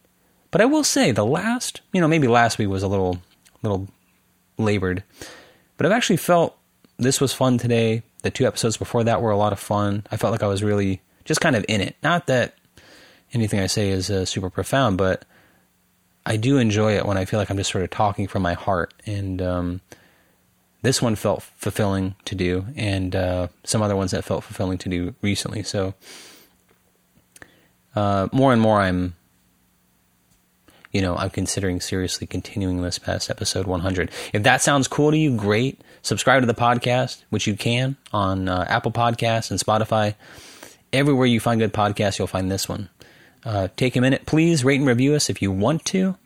but 0.50 0.60
I 0.60 0.66
will 0.66 0.84
say, 0.84 1.10
the 1.10 1.24
last, 1.24 1.80
you 1.92 2.00
know, 2.00 2.08
maybe 2.08 2.28
last 2.28 2.58
week 2.58 2.68
was 2.68 2.82
a 2.82 2.88
little 2.88 3.20
little 3.62 3.88
labored. 4.58 5.02
But 5.80 5.86
I've 5.86 5.96
actually 5.96 6.18
felt 6.18 6.58
this 6.98 7.22
was 7.22 7.32
fun 7.32 7.56
today. 7.56 8.02
The 8.20 8.30
two 8.30 8.46
episodes 8.46 8.76
before 8.76 9.02
that 9.04 9.22
were 9.22 9.30
a 9.30 9.36
lot 9.38 9.54
of 9.54 9.58
fun. 9.58 10.04
I 10.10 10.18
felt 10.18 10.30
like 10.30 10.42
I 10.42 10.46
was 10.46 10.62
really 10.62 11.00
just 11.24 11.40
kind 11.40 11.56
of 11.56 11.64
in 11.68 11.80
it. 11.80 11.96
Not 12.02 12.26
that 12.26 12.54
anything 13.32 13.60
I 13.60 13.66
say 13.66 13.88
is 13.88 14.10
uh, 14.10 14.26
super 14.26 14.50
profound, 14.50 14.98
but 14.98 15.24
I 16.26 16.36
do 16.36 16.58
enjoy 16.58 16.98
it 16.98 17.06
when 17.06 17.16
I 17.16 17.24
feel 17.24 17.40
like 17.40 17.48
I'm 17.48 17.56
just 17.56 17.70
sort 17.70 17.82
of 17.82 17.88
talking 17.88 18.28
from 18.28 18.42
my 18.42 18.52
heart. 18.52 18.92
And 19.06 19.40
um, 19.40 19.80
this 20.82 21.00
one 21.00 21.16
felt 21.16 21.42
fulfilling 21.56 22.14
to 22.26 22.34
do, 22.34 22.66
and 22.76 23.16
uh, 23.16 23.48
some 23.64 23.80
other 23.80 23.96
ones 23.96 24.10
that 24.10 24.22
felt 24.22 24.44
fulfilling 24.44 24.76
to 24.76 24.90
do 24.90 25.14
recently. 25.22 25.62
So 25.62 25.94
uh, 27.96 28.28
more 28.32 28.52
and 28.52 28.60
more, 28.60 28.82
I'm 28.82 29.14
you 30.92 31.00
know, 31.00 31.16
I'm 31.16 31.30
considering 31.30 31.80
seriously 31.80 32.26
continuing 32.26 32.82
this 32.82 32.98
past 32.98 33.30
episode 33.30 33.66
100. 33.66 34.10
If 34.32 34.42
that 34.42 34.60
sounds 34.62 34.88
cool 34.88 35.10
to 35.10 35.16
you, 35.16 35.36
great. 35.36 35.80
Subscribe 36.02 36.42
to 36.42 36.46
the 36.46 36.54
podcast, 36.54 37.22
which 37.30 37.46
you 37.46 37.56
can 37.56 37.96
on 38.12 38.48
uh, 38.48 38.64
Apple 38.68 38.90
Podcasts 38.90 39.50
and 39.50 39.60
Spotify. 39.60 40.14
Everywhere 40.92 41.26
you 41.26 41.38
find 41.38 41.60
good 41.60 41.72
podcasts, 41.72 42.18
you'll 42.18 42.26
find 42.26 42.50
this 42.50 42.68
one. 42.68 42.88
Uh, 43.44 43.68
take 43.76 43.96
a 43.96 44.00
minute, 44.00 44.26
please 44.26 44.64
rate 44.64 44.80
and 44.80 44.88
review 44.88 45.14
us 45.14 45.30
if 45.30 45.40
you 45.40 45.52
want 45.52 45.84
to. 45.86 46.16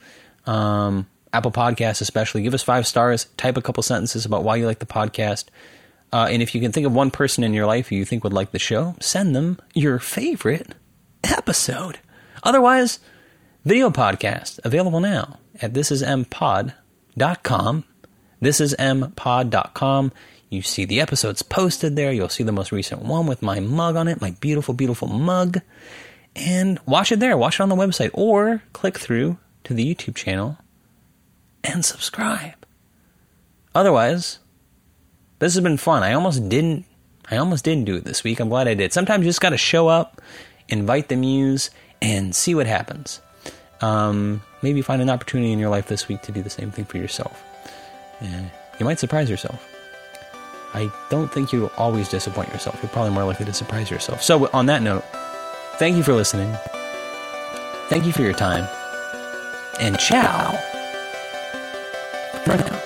Um, 0.47 1.09
Apple 1.33 1.53
Podcasts, 1.53 2.01
especially, 2.01 2.43
give 2.43 2.55
us 2.55 2.63
five 2.63 2.87
stars. 2.87 3.27
Type 3.37 3.57
a 3.57 3.63
couple 3.63 3.83
sentences 3.83 4.25
about 4.25 4.45
why 4.45 4.57
you 4.57 4.67
like 4.67 4.79
the 4.79 4.87
podcast. 4.87 5.47
Uh, 6.13 6.29
and 6.31 6.43
if 6.43 6.55
you 6.55 6.61
can 6.61 6.73
think 6.73 6.87
of 6.87 6.95
one 6.95 7.11
person 7.11 7.43
in 7.45 7.53
your 7.53 7.67
life 7.67 7.89
who 7.89 7.97
you 7.97 8.05
think 8.05 8.23
would 8.25 8.33
like 8.33 8.53
the 8.53 8.59
show, 8.59 8.95
send 9.01 9.35
them 9.35 9.59
your 9.75 9.99
favorite 9.99 10.75
episode. 11.25 11.99
Otherwise, 12.45 13.01
Video 13.65 13.89
podcast 13.89 14.61
available 14.63 15.01
now 15.01 15.39
at 15.63 15.73
thisismpod.com. 15.73 16.75
Thisismpod.com. 18.43 20.13
You 20.51 20.61
see 20.61 20.85
the 20.85 21.01
episodes 21.01 21.41
posted 21.41 21.97
there. 21.97 22.13
You'll 22.13 22.29
see 22.29 22.45
the 22.45 22.53
most 22.53 22.73
recent 22.73 23.01
one 23.01 23.27
with 23.27 23.41
my 23.41 23.61
mug 23.61 23.97
on 23.97 24.07
it, 24.07 24.21
my 24.21 24.33
beautiful, 24.33 24.75
beautiful 24.75 25.09
mug. 25.09 25.63
And 26.37 26.79
watch 26.85 27.11
it 27.11 27.21
there. 27.21 27.39
Watch 27.39 27.55
it 27.55 27.63
on 27.63 27.71
the 27.71 27.75
website 27.75 28.11
or 28.13 28.63
click 28.75 28.99
through 28.99 29.39
to 29.65 29.73
the 29.73 29.95
YouTube 29.95 30.15
channel 30.15 30.59
and 31.63 31.87
subscribe. 31.87 32.67
Otherwise, 33.75 34.41
this 35.39 35.55
has 35.55 35.63
been 35.63 35.79
fun. 35.79 36.03
I 36.03 36.13
almost 36.13 36.51
didn't 36.51 36.85
I 37.31 37.39
almost 37.39 37.65
didn't 37.65 37.87
do 37.87 37.97
it 37.97 38.05
this 38.05 38.23
week. 38.25 38.41
I'm 38.41 38.51
glad 38.51 38.69
I 38.69 38.75
did. 38.75 38.93
Sometimes 38.93 39.25
you 39.25 39.31
just 39.31 39.41
got 39.41 39.51
to 39.51 39.57
show 39.57 39.89
up, 39.89 40.21
invite 40.69 41.09
the 41.09 41.17
muse, 41.17 41.71
and 42.03 42.35
see 42.35 42.55
what 42.55 42.67
happens 42.67 43.23
um, 43.81 44.43
maybe 44.63 44.83
find 44.83 45.03
an 45.03 45.11
opportunity 45.11 45.53
in 45.53 45.59
your 45.59 45.71
life 45.71 45.87
this 45.87 46.09
week 46.09 46.23
to 46.23 46.33
do 46.33 46.43
the 46.43 46.51
same 46.51 46.71
thing 46.71 46.85
for 46.85 46.99
yourself. 46.99 47.43
And 48.21 48.51
you 48.79 48.87
might 48.87 48.99
surprise 48.99 49.29
yourself. 49.29 49.67
I 50.75 50.91
don't 51.09 51.33
think 51.33 51.53
you 51.53 51.61
will 51.63 51.73
always 51.77 52.09
disappoint 52.09 52.49
yourself. 52.49 52.79
You're 52.83 52.91
probably 52.91 53.13
more 53.13 53.25
likely 53.25 53.47
to 53.47 53.53
surprise 53.53 53.91
yourself. 53.91 54.23
So, 54.23 54.51
on 54.53 54.67
that 54.67 54.83
note, 54.83 55.05
thank 55.79 55.97
you 55.97 56.03
for 56.03 56.15
listening. 56.15 56.53
Thank 57.89 58.07
you 58.07 58.13
for 58.13 58.23
your 58.23 58.33
time. 58.33 58.67
And 59.79 59.99
ciao. 59.99 60.51
For 62.45 62.57
now. 62.57 62.84